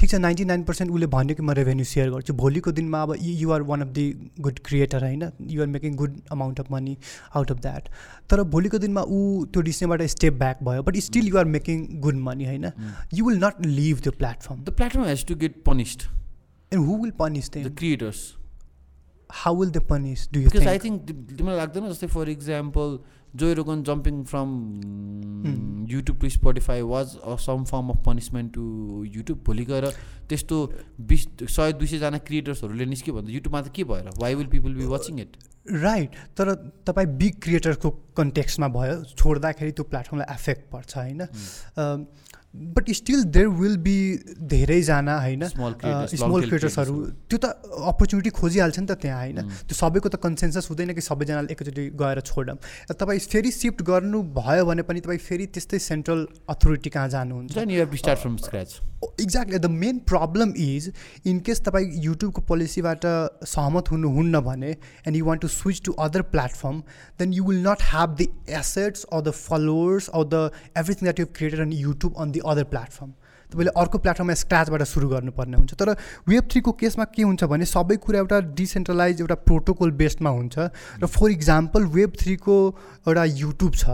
[0.00, 3.14] ठिक छ नाइन्टी नाइन पर्सेन्ट उसले भन्यो कि म रेभेन्यू सेयर गर्छु। भोलिको दिनमा अब
[3.20, 4.04] you are one of the
[4.46, 5.22] good creator होइन?
[5.50, 6.96] You're making good amount of money
[7.36, 7.88] out of that
[8.30, 12.44] तर भोलिको दिनमा ऊ त्यो डिसिजनबाट स्टेप ब्याक भयो but still you're making good money
[12.46, 12.70] होइन?
[13.14, 16.08] यु विल नट लिभ त्यो platform the platform has to get punished
[16.72, 18.24] and who will punish the creators
[19.30, 22.98] how will the punish do you I think तिमीलाई लाग्दैन जस्तै for example
[23.36, 24.48] Joe Rogan jumping from.
[25.90, 28.62] YouTube to Spotify was some form of punishment to
[29.16, 29.86] YouTube भोलि गएर
[30.28, 30.56] त्यस्तो
[31.10, 31.26] बिस
[31.56, 35.20] सय दुई सयजना क्रिएटर्सहरूले निस्क्यो भने युट्युबमा त के भएर why will people be watching
[35.20, 35.36] it
[35.82, 36.54] right तर
[36.86, 41.26] तपाईँ बिग क्रिएटरको कन्टेक्स्टमा भयो छोड्दाखेरि त्यो प्लेटफर्मलाई एफेक्ट पर्छ होइन
[42.76, 43.98] but still there will be
[44.52, 46.94] धेरैजना होइन स्मल क्रिएटर्स स्मल क्रिएटर्सहरू
[47.28, 47.44] त्यो त
[47.92, 49.50] अपर्च्युनिटी खोजिहाल्छ नि त त्यहाँ होइन। Mm.
[49.68, 52.56] त्यो सबैको त कन्सेन्सस हुँदैन कि सबैजनाले एकैचोटि गएर छोडौँ।
[52.94, 57.52] तपाईँ फेरि सिफ्ट गर्नु भयो भने पनि तपाईँ फेरि त्यस्तै सेन्ट्रल अथोरिटी कहाँ जानुहुन्छ?
[59.20, 60.92] Exactly the main problem is
[61.26, 63.04] in case तपाईँ युट्युबको पोलिसीबाट
[63.46, 66.80] सहमत हुनुहुन्न भने and you want to switch to other platform
[67.18, 68.26] then you will not have the
[68.60, 70.50] assets or the followers or the
[70.82, 73.12] everything that you created on YouTube on the other platform
[73.50, 75.94] तपाईँले अर्को प्लेटफर्ममा स्क्राचबाट सुरु गर्नुपर्ने हुन्छ। तर
[76.26, 80.58] वेब थ्रीको केसमा के हुन्छ भने सबै कुरा एउटा डिसेन्ट्रलाइज एउटा प्रोटोकल बेस्डमा हुन्छ।
[80.98, 82.56] र फर इक्जाम्पल वेब थ्रीको
[83.06, 83.84] एउटा युट्युब छ।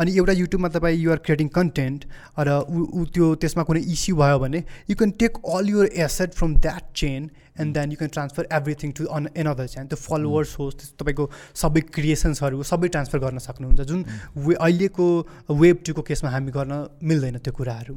[0.00, 2.00] अनि एउटा युट्युबमा तपाईँ युआर क्रिएटिङ कन्टेन्ट
[2.40, 6.32] र ऊ ऊ त्यो त्यसमा कुनै इस्यु भयो भने you can take all your asset
[6.32, 7.30] from that chain
[7.60, 11.80] and then you can transfer everything to an another chain त्यो फलोवर्स होस् तपाईँको सबै
[11.98, 14.04] क्रिएसन्सहरू सबै ट्रान्सफर गर्न सक्नुहुन्छ। जुन
[14.36, 15.06] वे अहिलेको
[15.50, 17.94] वेब टूको केसमा हामी गर्न मिल्दैन त्यो कुराहरू।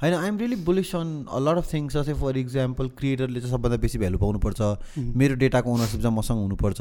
[0.00, 1.08] होइन I'm really bullish on
[1.44, 4.60] lot of things जस्तै फर इक्जाम्पल क्रिएटरले चाहिँ सबभन्दा बेसी भ्यालु पाउनुपर्छ।
[4.96, 6.80] मेरो डेटाको ओनरसिप चाहिँ मसँग हुनुपर्छ।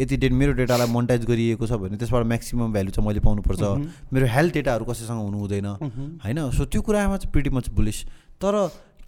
[0.00, 3.62] यति डेट मेरो डेटालाई मोनिटाइज गरिएको छ भने त्यसबाट म्याक्सिमम् भ्यालु चाहिँ मैले पाउनुपर्छ।
[4.14, 5.66] मेरो हेल्थ डेटाहरू कसैसँग हुनु हुँदैन।
[6.22, 7.98] होइन सो त्यो कुरामा चाहिँ प्रिटी मच बुलिस
[8.38, 8.54] तर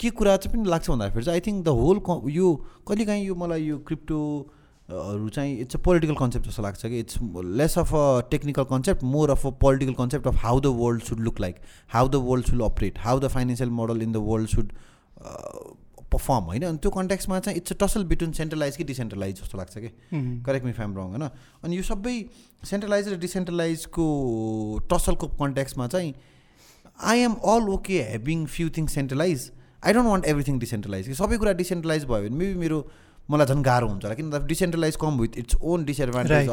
[0.01, 2.55] के कुरा चाहिँ पनि लाग्छ भन्दाखेरि चाहिँ आई थिङ्क द होल क यो
[2.89, 4.21] कहिलेकाहीँ यो मलाई यो क्रिप्टो
[4.89, 7.19] हरू चाहिँ इट्स अ पोलिटिकल कन्सेप्ट जस्तो लाग्छ कि it's
[7.61, 11.21] less of a technical concept more of a political concept of how the world should
[11.21, 11.61] look like
[11.93, 14.73] how the world should operate how the financial model in the world should
[16.13, 16.63] perform होइन?
[16.63, 19.89] अनि त्यो कन्ट्याक्समा चाहिँ it's a tussle between centralize कि decentralize जस्तो लाग्छ कि?
[20.47, 21.29] Correct me fam रङ होइन?
[21.65, 22.15] अनि यो सबै
[22.71, 24.07] सेन्ट्रलाइज र डिसेन्ट्रलाइजको
[24.93, 26.15] टसलको कन्ट्याक्समा चाहिँ
[27.01, 29.51] I am all okay having few things centralize
[29.83, 32.79] I don't want everything decentralize कि सबै कुरा डिसेन्ट्रलाइज भयो भने मेबी मेरो
[33.31, 36.49] मलाई झन् गाह्रो हुन्छ होला। किन decentralize come with its own disadvantage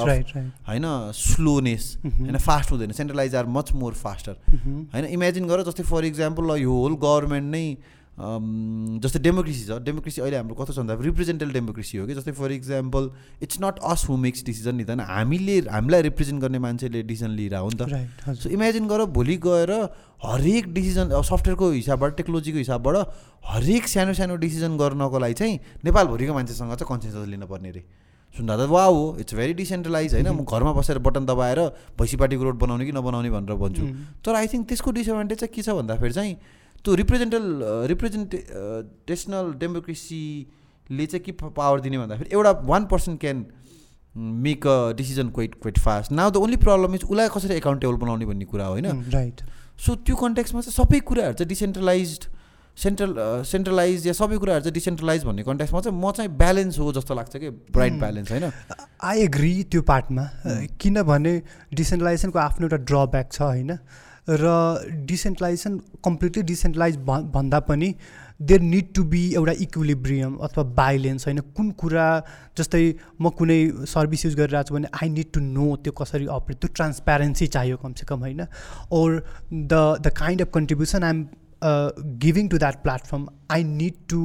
[0.68, 0.86] होइन
[1.20, 4.36] स्लोनेस होइन फास्ट हुँदैन। Centralize are much more faster
[4.94, 7.66] होइन इमेजिन गर जस्तै फर इक्जाम्पल यो होल गभर्मेन्ट नै
[8.20, 12.14] जस्तै डेमोक्रेसी छ डेमोक्रेसी अहिले हाम्रो कस्तो छ भन्दा रिप्रेजेन्टेटिभ डेमोक्रेसी हो कि?
[12.16, 13.04] जस्तै for example
[13.44, 17.56] it's not us who makes decision नि त हामीले हामीलाई रिप्रेजेन्ट गर्ने मान्छेले डिसिजन लिएर
[17.56, 19.72] हो नि त। सो इमेजिन गर भोलि गएर
[20.20, 22.96] हरेक डिसिजन सफ्टवेयरको हिसाबबाट टेक्नोलोजीको हिसाबबाट
[23.56, 25.56] हरेक सानो सानो डिसिजन गर्नको लागि चाहिँ
[25.88, 27.84] नेपालभरिको मान्छेसँग चाहिँ कन्सेन्सस लिनुपर्ने रे।
[28.36, 30.28] सुन्दा त वा हो इट्स भेरी डिसेन्ट्रलाइज होइन?
[30.28, 31.60] म घरमा बसेर बटन दबाएर
[31.98, 33.84] भैँसीपाटीको रोड बनाउने कि नबनाउने भनेर भन्छु।
[34.22, 37.46] तर आई थिङ्क त्यसको डिसएडभान्टेज चाहिँ के छ भन्दाखेरि चाहिँ त्यो रिप्रेजेन्टल
[37.92, 43.46] रिप्रेजेन्टेसनल डेमोक्रेसीले चाहिँ के पावर दिने भन्दाखेरि एउटा one person can
[44.46, 48.26] make a decision quite quite fast now the only problem is उसलाई कसरी एकाउन्टेबल बनाउने
[48.26, 49.04] भन्ने कुरा हो होइन?
[49.14, 49.42] राइट
[49.86, 52.20] सो त्यो कन्टेक्समा चाहिँ सबै कुराहरू चाहिँ डिसेन्ट्रलाइज
[52.78, 53.14] सेन्ट्रल
[53.46, 57.38] सेन्ट्रलाइज या सबै कुराहरू चाहिँ डिसेन्ट्रलाइज भन्ने कन्टेक्समा चाहिँ म चाहिँ ब्यालेन्स हो जस्तो लाग्छ
[57.38, 57.50] कि?
[57.78, 58.52] ब्राइट ब्यालेन्स होइन?
[59.04, 60.30] आई एग्री त्यो पार्टमा
[60.82, 61.34] किनभने
[61.74, 63.72] डिसेन्ट्रलाइजेसनको आफ्नो एउटा ड्रब्याक छ होइन?
[64.28, 66.98] र डिसेन्ट्रलाइजेसन कम्प्लिटली डिसेन्ट्रलाइज
[67.36, 67.94] भन्दा पनि
[68.42, 71.40] देयर निड टु बी एउटा इक्विलिब्रियम अथवा बाइलेन्स होइन?
[71.56, 72.08] कुन कुरा
[72.58, 72.84] जस्तै
[73.22, 76.70] म कुनै सर्भिस युज गरिरहेको छु भने आई निड टु नो त्यो कसरी अपरेट त्यो
[76.76, 78.46] ट्रान्सप्यारेन्सी चाहियो कमसेकम होइन?
[78.92, 79.24] Or
[79.54, 81.28] the the kind of contribution I'm
[82.20, 84.22] giving to that platform I need to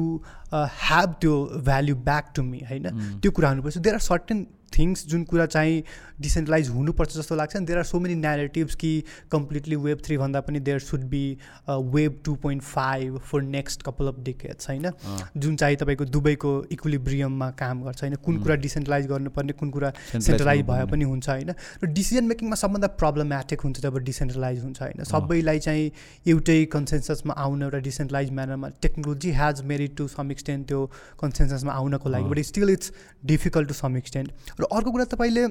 [0.53, 1.33] have त्यो
[1.65, 2.85] भ्याल्यु ब्याक टु मी होइन?
[3.21, 3.77] त्यो कुरा हुनुपर्छ.
[3.77, 4.45] देयर आर सर्टेन
[4.77, 5.81] थिङ्स जुन कुरा चाहिँ
[6.21, 8.91] डिसेन्ट्रलाइज हुनुपर्छ जस्तो लाग्छ नि there are so many narratives कि
[9.31, 11.23] कम्प्लिटली वेब थ्री भन्दा पनि there should be
[11.69, 14.91] web two point five for next couple of decades होइन?
[15.37, 18.15] जुन चाहिँ तपाईँको दुबईको इक्विलिब्रियममा काम गर्छ होइन?
[18.25, 21.53] कुन कुरा डिसेन्ट्रलाइज गर्नुपर्ने कुन कुरा सेन्ट्रलाइज भए पनि हुन्छ होइन?
[21.83, 25.03] र डिसिजन मेकिङमा सबभन्दा प्रब्लमेटिक हुन्छ जब डिसेन्ट्रलाइज हुन्छ होइन?
[25.05, 25.91] सबैलाई चाहिँ
[26.27, 30.85] एउटै कन्सेन्ससमा आउन एउटा decentralize म्यानरमा technology has married to some extent त्यो
[31.21, 32.91] कन्सेन्ससमा आउनको लागि but still it's
[33.25, 35.47] difficult to some extent र अर्को कुरा तपाईँले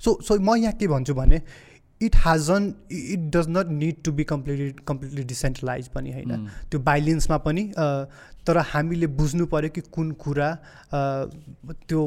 [0.00, 1.40] सो सो म यहाँ के भन्छु भने
[2.00, 7.36] it hasn't it does not need to be completely completely decentralize पनि होइन। त्यो बाइलेन्समा
[7.38, 7.64] पनि
[8.46, 10.48] तर हामीले बुझ्नु पऱ्यो कि कुन कुरा
[11.88, 12.00] त्यो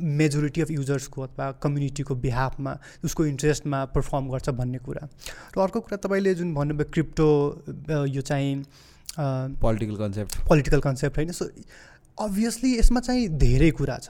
[0.00, 5.08] मेजोरिटी अफ युजर्सको अथवा कम्युनिटीको बिहाफमा उसको इन्ट्रेस्टमा पर्फर्म गर्छ भन्ने कुरा।
[5.56, 7.28] र अर्को कुरा तपाईँले जुन भन्नुभयो क्रिप्टो
[8.06, 8.64] यो चाहिँ
[9.60, 11.44] पोलिटिकल कन्सेप्ट पोलिटिकल कन्सेप्ट होइन। सो
[12.18, 14.08] अभियसली यसमा चाहिँ धेरै कुरा छ।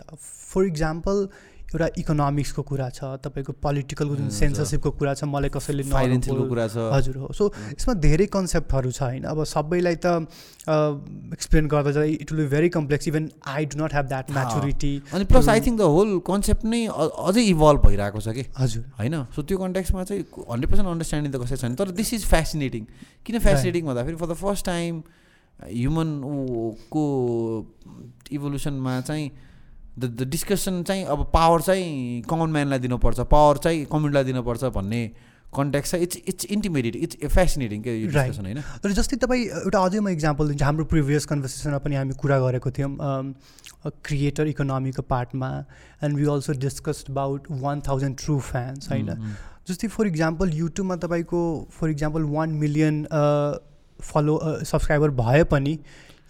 [0.50, 1.28] फर इक्जाम्पल
[1.70, 6.86] एउटा इकोनोमिक्सको कुरा छ तपाईँको पोलिटिकलको जुन सेन्सरसिपको कुरा छ मलाई कसैले फाइनेन्सियलको कुरा छ।
[6.92, 10.26] हजुर हो। सो यसमा धेरै कन्सेप्टहरू छ होइन। अब सबैलाई त
[11.30, 14.90] एक्सप्लेन गर्दा चाहिँ it will be very complex even I do not have that maturity
[15.14, 18.44] अनि plus I think the whole concept नै अझै इभल्भ भइरहेको छ कि?
[18.58, 19.14] हजुर। होइन?
[19.30, 22.90] सो त्यो कन्टेक्समा चाहिँ हन्ड्रेड पर्सेन्ट अन्डरस्ट्यान्डिङ त कसै छैन। तर दिस इज फेसिनेटिङ
[23.26, 24.98] किन फेसिनेटिङ भन्दाखेरि for the first time
[25.70, 26.10] human
[26.90, 27.04] को
[28.32, 29.30] इभोल्युसनमा चाहिँ
[29.98, 35.02] द द डिस्कसन चाहिँ अब पावर चाहिँ कमन म्यानलाई दिनुपर्छ पावर चाहिँ कम्युनिटीलाई दिनुपर्छ भन्ने
[35.56, 38.58] कन्ट्याक्ट छ it's it's intimidated it's fascinating के यो डिस्कसन होइन?
[38.86, 42.70] र जस्तै तपाईँ एउटा अझै म इक्जाम्पल दिन्छु। हाम्रो प्रिभियस कन्भर्सेसनमा पनि हामी कुरा गरेको
[42.70, 42.90] थियौँ
[44.06, 45.50] क्रिएटर इकोनोमीको पार्टमा
[46.04, 49.10] and we also discussed about one thousand true fans होइन?
[49.68, 51.40] जस्तै फर इक्जाम्पल युट्युबमा तपाईँको
[51.80, 53.04] for example one million
[54.00, 55.78] follow subscriber भए पनि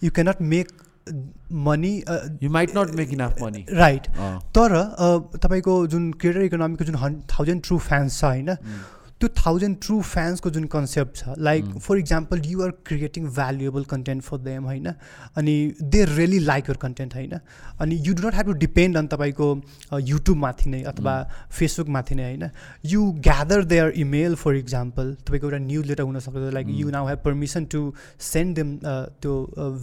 [0.03, 0.71] you cannot make
[1.67, 1.91] money
[2.43, 4.07] you might not make enough money right
[4.57, 4.75] तर
[5.37, 8.55] तपाईँको जुन क्रिएटर इकोनोमीको जुन थाउजन्ड ट्रु फ्यान्स छ होइन?
[9.21, 14.37] त्यो थाउजन्ड ट्रु फ्यान्सको जुन कन्सेप्ट छ like for example you're creating valuable content for
[14.39, 14.87] them होइन?
[15.37, 17.39] अनि they really like your content होइन?
[17.79, 19.49] अनि you do not have to depend on तपाईँको
[20.09, 21.15] युट्युबमाथि नै अथवा
[21.51, 22.49] फेसबुकमाथि नै होइन?
[22.85, 27.23] You gather their email for example तपाईँको एउटा न्युज लेटर हुनसक्छ like you now have
[27.25, 27.83] permission to
[28.31, 29.33] send them त्यो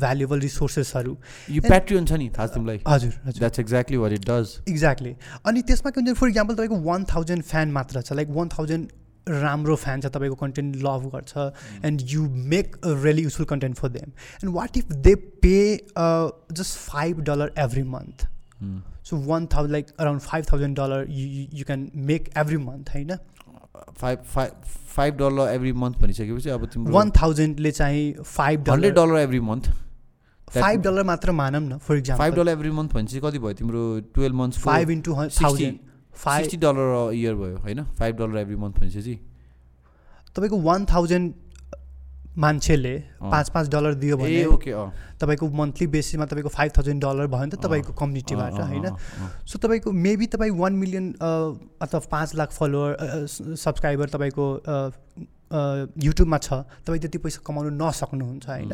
[0.01, 1.17] भ्यालुएबल रिसोर्सेसहरू
[1.51, 5.63] यो प्याट्रियन छ नि थाहा तिमीलाई हजुर हजुर। That's exactly what it does exactly अनि
[5.69, 8.97] त्यसमा के हुन्छ फर इक्जाम्पल तपाईँको वान थाउजन्ड फ्यान मात्र छ लाइक वान थाउजन्ड
[9.31, 11.47] राम्रो फ्यान छ तपाईँको कन्टेन्ट लभ गर्छ
[11.85, 15.57] and you make a really useful content for them and what if they pay
[16.53, 18.27] just five dollar every month
[19.05, 23.17] so one thousand like around five thousand dollar you can make every month होइन
[23.97, 24.63] five five
[24.95, 29.71] five dollar every month भनिसकेपछि अब तिम्रो one थाउजन्डले चाहिँ five hundred dollar every month
[30.49, 33.83] five dollar मात्र मानौँ न for five example dollar every month भनेपछि कति भयो तिम्रो
[34.15, 35.88] twelve months five into thousand five
[36.19, 37.85] sixty dollar year भयो होइन?
[37.99, 39.19] फाइभ डलर एभ्री मन्थ भनेपछि
[40.37, 41.35] तपाईँको वान थाउजन्ड
[42.39, 44.73] मान्छेले पाँच पाँच डलर दियो भने ओके
[45.21, 48.87] तपाईँको मन्थली बेसिसमा तपाईँको फाइभ थाउजन्ड डलर भयो भने त तपाईँको कम्युनिटीबाट होइन।
[49.43, 54.47] सो तपाईँको मेबी तपाईँ वान मिलियन अथवा पाँच लाख फलोवर सब्सक्राइबर तपाईँको
[55.49, 56.53] युट्युबमा छ
[56.85, 58.73] तपाईँ त्यति पैसा कमाउनु नसक्नुहुन्छ होइन?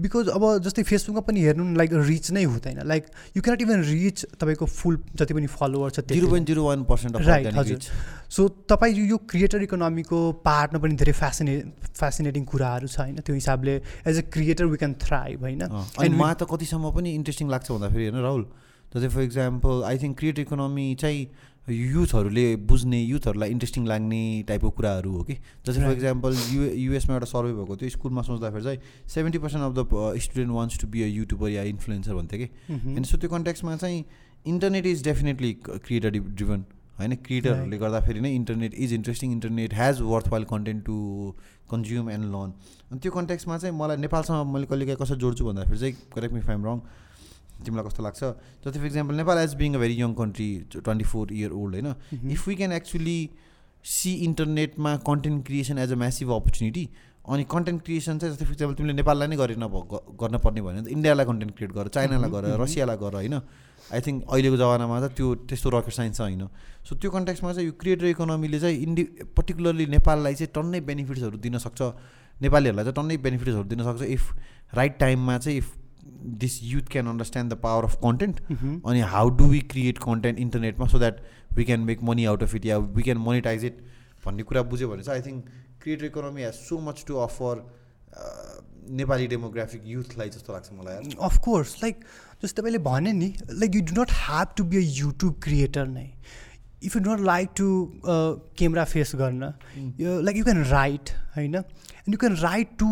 [0.00, 3.04] बिकज अब जस्तै फेसबुकमा पनि हेर्नु लाइक रिच नै हुँदैन। Like
[3.36, 7.16] you cannot even reach तपाईँको फुल जति पनि फलोवर छ zero point zero one percent
[7.22, 7.78] right हजुर।
[8.26, 11.54] सो तपाईँ यो क्रिएटर इकोनोमीको पार्टमा पनि धेरै फेसिने
[11.94, 13.16] फेसिनेटिङ कुराहरू छ होइन?
[13.22, 13.74] त्यो हिसाबले
[14.06, 15.62] as a creator we can thrive होइन?
[15.62, 18.44] अनि मलाई त कतिसम्म पनि इन्ट्रेस्टिङ लाग्छ भन्दाखेरि होइन राहुल?
[18.86, 21.22] जस्तै for example I think create economy चाहिँ
[21.68, 25.34] युथहरूले बुझ्ने युथहरूलाई इन्ट्रेस्टिङ लाग्ने टाइपको कुराहरू हो कि?
[25.66, 25.92] जस्तै फर.
[25.92, 28.78] इक्जाम्पल यु युएसमा एउटा सर्वे भएको थियो स्कुलमा सोच्दाखेरि चाहिँ
[29.14, 32.96] seventy percent of the student wants to be a youtuber yeah influencer भन्थ्यो कि। मह्म।
[32.96, 34.04] अनि सो त्यो कन्ट्याक्समा चाहिँ
[34.46, 36.64] internet is definitely creator driven
[36.98, 37.14] होइन?
[37.24, 40.00] क्रिएटरहरूले गर्दाखेरि नै internet is interesting internet has
[40.32, 40.96] worthwhile content to
[41.70, 42.52] consume and learn
[42.90, 46.40] अनि त्यो कन्ट्याक्समा चाहिँ मलाई नेपालसँग मैले कहिले काहीँ कसरी जोड्छु भन्दाखेरि चाहिँ करेक्ट मी
[46.46, 46.78] फाइम रङ
[47.64, 48.20] तिमीलाई कस्तो लाग्छ?
[48.64, 52.30] जस्तै for example Nepal as being a very young country twenty four year old होइन।
[52.30, 53.30] If we can actually
[53.84, 56.88] see इन्टरनेटमा content creation as a massive opportunity
[57.28, 60.60] अनि कन्टेन्ट क्रिएसन चाहिँ जस्तै फर इक्जाम्पल तिमीले नेपाललाई नै गरेन भ- ग- गर्न पर्ने
[60.60, 63.34] भयो भने इन्डियालाई कन्टेन्ट क्रिएट गर चाइनालाई गर मह्म, रसियालाई गर होइन?
[63.92, 66.48] आई थिङ्क अहिलेको जमानामा त त्यो त्यस्तो रकेट साइन्स होइन?
[66.88, 69.02] सो त्यो कन्ट्याक्समा चाहिँ यो क्रिएटर इकोनोमीले चाहिँ इन्डि
[69.36, 71.82] पर्टिकुलरली नेपाललाई चाहिँ टन्नै बेनिफिट्सहरू दिन सक्छ।
[72.42, 74.22] नेपालीहरूलाई चाहिँ टन्नै बेनिफिट्सहरू दिन सक्छ इफ
[74.74, 75.74] राइट टाइममा चाहिँ if
[76.42, 78.40] this youth can understand the power of content.
[78.86, 81.20] अनि how do we create content इन्टरनेटमा so that
[81.56, 83.84] we can make money out of it yeah we can monetise it
[84.26, 85.44] भन्ने कुरा बुझ्यो भने चाहिँ I think
[85.82, 87.64] creator economy has so much to offer
[88.98, 92.04] Nepali demographic युथलाई जस्तो लाग्छ मलाई अफकोर्स लाइक
[92.42, 96.10] जस्तो तपाईँले भने नि like you do not have to be a YouTube creator नै।
[96.84, 97.66] If you don't like to
[98.06, 99.52] camera face गर्न
[100.24, 101.54] लाइक यु क्यान राइट होइन?
[101.54, 102.90] And you can write to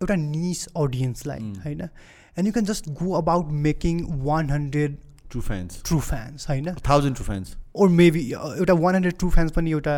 [0.00, 1.88] एउटा निस अडियन्सलाई होइन?
[2.36, 4.96] And you can just go about making one hundred
[5.30, 9.52] true fans true fans होइन thousand true fans or maybe एउटा one hundred true fans
[9.52, 9.92] पनि एउटा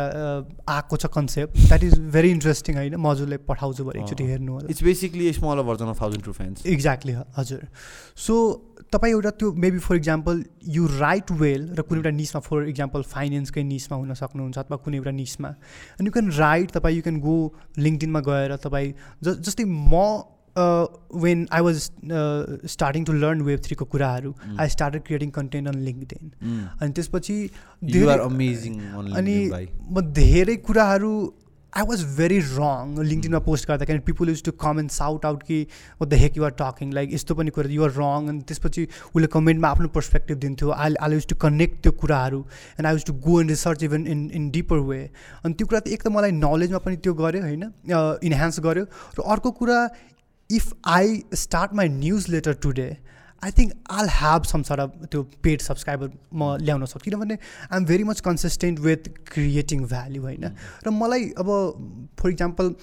[0.73, 4.83] आएको छ concept that is very interesting होइन मजुरले पठाउँछु भने एकचोटि हेर्नु होला। It's
[4.83, 7.65] basically small version of thousand true fans exactly हजुर।
[8.27, 8.37] सो
[8.91, 10.43] तपाईँ एउटा त्यो maybe for example
[10.75, 14.97] you write well र कुनै एउटा निसमा फर इक्जाम्पल फाइनेन्सकै निसमा हुन सक्नुहुन्छ अथवा कुनै
[14.97, 15.49] एउटा निसमा।
[15.99, 17.35] अनि यु क्यान राइट तपाईँ यु क्यान गो
[17.79, 18.93] लिङ्कडिनमा गएर तपाईँ
[19.23, 20.05] ज जस्तै म
[20.57, 21.89] when I was
[22.69, 27.39] starting to learn web थ्रीको कुराहरू I started creating content on LinkedIn अनि त्यसपछि
[29.15, 31.11] अनि म धेरै कुराहरू
[31.73, 35.57] आई वाज भेरी रङ लिङ्कडिनमा पोस्ट गर्दा किनभने people use to comment shout out कि
[36.03, 39.87] the heck you're talking like यस्तो पनि कुरा युआर रङ अनि त्यसपछि उसले कमेन्टमा आफ्नो
[39.97, 43.49] पर्सपेक्टिभ दिन्थ्यो I I use to connect त्यो कुराहरू and I use to go in
[43.49, 45.03] research even in in deeper way
[45.43, 47.69] अनि त्यो कुरा त एक त मलाई नलेजमा पनि त्यो गर्यो होइन
[48.23, 49.79] इन्हान्स गर्यो र अर्को कुरा
[50.49, 51.89] if I start my
[52.29, 52.95] newsletter today
[53.43, 57.85] I think all have some sir त्यो पेड सब्सक्राइबर म ल्याउन सक्छु। किनभने I am
[57.85, 60.45] very much consistent with creating value होइन?
[60.85, 61.49] र मलाई अब
[62.19, 62.73] for example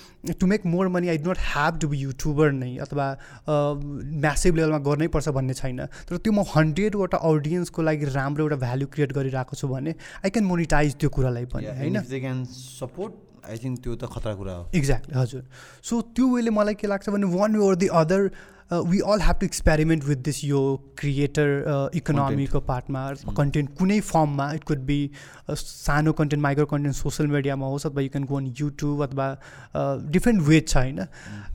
[0.40, 3.06] to make more money I do not have to be youtuber नै अथवा
[3.48, 8.86] म्यासिभ लेभलमा गर्नै पर्छ भन्ने छैन। तर त्यो म हन्ड्रेडवटा अडियन्सको लागि राम्रो एउटा भ्याल्यु
[8.94, 12.44] क्रिएट गरिरहेको छु भने आई क्यान मोनिटाइज त्यो कुरालाई पनि होइन?
[12.78, 13.12] सपोर्ट
[13.48, 15.44] आई थिङ्क त्यो त खतरा कुरा हो। एक्ज्याक्टली हजुर।
[15.82, 18.30] सो त्यो वेले मलाई के लाग्छ भने one way or the other
[18.72, 20.60] we all have to experiment with this यो
[20.98, 23.00] क्रिएटर इकोनोमीको पार्टमा
[23.38, 24.98] कन्टेन्ट कुनै फर्ममा इट कुड बी
[25.62, 29.26] सानो कन्टेन्ट माइक्रो कन्टेन्ट सोसियल मिडियामा होस् अथवा you can go on YouTube अथवा
[30.16, 31.00] डिफ्रेन्ट वेज छ होइन?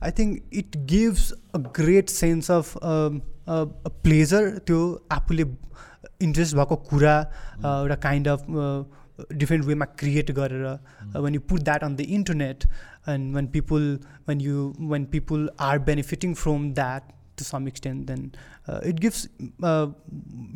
[0.02, 0.30] I think
[0.62, 2.76] it gives a great sense of
[4.06, 4.80] pleasure त्यो
[5.18, 5.44] आफूले
[6.22, 7.18] इन्ट्रेस्ट भएको कुरा
[7.64, 8.40] एउटा काइन्ड अफ
[9.32, 10.64] डिफ्रेन्ट वेमा क्रिएट गरेर
[11.18, 12.64] when you put that on the internet
[13.08, 18.30] and when people when you when people are benefiting from that to some extent then
[18.86, 19.28] it gives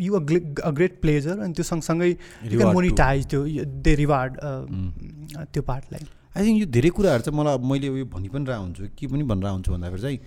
[0.01, 2.17] you a great pleasure अनि त्यो सँगसँगै
[2.65, 3.45] monetise त्यो
[3.83, 6.07] they reward त्यो पार्टलाई
[6.37, 9.25] I think यो धेरै कुराहरू चाहिँ मलाई मैले उयो भनि पनि रहेको हुन्छु के पनि
[9.25, 10.19] भनिरहेको हुन्छु भन्दाखेरि चाहिँ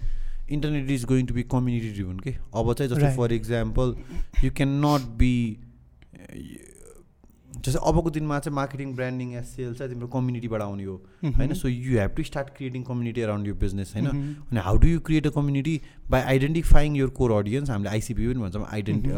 [0.49, 3.95] internet is going to be community driven के अब चाहिँ जस्तो for example
[4.43, 5.33] you can not be
[7.56, 10.95] जस्तै अबको दिनमा चाहिँ मार्केटिङ ब्रान्डिङ या सेल्स चाहिँ तिम्रो कम्युनिटीबाट आउने हो।
[11.26, 11.53] होइन?
[11.53, 14.07] So you have to start creating community around यो बिजनेस होइन?
[14.52, 15.76] अनि how do you create a community
[16.10, 19.10] by identifying यो कोर अडियन्स हामीले आइसिपी पनि भन्छौँ आइडेन्टि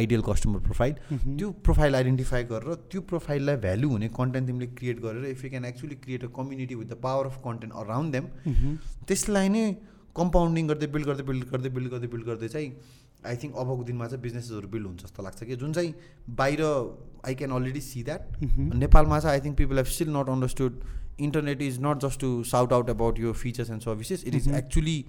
[0.00, 5.24] आइडियल कस्टमर प्रोफाइल त्यो प्रोफाइल आइडेन्टिफाई गरेर त्यो प्रोफाइललाई भ्यालु हुने कन्टेन्ट तिमीले क्रिएट गरेर
[5.30, 8.76] if you can actually create a community with the power of content around them
[9.08, 9.64] त्यसलाई नै
[10.16, 12.68] कम्पाउन्डिङ गर्दै बिल्ड गर्दै बिल्ड गर्दै बिल्ड गर्दै बिल्ड गर्दै चाहिँ
[13.26, 15.94] आई थिङ्क अबको दिनमा चाहिँ बिजनेसेसहरू बिल्ड हुन्छ जस्तो लाग्छ कि। जुन चाहिँ
[16.42, 16.62] बाहिर
[17.26, 18.42] I can already see that
[18.82, 20.84] नेपालमा चाहिँ I think people have still not understood
[21.20, 25.04] internet is not just to shout out about यो features and services it is actually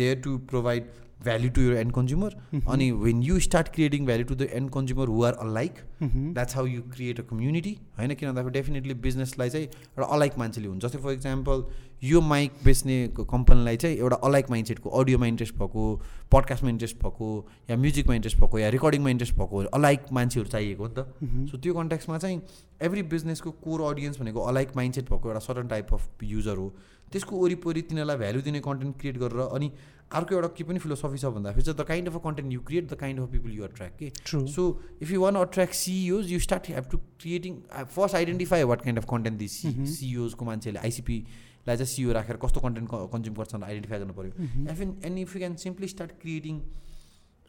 [0.00, 0.90] there to provide
[1.24, 2.36] value to your end consumer
[2.68, 6.66] अनि when you start creating value to the end consumer who are alike that's how
[6.66, 10.98] you create a community होइन किन भन्दाखेरि definitely बिजनेसलाई चाहिँ एउटा alike मान्छेले हुन्छ जस्तै
[10.98, 11.64] for example
[12.04, 15.84] यो माइक बेच्ने कम्पनीलाई चाहिँ एउटा अलाइक माइन्डसेटको अडियोमा इन्ट्रेस्ट भएको
[16.32, 17.30] पडकास्टमा इन्ट्रेस्ट भएको
[17.70, 21.58] या म्युजिकमा इन्ट्रेस्ट भएको या रेकर्डिङमा इन्ट्रेस्ट भएको अलाइक मान्छेहरू चाहिएको हो नि त सो
[21.58, 22.40] त्यो कन्ट्याक्समा चाहिँ
[22.88, 26.68] एभ्री बिजनेसको कोर अडियन्स भनेको अलाइक माइन्डसेट भएको एउटा सर्टन टाइप अफ युजर हो।
[27.12, 29.70] त्यसको वरिपरि तिनीहरूलाई भ्याल्यु दिने कन्टेन्ट क्रिएट गरेर अनि
[30.12, 32.84] अर्को एउटा के पनि फिलोसफी छ भन्दाखेरि चाहिँ the kind of a content you create
[32.92, 34.64] the kind of people you attract के so
[35.02, 37.60] if you want attract CEOs you start have to creating
[37.96, 39.56] first identify what kind of content this
[39.98, 44.32] सिइओजको मान्छेले आइसिपीलाई चाहिँ CEO राखेर कस्तो content consume गर्छ भनेर identify गर्नु पऱ्यो।
[44.72, 46.60] एफ in and if you can simply start creating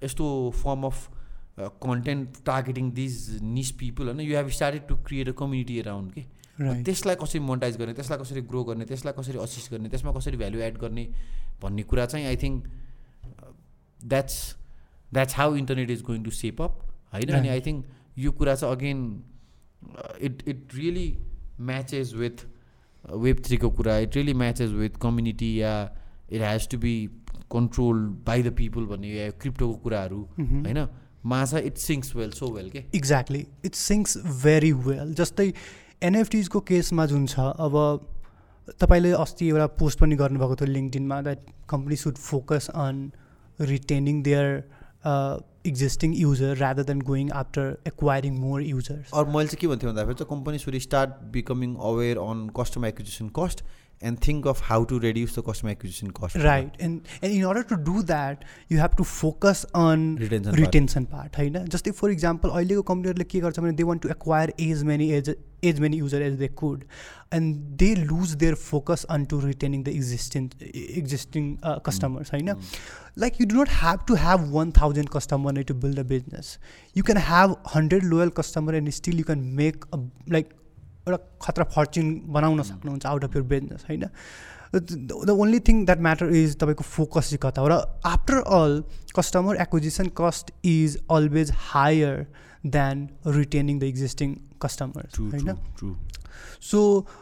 [0.01, 1.07] यस्तो form of
[1.85, 3.15] content targeting these
[3.53, 6.25] niche people होइन you have started to create a community around के
[6.59, 10.59] त्यसलाई कसरी मोनिटाइज गर्ने त्यसलाई कसरी ग्रो गर्ने त्यसलाई कसरी असिस्ट गर्ने त्यसमा कसरी भ्यालु
[10.67, 11.05] एड गर्ने
[11.61, 12.67] भन्ने कुरा चाहिँ I think
[13.99, 14.37] that's
[15.13, 16.83] that's how internet is going to shape up
[17.13, 17.33] होइन?
[17.33, 17.85] अनि आई थिङ्क
[18.17, 18.99] यो कुरा चाहिँ again
[20.21, 21.09] it it really
[21.71, 22.45] matches with
[23.25, 23.97] web थ्रीको कुरा.
[23.97, 25.73] It really matches with community yeah
[26.31, 26.95] it has to be
[27.51, 30.87] control by the people भन्ने या क्रिप्टोको कुराहरू होइन?
[31.25, 32.83] मा चाहिँ it syncs well so well के?
[32.95, 35.53] Exactly it syncs very well जस्तै
[36.01, 37.75] एनएफटिजको केसमा जुन छ अब
[38.79, 41.39] तपाईँले अस्ति एउटा पोस्ट पनि गर्नुभएको थियो लिङ्कडिनमा that
[41.69, 43.01] company should focus on
[43.63, 44.47] retaining their
[45.67, 50.15] existing user rather than going after acquiring more users अरू मैले चाहिँ के भन्थेँ भन्दाखेरि
[50.15, 53.63] चाहिँ company should start becoming aware on customer acquisition cost
[54.01, 56.35] and think of how to reduce the customer acquisition cost.
[56.35, 61.05] Right, and and in order to do that, you have to focus on retention, retention
[61.05, 61.31] part.
[61.33, 61.69] part right?
[61.69, 63.13] Just if, for example, oil company
[63.73, 66.85] they want to acquire as many as as many users as they could,
[67.31, 71.79] and they lose their focus onto retaining the existing existing uh, hmm.
[71.81, 72.29] customers.
[72.29, 72.33] Mm.
[72.33, 72.45] Right?
[72.45, 72.79] Mm.
[73.15, 76.57] Like you do not have to have one thousand customer to build a business.
[76.93, 80.53] You can have hundred loyal customer and still you can make a, like
[81.07, 84.05] एउटा खतरा fortune बनाउन सक्नुहुन्छ out of your business होइन?
[84.73, 87.67] The only thing that matter is तपाईँको focus चाहिँ कता हो?
[87.67, 88.83] र after all
[89.15, 92.25] customer acquisition cost is always higher
[92.77, 93.07] than
[93.39, 95.49] retaining the existing customers true होइन?
[96.61, 96.79] सो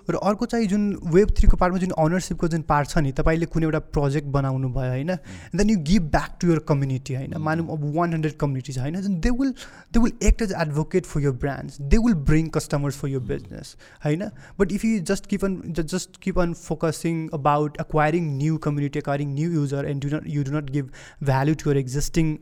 [0.10, 0.84] र अर्को चाहिँ जुन
[1.14, 4.91] वेब थ्रीको पार्टमा जुन अनरसिपको जुन पार्ट छ नि तपाईँले कुनै एउटा प्रोजेक्ट बनाउनु भयो
[4.91, 5.15] होइन?
[5.56, 7.38] Then you give back to your community होइन?
[7.48, 9.19] मानौँ अब वान हन्ड्रेड कम्युनिटी छ होइन?
[9.19, 9.53] They will
[9.94, 13.76] they will act as advocate for your brands they will bring customers for your business
[14.06, 14.23] होइन?
[14.60, 19.34] But if you just keep on just keep on focusing about acquiring new community acquiring
[19.34, 20.89] new user and do not you do not give
[21.23, 22.35] value to your existing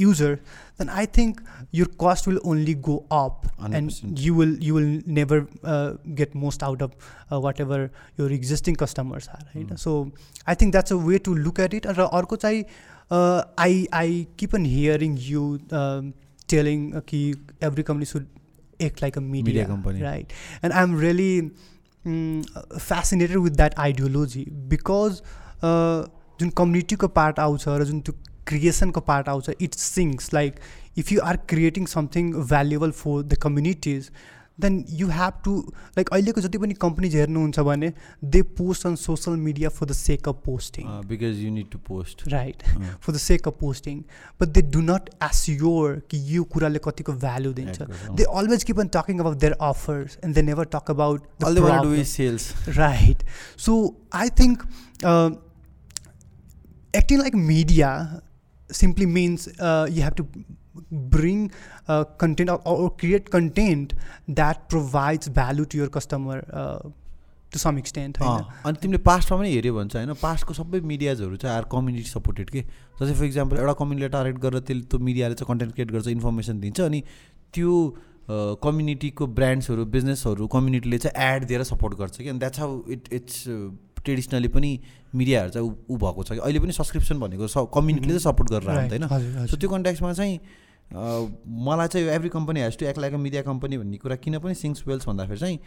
[0.00, 0.38] user
[0.78, 1.40] then I think
[1.70, 4.18] your cost will only go up, and 100%.
[4.18, 6.92] you will you will never uh, get most out of
[7.30, 9.44] uh, whatever your existing customers are.
[9.54, 9.78] होइन Mm.
[9.78, 10.12] So
[10.46, 11.86] I think that's a way to look at it.
[11.86, 12.64] र अर्को चाहिँ
[13.10, 16.12] uh, I I keep on hearing you um,
[16.48, 17.22] telling uh, कि
[17.62, 18.26] every company should
[18.80, 20.02] act like a media, Media company.
[20.02, 20.32] right?
[20.62, 21.50] And I'm really
[22.06, 22.44] mm,
[22.78, 25.22] fascinated with that ideology because
[25.62, 26.06] uh,
[26.40, 28.14] जुन कम्युनिटीको part आउँछ र जुन त्यो
[28.48, 29.50] क्रिएसनको part आउँछ.
[29.60, 30.60] It seems like
[30.98, 34.10] if you are creating something valuable for the communities
[34.60, 35.52] then you have to
[35.96, 37.92] like अहिलेको जति पनि कम्पनीज हेर्नुहुन्छ भने
[38.24, 42.22] they post on social media for the sake of posting because you need to post
[42.28, 42.62] right
[43.02, 43.98] for the sake of posting
[44.40, 47.82] but they do not assure कि यो कुराले कतिको value दिन्छ.
[47.82, 51.66] They always keep on talking about their offers and they never talk about All they
[51.66, 52.46] want to do is sales.
[52.78, 53.26] right.
[58.70, 60.26] Simply means uh, you have to
[60.90, 61.50] bring
[61.88, 63.94] uh, content or, or create content
[64.28, 66.88] that provides value to your customer uh,
[67.52, 68.40] to some extent होइन?
[68.40, 72.10] अँ, अनि तिमीले पास्टमा पनि हेऱ्यो भने चाहिँ होइन पास्टको सबै मिडियाजहरू चाहिँ आर कम्युनिटी
[72.10, 72.60] सपोर्टेड के?
[73.00, 76.60] जस्तै फर इक्जाम्पल एउटा कम्युनिटीलाई टार्गेट गरेर त्यसले त्यो मिडियाले चाहिँ कन्टेन्ट क्रिएट गर्छ इन्फर्मेसन
[76.60, 77.02] दिन्छ अनि
[77.54, 77.72] त्यो
[78.62, 82.28] कम्युनिटीको ब्रान्ड्सहरू बिजनेसहरू कम्युनिटीले चाहिँ एड दिएर सपोर्ट गर्छ कि?
[82.28, 83.44] अनि that's how it it's
[84.04, 84.70] traditionally पनि
[85.16, 88.70] मिडियाहरू चाहिँ ऊ- भएको छ कि अहिले पनि सब्सक्रिप्सन भनेको स कम्युनिटीले चाहिँ सपोर्ट गरेर
[88.70, 89.46] आउँदैन.
[89.46, 90.38] सो त्यो कन्ट्याक्समा चाहिँ
[91.66, 94.54] मलाई चाहिँ every company has to act like a media company भन्ने कुरा किन पनि
[94.56, 95.58] सिङ्स वेल्स भन्दाखेरि चाहिँ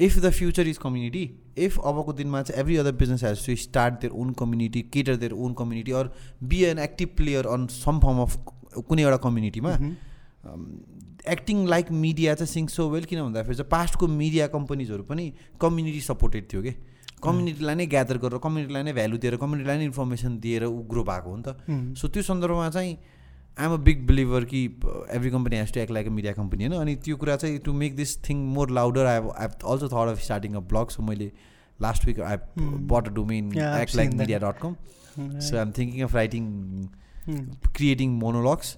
[0.00, 1.22] if the future is community
[1.58, 5.32] if अबको दिनमा चाहिँ every other business has to start their own community cater their
[5.38, 6.10] own community or
[6.42, 8.36] be an active player on some form of
[8.88, 9.76] कुनै एउटा कम्युनिटीमा.
[11.28, 16.00] एक्टिङ लाइक मिडिया चाहिँ sings so well किन भन्दाखेरि चाहिँ पास्टको मिडिया कम्पनीजहरू पनि कम्युनिटी
[16.00, 16.70] सपोर्टेड थियो कि
[17.24, 21.30] कम्युनिटीलाई नै ग्यादर गरेर कम्युनिटीलाई नै भ्यालु दिएर कम्युनिटीलाई नै इन्फर्मेसन दिएर ऊ ग्रो भएको
[21.30, 21.56] हो नि त.
[21.98, 22.92] सो त्यो सन्दर्भमा चाहिँ
[23.58, 24.64] आइएम अ बिग बिलिभर कि
[25.16, 27.72] every company has to act like a media company होइन अनि त्यो कुरा चाहिँ to
[27.82, 31.30] make this thing more louder I I also thought of starting a blog so मैले
[31.82, 32.36] last week I.
[32.92, 34.10] But a domain act like.
[34.14, 34.76] Media dot com.
[35.40, 36.44] So I'm thinking of writing.
[37.76, 38.76] Creating monologues.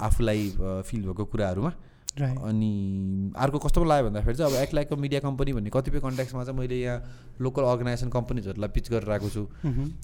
[0.00, 1.72] आफूलाई feel भएको कुराहरूमा.
[2.20, 6.44] अनि अर्को कस्तो लाग्यो भन्दाखेरि चाहिँ अब act like a media company भन्ने कतिपय कन्ट्याक्समा
[6.44, 9.42] चाहिँ मैले यहाँ लोकल अर्गनाइजेसन कम्पनीजहरूलाई पिच गरेर आएको छु.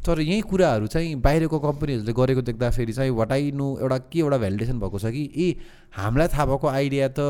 [0.06, 4.38] तर यही कुराहरू चाहिँ बाहिरको कम्पनीहरूले गरेको देख्दाखेरि चाहिँ वाट आई नो एउटा के एउटा
[4.38, 5.56] भ्यालिडेसन भएको छ कि ए
[5.96, 7.20] हामीलाई थाहा भएको आइडिया त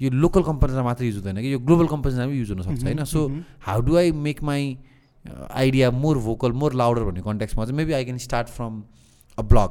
[0.00, 3.26] यो लोकल कम्पनीलाई मात्र युज हुँदैन कि यो ग्लोबल कम्पनीलाई पनि युज हुनसक्छ होइन so.
[3.66, 4.76] How do I make my
[5.50, 8.82] idea more vocal more louder भन्ने कन्ट्याक्समा चाहिँ maybe I can start from
[9.38, 9.70] a blog.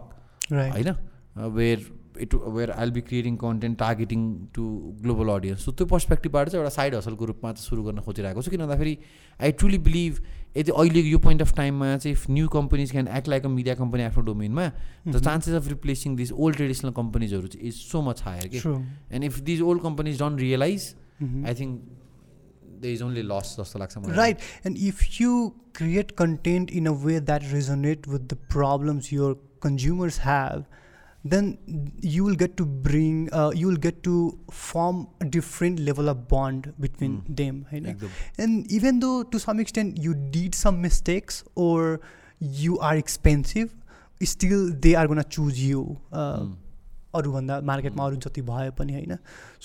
[0.52, 0.96] होइन
[1.56, 1.80] where
[2.20, 4.22] it where I'll be creating content targeting
[4.56, 4.64] to
[5.02, 8.52] global audience so त्यो पर्सपेक्टिभबाट चाहिँ एउटा साइड हसलको रूपमा चाहिँ सुरु गर्न खोजिरहेको छु
[8.52, 8.98] किन भन्दाखेरि
[9.40, 10.20] आई ट्रुली बिलिभ
[10.58, 13.76] यदि अहिले यो पोइन्ट अफ टाइममा चाहिँ if new companies can act like a media
[13.76, 14.68] company आफ्नो डोमेनमा
[15.08, 15.24] the.
[15.24, 18.60] Chances of replacing this old traditional कम्पनीजहरू चाहिँ इज सो मच हायर कि.
[19.16, 20.94] And if these old companies don't realize.
[21.22, 21.82] I think
[22.82, 24.46] they is only loss जस्तो लाग्छ मलाई Right.
[24.66, 25.34] And if you
[25.80, 29.34] create content in a way that resonate with the problems your
[29.66, 30.64] consumers have,
[31.26, 31.58] then
[32.02, 34.14] you will get to bring, uh, you will get to
[34.52, 37.36] form a different level of bond between Mm.
[37.42, 37.60] them.
[37.72, 37.86] होइन?
[37.86, 38.10] एकदम
[38.46, 42.00] And even though to some extent you did some mistakes or
[42.64, 43.70] you are expensive,
[44.22, 45.86] still they are gonna choose you.
[46.12, 46.58] Uh, Mm.
[47.16, 49.18] अरूभन्दा मार्केटमा अरू जति भए पनि होइन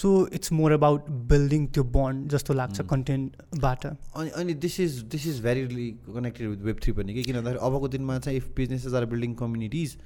[0.03, 2.89] so it's more about building त्यो बन्ड जस्तो लाग्छ Mm.
[2.91, 5.67] कन्टेन्टबाट अनि अनि this is this is very
[6.15, 9.35] connected with web three पनि कि किन भन्दाखेरि अबको दिनमा चाहिँ if businesses are building
[9.43, 9.97] communities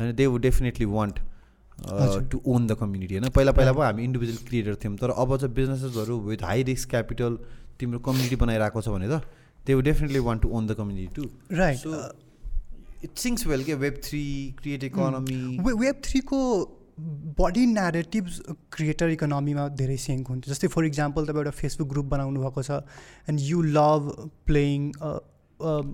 [0.00, 1.18] होइन they would definitely want.
[2.30, 3.28] To own the community होइन?
[3.30, 7.38] पहिला पहिला पो हामी इन्डिभिजुअल क्रिएटर थियौँ। तर अब चाहिँ बिजनेसेसहरू विथ हाई रिस्क क्यापिटल
[7.80, 9.22] तिम्रो कम्युनिटी बनाइरहेको छ भने त
[9.66, 11.90] they would definitely want to own the community to right so
[13.04, 14.24] it syncs well के web three
[14.60, 16.38] create economy web थ्रीको
[17.38, 18.40] body narratives
[18.72, 22.70] creator इकोनोमीमा धेरै सिङ्क हुन्छ। जस्तै फर इक्जाम्पल तपाईँ एउटा फेसबुक ग्रुप बनाउनु भएको छ
[23.28, 24.10] and you love
[24.46, 24.90] playing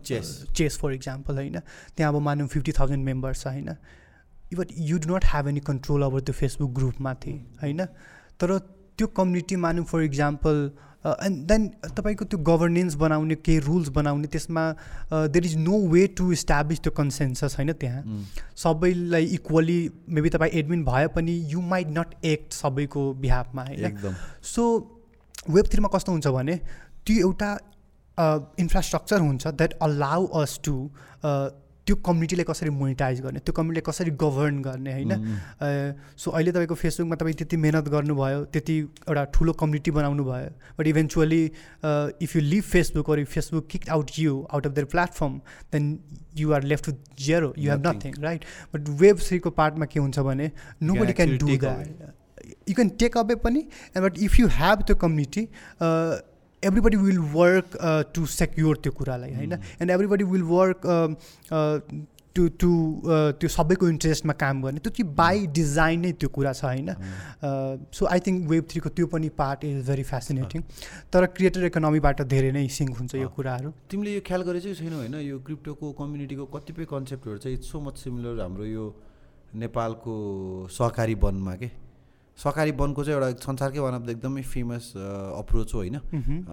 [0.05, 0.32] Chess.
[0.56, 1.59] Chess for example होइन?
[1.97, 3.76] त्यहाँ अब मानौँ फिफ्टी थाउजन्ड मेम्बर्स छ होइन?
[4.55, 7.32] But you do not have any control over त्यो फेसबुक ग्रुपमाथि
[7.62, 7.84] होइन?
[8.40, 8.59] तर
[8.98, 10.70] त्यो कम्युनिटी मानौँ फर इक्जाम्पल
[11.06, 11.66] एन्ड देन
[11.97, 14.62] तपाईँको त्यो गभर्नेन्स बनाउने केही रुल्स बनाउने त्यसमा
[15.12, 18.02] there is no way to establish त्यो कन्सेन्सस होइन त्यहाँ?
[18.56, 19.78] सबैलाई इक्वली
[20.09, 24.14] मेबी तपाईँ एडमिन भए पनि यु माइट नट एक्ट सबैको बिहाफमा होइन?
[24.43, 24.62] सो
[25.51, 26.56] वेब थ्रीमा कस्तो हुन्छ भने
[27.06, 27.51] त्यो एउटा
[28.18, 30.74] इन्फ्रास्ट्रक्चर हुन्छ द्याट अलाउ अस टु
[31.86, 35.12] त्यो कम्युनिटीलाई कसरी मोनिटाइज गर्ने त्यो कम्युनिटीलाई कसरी गभर्न गर्ने होइन?
[36.18, 40.86] सो अहिले तपाईँको फेसबुकमा तपाईँ त्यति मिहिनेत गर्नुभयो त्यति एउटा ठुलो कम्युनिटी बनाउनु भयो but
[40.86, 41.43] eventually
[42.26, 45.40] if you leave Facebook or Facebook kick out you out of their platform
[45.72, 45.98] then
[46.36, 48.12] you are left with zero you have Nothing.
[48.12, 48.44] Nothing right
[48.74, 50.51] but web थ्रीको पार्टमा के हुन्छ भने
[50.94, 52.14] nobody can do that
[52.68, 53.66] you can take away पनि
[53.97, 55.48] but if you have त्यो community
[56.66, 57.78] everybody will work
[58.14, 59.52] to secure त्यो कुरालाई होइन?
[59.80, 60.78] And everybody will work
[62.36, 62.70] to to
[63.40, 66.90] त्यो सबैको इन्ट्रेस्टमा काम गर्ने। त्यो चाहिँ बाई डिजाइन नै त्यो कुरा छ होइन?
[67.97, 70.62] सो आई थिङ्क वेब थ्रीको त्यो पनि पार्ट इज भेरी फेसिनेटिङ
[71.12, 74.97] तर क्रिएटर इकोनोमीबाट धेरै नै सिङ्क हुन्छ यो। कुराहरू। तिमीले यो ख्याल गरेको चाहिँ छैनौ
[75.01, 75.14] होइन?
[75.30, 78.84] यो क्रिप्टोको कम्युनिटीको कतिपय कन्सेप्टहरू चाहिँ इट्स सो मच सिमिलर हाम्रो यो
[79.56, 80.14] नेपालको
[80.76, 81.68] सहकारी वनमा के?
[82.39, 86.01] सहकारी वनको चाहिँ एउटा संसारकै वान अफ द एकदमै फेमस अप्रोच हो होइन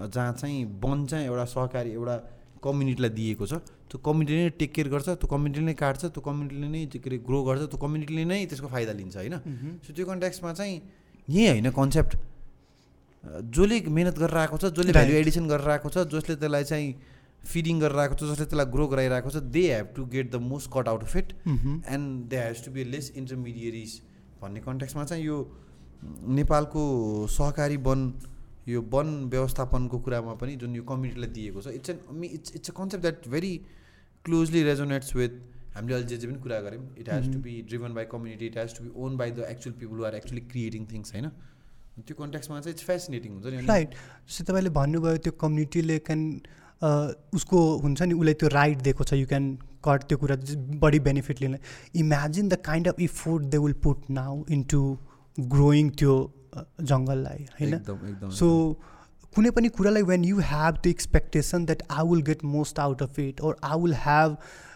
[0.09, 2.17] जहाँ चाहिँ वन चाहिँ एउटा सहकारी एउटा
[2.63, 3.53] कम्युनिटीलाई दिएको छ
[3.91, 7.17] त्यो कम्युनिटीले नै टेक केयर गर्छ त्यो कम्युनिटीले नै काट्छ त्यो कम्युनिटीले नै के अरे
[7.29, 9.35] ग्रो गर्छ त्यो कम्युनिटीले नै त्यसको फाइदा लिन्छ होइन।
[9.83, 10.75] सो त्यो कन्ट्याक्समा चाहिँ
[11.27, 12.15] यही होइन कन्सेप्ट
[13.55, 14.91] जसले मिहिनेत गरेर आएको छ जसले.
[14.91, 16.89] भ्याल्यु एडिसन गरेर आएको छ जसले त्यसलाई चाहिँ
[17.43, 20.71] फिडिङ गरेर आएको छ जसले त्यसलाई ग्रो गराइरहेको छ they have to get the most
[20.73, 21.35] cut out of it.
[21.43, 23.99] And they has to be less intermediaries
[24.41, 25.37] भन्ने कन्ट्याक्समा चाहिँ यो
[26.39, 26.83] नेपालको
[27.31, 28.01] सहकारी वन
[28.67, 32.73] यो वन व्यवस्थापनको कुरामा पनि जुन यो कम्युनिटीलाई दिएको छ it's an it's it's a
[32.77, 33.53] concept that very
[34.25, 35.39] closely resonates with
[35.75, 38.57] हामीले अहिले जे जे पनि कुरा गऱ्यौँ it has to be driven by community it
[38.57, 41.29] has to be own by the actual people are actually creating things होइन?
[42.07, 43.95] त्यो कन्ट्याक्समा चाहिँ इट्स फेसिनेटिङ हुन्छ नि राइट
[44.27, 46.21] जस्तै तपाईँले भन्नुभयो त्यो कम्युनिटीले क्यान
[47.39, 49.55] उसको हुन्छ नि उसलाई त्यो राइट दिएको छ यु क्यान
[49.87, 50.35] कट त्यो कुरा
[50.81, 51.57] बढी बेनिफिट लिन।
[52.01, 54.81] Imagine the kind of effort they will put now into
[55.37, 56.15] growing त्यो
[56.53, 58.29] अ, जङ्गललाई होइन?
[58.39, 58.49] सो
[59.35, 63.19] कुनै पनि कुरालाई when you have the expectation that I will get most out of
[63.19, 64.35] it or I will have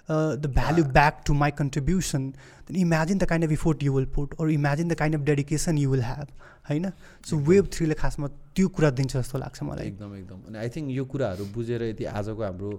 [0.10, 2.28] the value back to my contribution
[2.68, 5.78] then imagine the kind of effort you will put or imagine the kind of dedication
[5.78, 6.28] you will have
[6.70, 6.92] होइन?
[7.30, 10.90] So web थ्रीले खासमा त्यो कुरा दिन्छ जस्तो लाग्छ मलाई। एकदम एकदम। अनि आई थिङ्क
[10.92, 12.72] यो कुराहरू बुझेर यदि आजको हाम्रो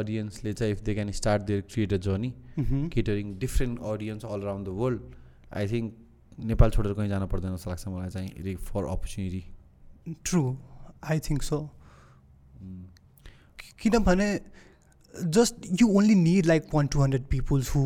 [0.00, 2.88] अडियन्सले चाहिँ if they can start their creator journey hmm.
[2.94, 5.00] Catering different audience all around the world
[5.60, 5.94] I think
[6.50, 10.42] Nepal छोडेर कहीँ जानु पर्दैन जस्तो लाग्छ मलाई चाहिँ for opportunity true
[11.10, 11.58] I think so
[13.82, 14.28] किनभने
[15.38, 17.82] just you only need like one two hundred peoples who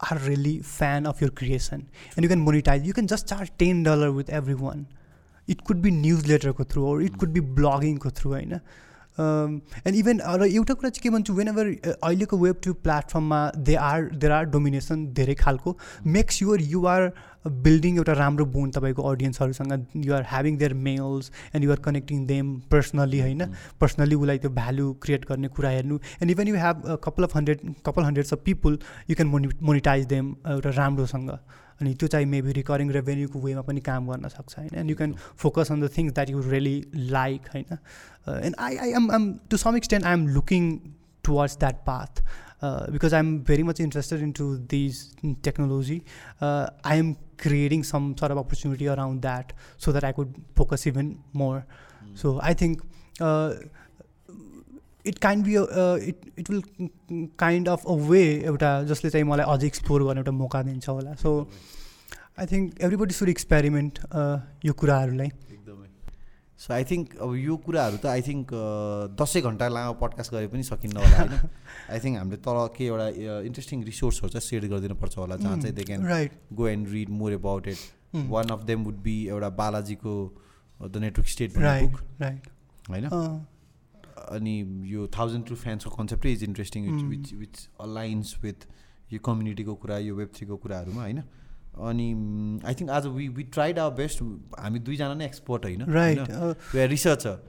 [0.00, 3.82] are really fan of your creation and you can monetize you can just charge ten
[3.82, 4.86] dollar with every one
[5.48, 8.58] it could be news लेटरको through it could be ब्लगिङको through होइन?
[9.18, 11.66] And even र एउटा कुरा चाहिँ के भन्छु whenever
[12.02, 15.76] अहिलेको web two प्लेटफर्ममा they are there are domination धेरै खालको
[16.16, 17.12] make sure you are
[17.46, 22.54] building एउटा राम्रो बोन तपाईँको अडियन्सहरूसँग you are having their mails and you're connecting them
[22.70, 23.46] personally होइन?
[23.80, 25.98] पर्सनली उसलाई त्यो भ्यालु क्रिएट गर्ने कुरा हेर्नु.
[26.22, 28.78] And even you have couple of hundred couple hundreds of people
[29.10, 31.30] you can moni monetize them एउटा राम्रोसँग.
[31.84, 34.70] अनि त्यो चाहिँ मेबी रिकरिङ रेभेन्यूको वेमा पनि काम गर्न सक्छ होइन.
[34.74, 35.12] And you can
[35.44, 36.76] focus on the things that you really
[37.12, 37.78] like होइन.
[38.28, 40.70] And I I am am to some extent I am looking
[41.24, 42.24] towards that path
[42.64, 45.04] because I am very much interested in to these
[45.44, 46.00] technology
[46.42, 47.12] I am
[47.42, 49.52] creating some sort of opportunity around that
[49.84, 51.62] so that I could focus even more
[52.22, 52.82] so I think
[55.06, 56.62] uh, be a, uh, it it will
[57.36, 61.14] kind of a way एउटा जसले चाहिँ मलाई अझै explore गर्ने एउटा मौका दिन्छ होला.
[61.14, 61.30] So
[62.38, 63.98] I think everybody should experiment
[64.64, 65.30] यो कुराहरूलाई.
[65.56, 65.88] एकदमै.
[66.64, 68.48] सो आई थिङ्क अब यो कुराहरू त आई थिङ्क
[69.20, 71.50] दसैँ घन्टा लामो पडकास्ट गरे पनि सकिन्न होला होइन?
[71.90, 73.08] आई थिङ्क हामीले तल के एउटा
[73.52, 77.10] इन्ट्रेस्टिङ रिसोर्सहरू चाहिँ सेयर गरिदिनु पर्छ होला जहाँ चाहिँ they can right go and read
[77.22, 80.14] more about it one of them would be एउटा बालाजीको
[80.80, 82.48] the network state right book right
[82.90, 83.10] होइन?
[84.30, 84.54] अनि
[84.86, 87.38] यो थाउजन्ड टु फ्यान्सको कन्सेप्टै is interesting which Mm.
[87.38, 88.66] Which aligns with
[89.12, 91.22] यो कम्युनिटीको कुरा यो वेब थ्रीको कुराहरूमा होइन?
[91.84, 92.06] अनि
[92.64, 94.22] आई थिङ्क आज we we tried our best
[94.58, 96.18] हामी दुईजना नै एक्सपर्ट होइन right
[96.74, 96.78] we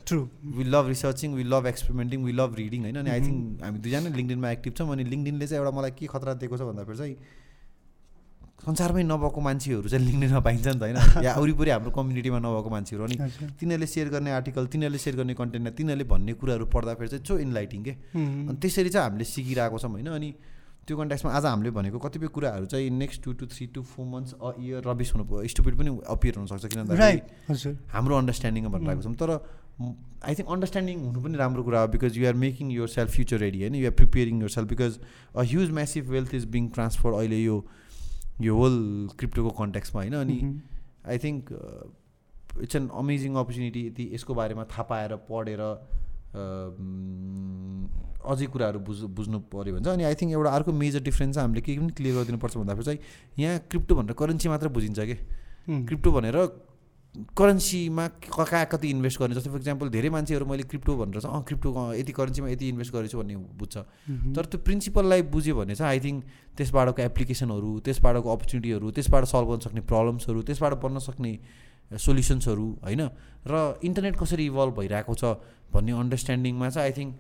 [0.05, 0.21] true
[0.57, 2.97] we love researching we love experimenting we love reading होइन?
[2.97, 3.21] अनि आई.
[3.21, 6.61] थिङ्क हामी दुईजना लिङ्कडिनमा एक्टिभ छौँ अनि लिङ्कडिनले चाहिँ एउटा मलाई के खतरा दिएको छ
[6.71, 7.15] भन्दाखेरि चाहिँ
[8.65, 10.97] संसारमै नभएको मान्छेहरू चाहिँ लिङ्कडिनमा पाइन्छ नि त होइन?
[11.21, 13.15] या वरिपरि हाम्रो कम्युनिटीमा नभएको मान्छेहरू। अनि
[13.61, 17.83] तिनीहरूले सेयर गर्ने आर्टिकल तिनीहरूले सेयर गर्ने कन्टेन्ट तिनीहरूले भन्ने कुराहरू पढ्दाखेरि चाहिँ सो इन्लाइटिङ
[17.85, 17.93] के.
[18.17, 20.09] अनि त्यसरी चाहिँ हामीले सिकिरहेको छौँ होइन?
[20.17, 20.29] अनि
[20.85, 24.33] त्यो कन्ट्याक्समा आज हामीले भनेको कतिपय कुराहरू चाहिँ next two two three to four months
[24.33, 26.81] a year rubbish हुनु स्टुपिड पनि अपियर हुनसक्छ किन
[27.93, 29.29] हाम्रो अन्डरस्ट्यान्डिङमा भनिरहेको छौँ। तर
[30.25, 33.61] आई थिङ्क अन्डरस्ट्यान्डिङ हुनु पनि राम्रो कुरा हो because you are making yourself future ready
[33.61, 33.75] होइन?
[33.75, 34.99] You are preparing yourself because
[35.35, 37.57] a huge massive wealth is being transfer अहिले यो
[38.41, 38.75] यो होल
[39.19, 40.37] क्रिप्टोको कन्ट्याक्समा होइन अनि.
[41.07, 41.51] I think
[42.61, 45.61] it's an amazing opportunity यति यसको बारेमा थाहा पाएर पढेर
[46.35, 47.87] अम,
[48.27, 51.47] अझै कुराहरू बुझ बुझ्नु पऱ्यो भने चाहिँ अनि आई थिङ्क एउटा अर्को मेजर डिफ्रेन्स चाहिँ
[51.47, 52.99] हामीले के पनि क्लियर गरिदिनुपर्छ भन्दाखेरि चाहिँ
[53.39, 55.15] यहाँ क्रिप्टो भनेर करेन्सी मात्र बुझिन्छ कि.
[55.87, 56.35] क्रिप्टो भनेर
[57.37, 59.35] करेन्सीमा कहाँ कति इन्भेस्ट गर्ने?
[59.35, 62.93] जस्तै फर इक्जाम्पल धेरै मान्छेहरू मैले क्रिप्टो भनेर चाहिँ अँ क्रिप्टो यति करेन्सीमा यति इन्भेस्ट
[62.93, 63.75] गरेको छु भन्ने बुझ्छ.
[64.35, 66.23] तर त्यो प्रिन्सिपललाई बुझ्यो भने चाहिँ आई थिङ्क
[66.57, 71.31] त्यसबाटको एप्लिकेसनहरू त्यसबाटको अपर्च्युनिटीहरू त्यसबाट सल्भ गर्न सक्ने प्रब्लम्सहरू त्यसबाट बन्न सक्ने
[71.91, 73.01] सोल्युसन्सहरू होइन?
[73.47, 75.23] र इन्टरनेट कसरी इभल्भ भइरहेको छ
[75.73, 77.11] भन्ने अन्डरस्ट्यान्डिङमा चाहिँ आई थिङ्क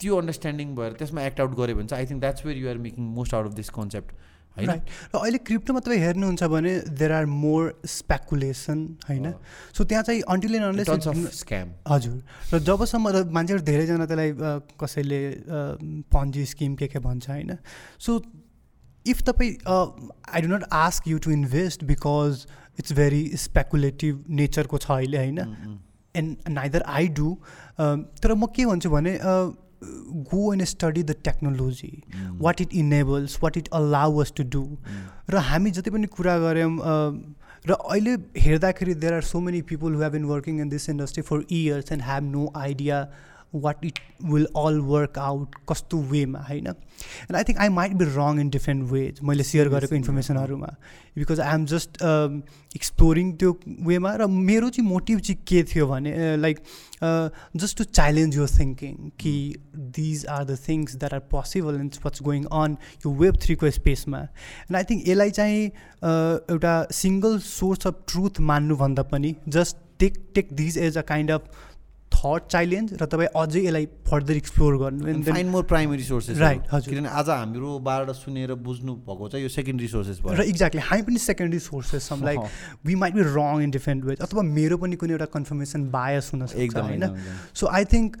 [0.00, 3.04] त्यो अन्डरस्ट्यान्डिङ भएर त्यसमा एक्ट आउट गऱ्यो भने चाहिँ I think that's where you're making
[3.16, 4.10] most out of this concept
[4.56, 4.70] होइन?
[4.70, 8.78] र अहिले क्रिप्टोमा तपाईँ हेर्नुहुन्छ भने देयर आर मोर स्पेकुलेसन
[9.08, 9.26] होइन?
[9.72, 10.88] सो त्यहाँ चाहिँ अन्टिल एन्ड अनलेस
[11.40, 12.16] स्क्याम हजुर।
[12.54, 14.30] र जबसम्म र मान्छेहरू धेरैजना त्यसलाई
[14.80, 15.20] कसैले
[16.12, 17.56] पन्जी स्किम के के भन्छ होइन?
[17.98, 18.22] सो
[19.06, 22.46] इफ तपाईँ I do not ask you to invest because
[22.78, 25.38] it's very speculative नेचरको छ अहिले होइन?
[26.14, 27.34] एन्ड नाइदर आई डु
[27.78, 29.12] तर म के भन्छु भने
[29.82, 31.92] go and study the technology
[32.40, 34.64] what it enables what it allow us to do
[35.30, 36.72] र हामी जति पनि कुरा गऱ्यौँ
[37.64, 41.22] र अहिले हेर्दाखेरि there are so many people who have been working in this industry
[41.22, 43.06] for years and have no idea
[43.54, 46.66] what it will all work out कस्तो वेमा होइन?
[46.66, 50.74] And I think I might be wrong in different ways मैले share गरेको इन्फर्मेसनहरूमा
[51.16, 52.02] because I am just
[52.76, 56.62] exploring त्यो वेमा र मेरो चाहिँ मोटिभ चाहिँ के थियो भने like
[57.56, 59.34] just to challenge your thinking कि
[59.98, 64.18] these are the things that are possible and what's going on यो वेब थ्रीको स्पेसमा
[64.18, 70.14] एन्ड आई थिङ्क यसलाई चाहिँ uh, एउटा सिङ्गल सोर्स अफ ट्रुथ मान्नुभन्दा पनि just take
[70.34, 71.48] take these as a kind of
[72.20, 76.94] thought challenge र तपाईँ अझै यसलाई फर्दर एक्सप्लोर गर्नु find more primary sources Right, हजुर।
[76.94, 81.18] किनभने आज हामीरोबाट सुनेर बुझ्नु भएको चाहिँ यो सेकेन्डरी सोर्सेस र भयो एक्ज्याक्टली हामी पनि
[81.24, 82.40] सेकेन्डरी सोर्सेस छौँ like
[82.86, 86.60] we might be wrong in different ways अथवा मेरो पनि कुनै एउटा कन्फर्मेसन बायस हुनसक्छ
[86.66, 87.04] एकदम होइन।
[87.54, 88.16] सो आई थिङ्क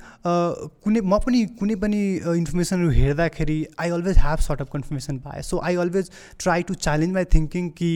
[0.86, 2.00] कुनै म पनि कुनै पनि
[2.36, 7.12] इन्फर्मेसनहरू हेर्दाखेरि I always have sort of confirmation पाएँ so I always try to challenge
[7.14, 7.92] my thinking कि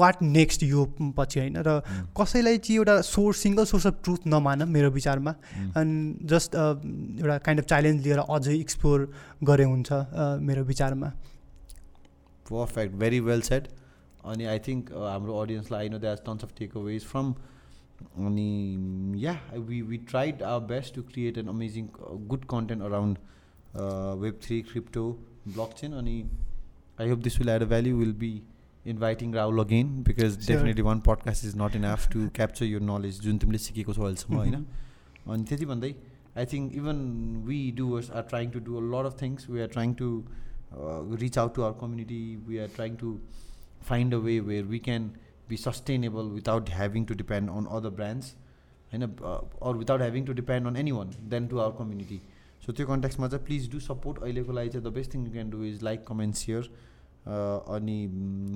[0.00, 0.84] वाट नेक्स्ट यो
[1.18, 1.56] पछि होइन?
[1.68, 1.80] र
[2.20, 7.60] कसैलाई चाहिँ एउटा source single source of truth नमान मेरो विचारमा एन्ड जस्ट एउटा काइन्ड
[7.60, 9.10] अफ च्यालेन्ज लिएर अझै एक्सप्लोर
[9.44, 9.92] गरे हुन्छ
[10.48, 11.12] मेरो विचारमा।
[12.46, 13.68] पर्फेक्ट भेरी वेल सेट
[14.24, 17.32] अनि आई थिङ्क हाम्रो अडियन्सलाई I know that tons of takeaways from
[18.26, 18.50] अनि
[19.24, 19.34] yeah
[19.68, 21.88] we we tried our best to create an amazing
[22.28, 23.18] good content around
[24.22, 25.04] web three crypto
[25.78, 26.22] blockchain अनि
[27.00, 28.32] I hope this will add a value will be
[28.86, 30.46] inviting Rahul again because.
[30.46, 34.36] Definitely one podcast is not enough to capture यो knowledge जुन तिमीले सिकेको छौ अहिलेसम्म
[34.36, 34.66] होइन.
[35.26, 35.94] अनि त्यति भन्दै
[36.36, 37.04] I think even
[37.46, 40.10] we doers are trying to do a lot of things we are trying to
[41.22, 43.18] reach out to our community we are trying to
[43.82, 45.16] find a way where we can
[45.48, 48.34] be sustainable without having to depend on other brands
[48.92, 49.08] होइन
[49.60, 52.20] or without having to depend on anyone then to our community.
[52.62, 55.50] So त्यो कन्ट्याक्समा चाहिँ please do support अहिलेको लागि चाहिँ the best thing you can
[55.50, 56.68] do is like comment share
[57.76, 57.98] अनि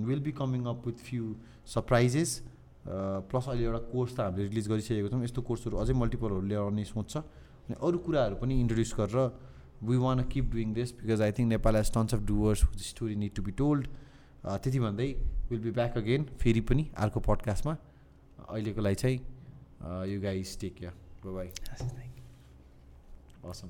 [0.09, 1.35] will be coming up with few
[1.75, 2.41] surprises
[2.85, 6.85] plus अहिले एउटा course त हामीले रिलिज गरिसकेको छौँ। यस्तो कोर्सहरू अझै मल्टिपलहरू लिएर आउने
[6.85, 7.17] सोच छ।
[7.65, 9.19] अनि अरू कुराहरू पनि इन्ट्रोड्युस गरेर
[9.85, 13.35] we want keep doing this because I think Nepal has tons of doers story need
[13.35, 13.87] to be told
[14.45, 15.09] त्यति भन्दै
[15.51, 17.77] विल बी ब्याक अगेन फेरि पनि अर्को पडकास्टमा
[18.49, 19.19] अहिलेको लागि चाहिँ
[20.13, 20.93] you guys take care
[21.33, 21.49] bye.
[23.51, 23.69] Assam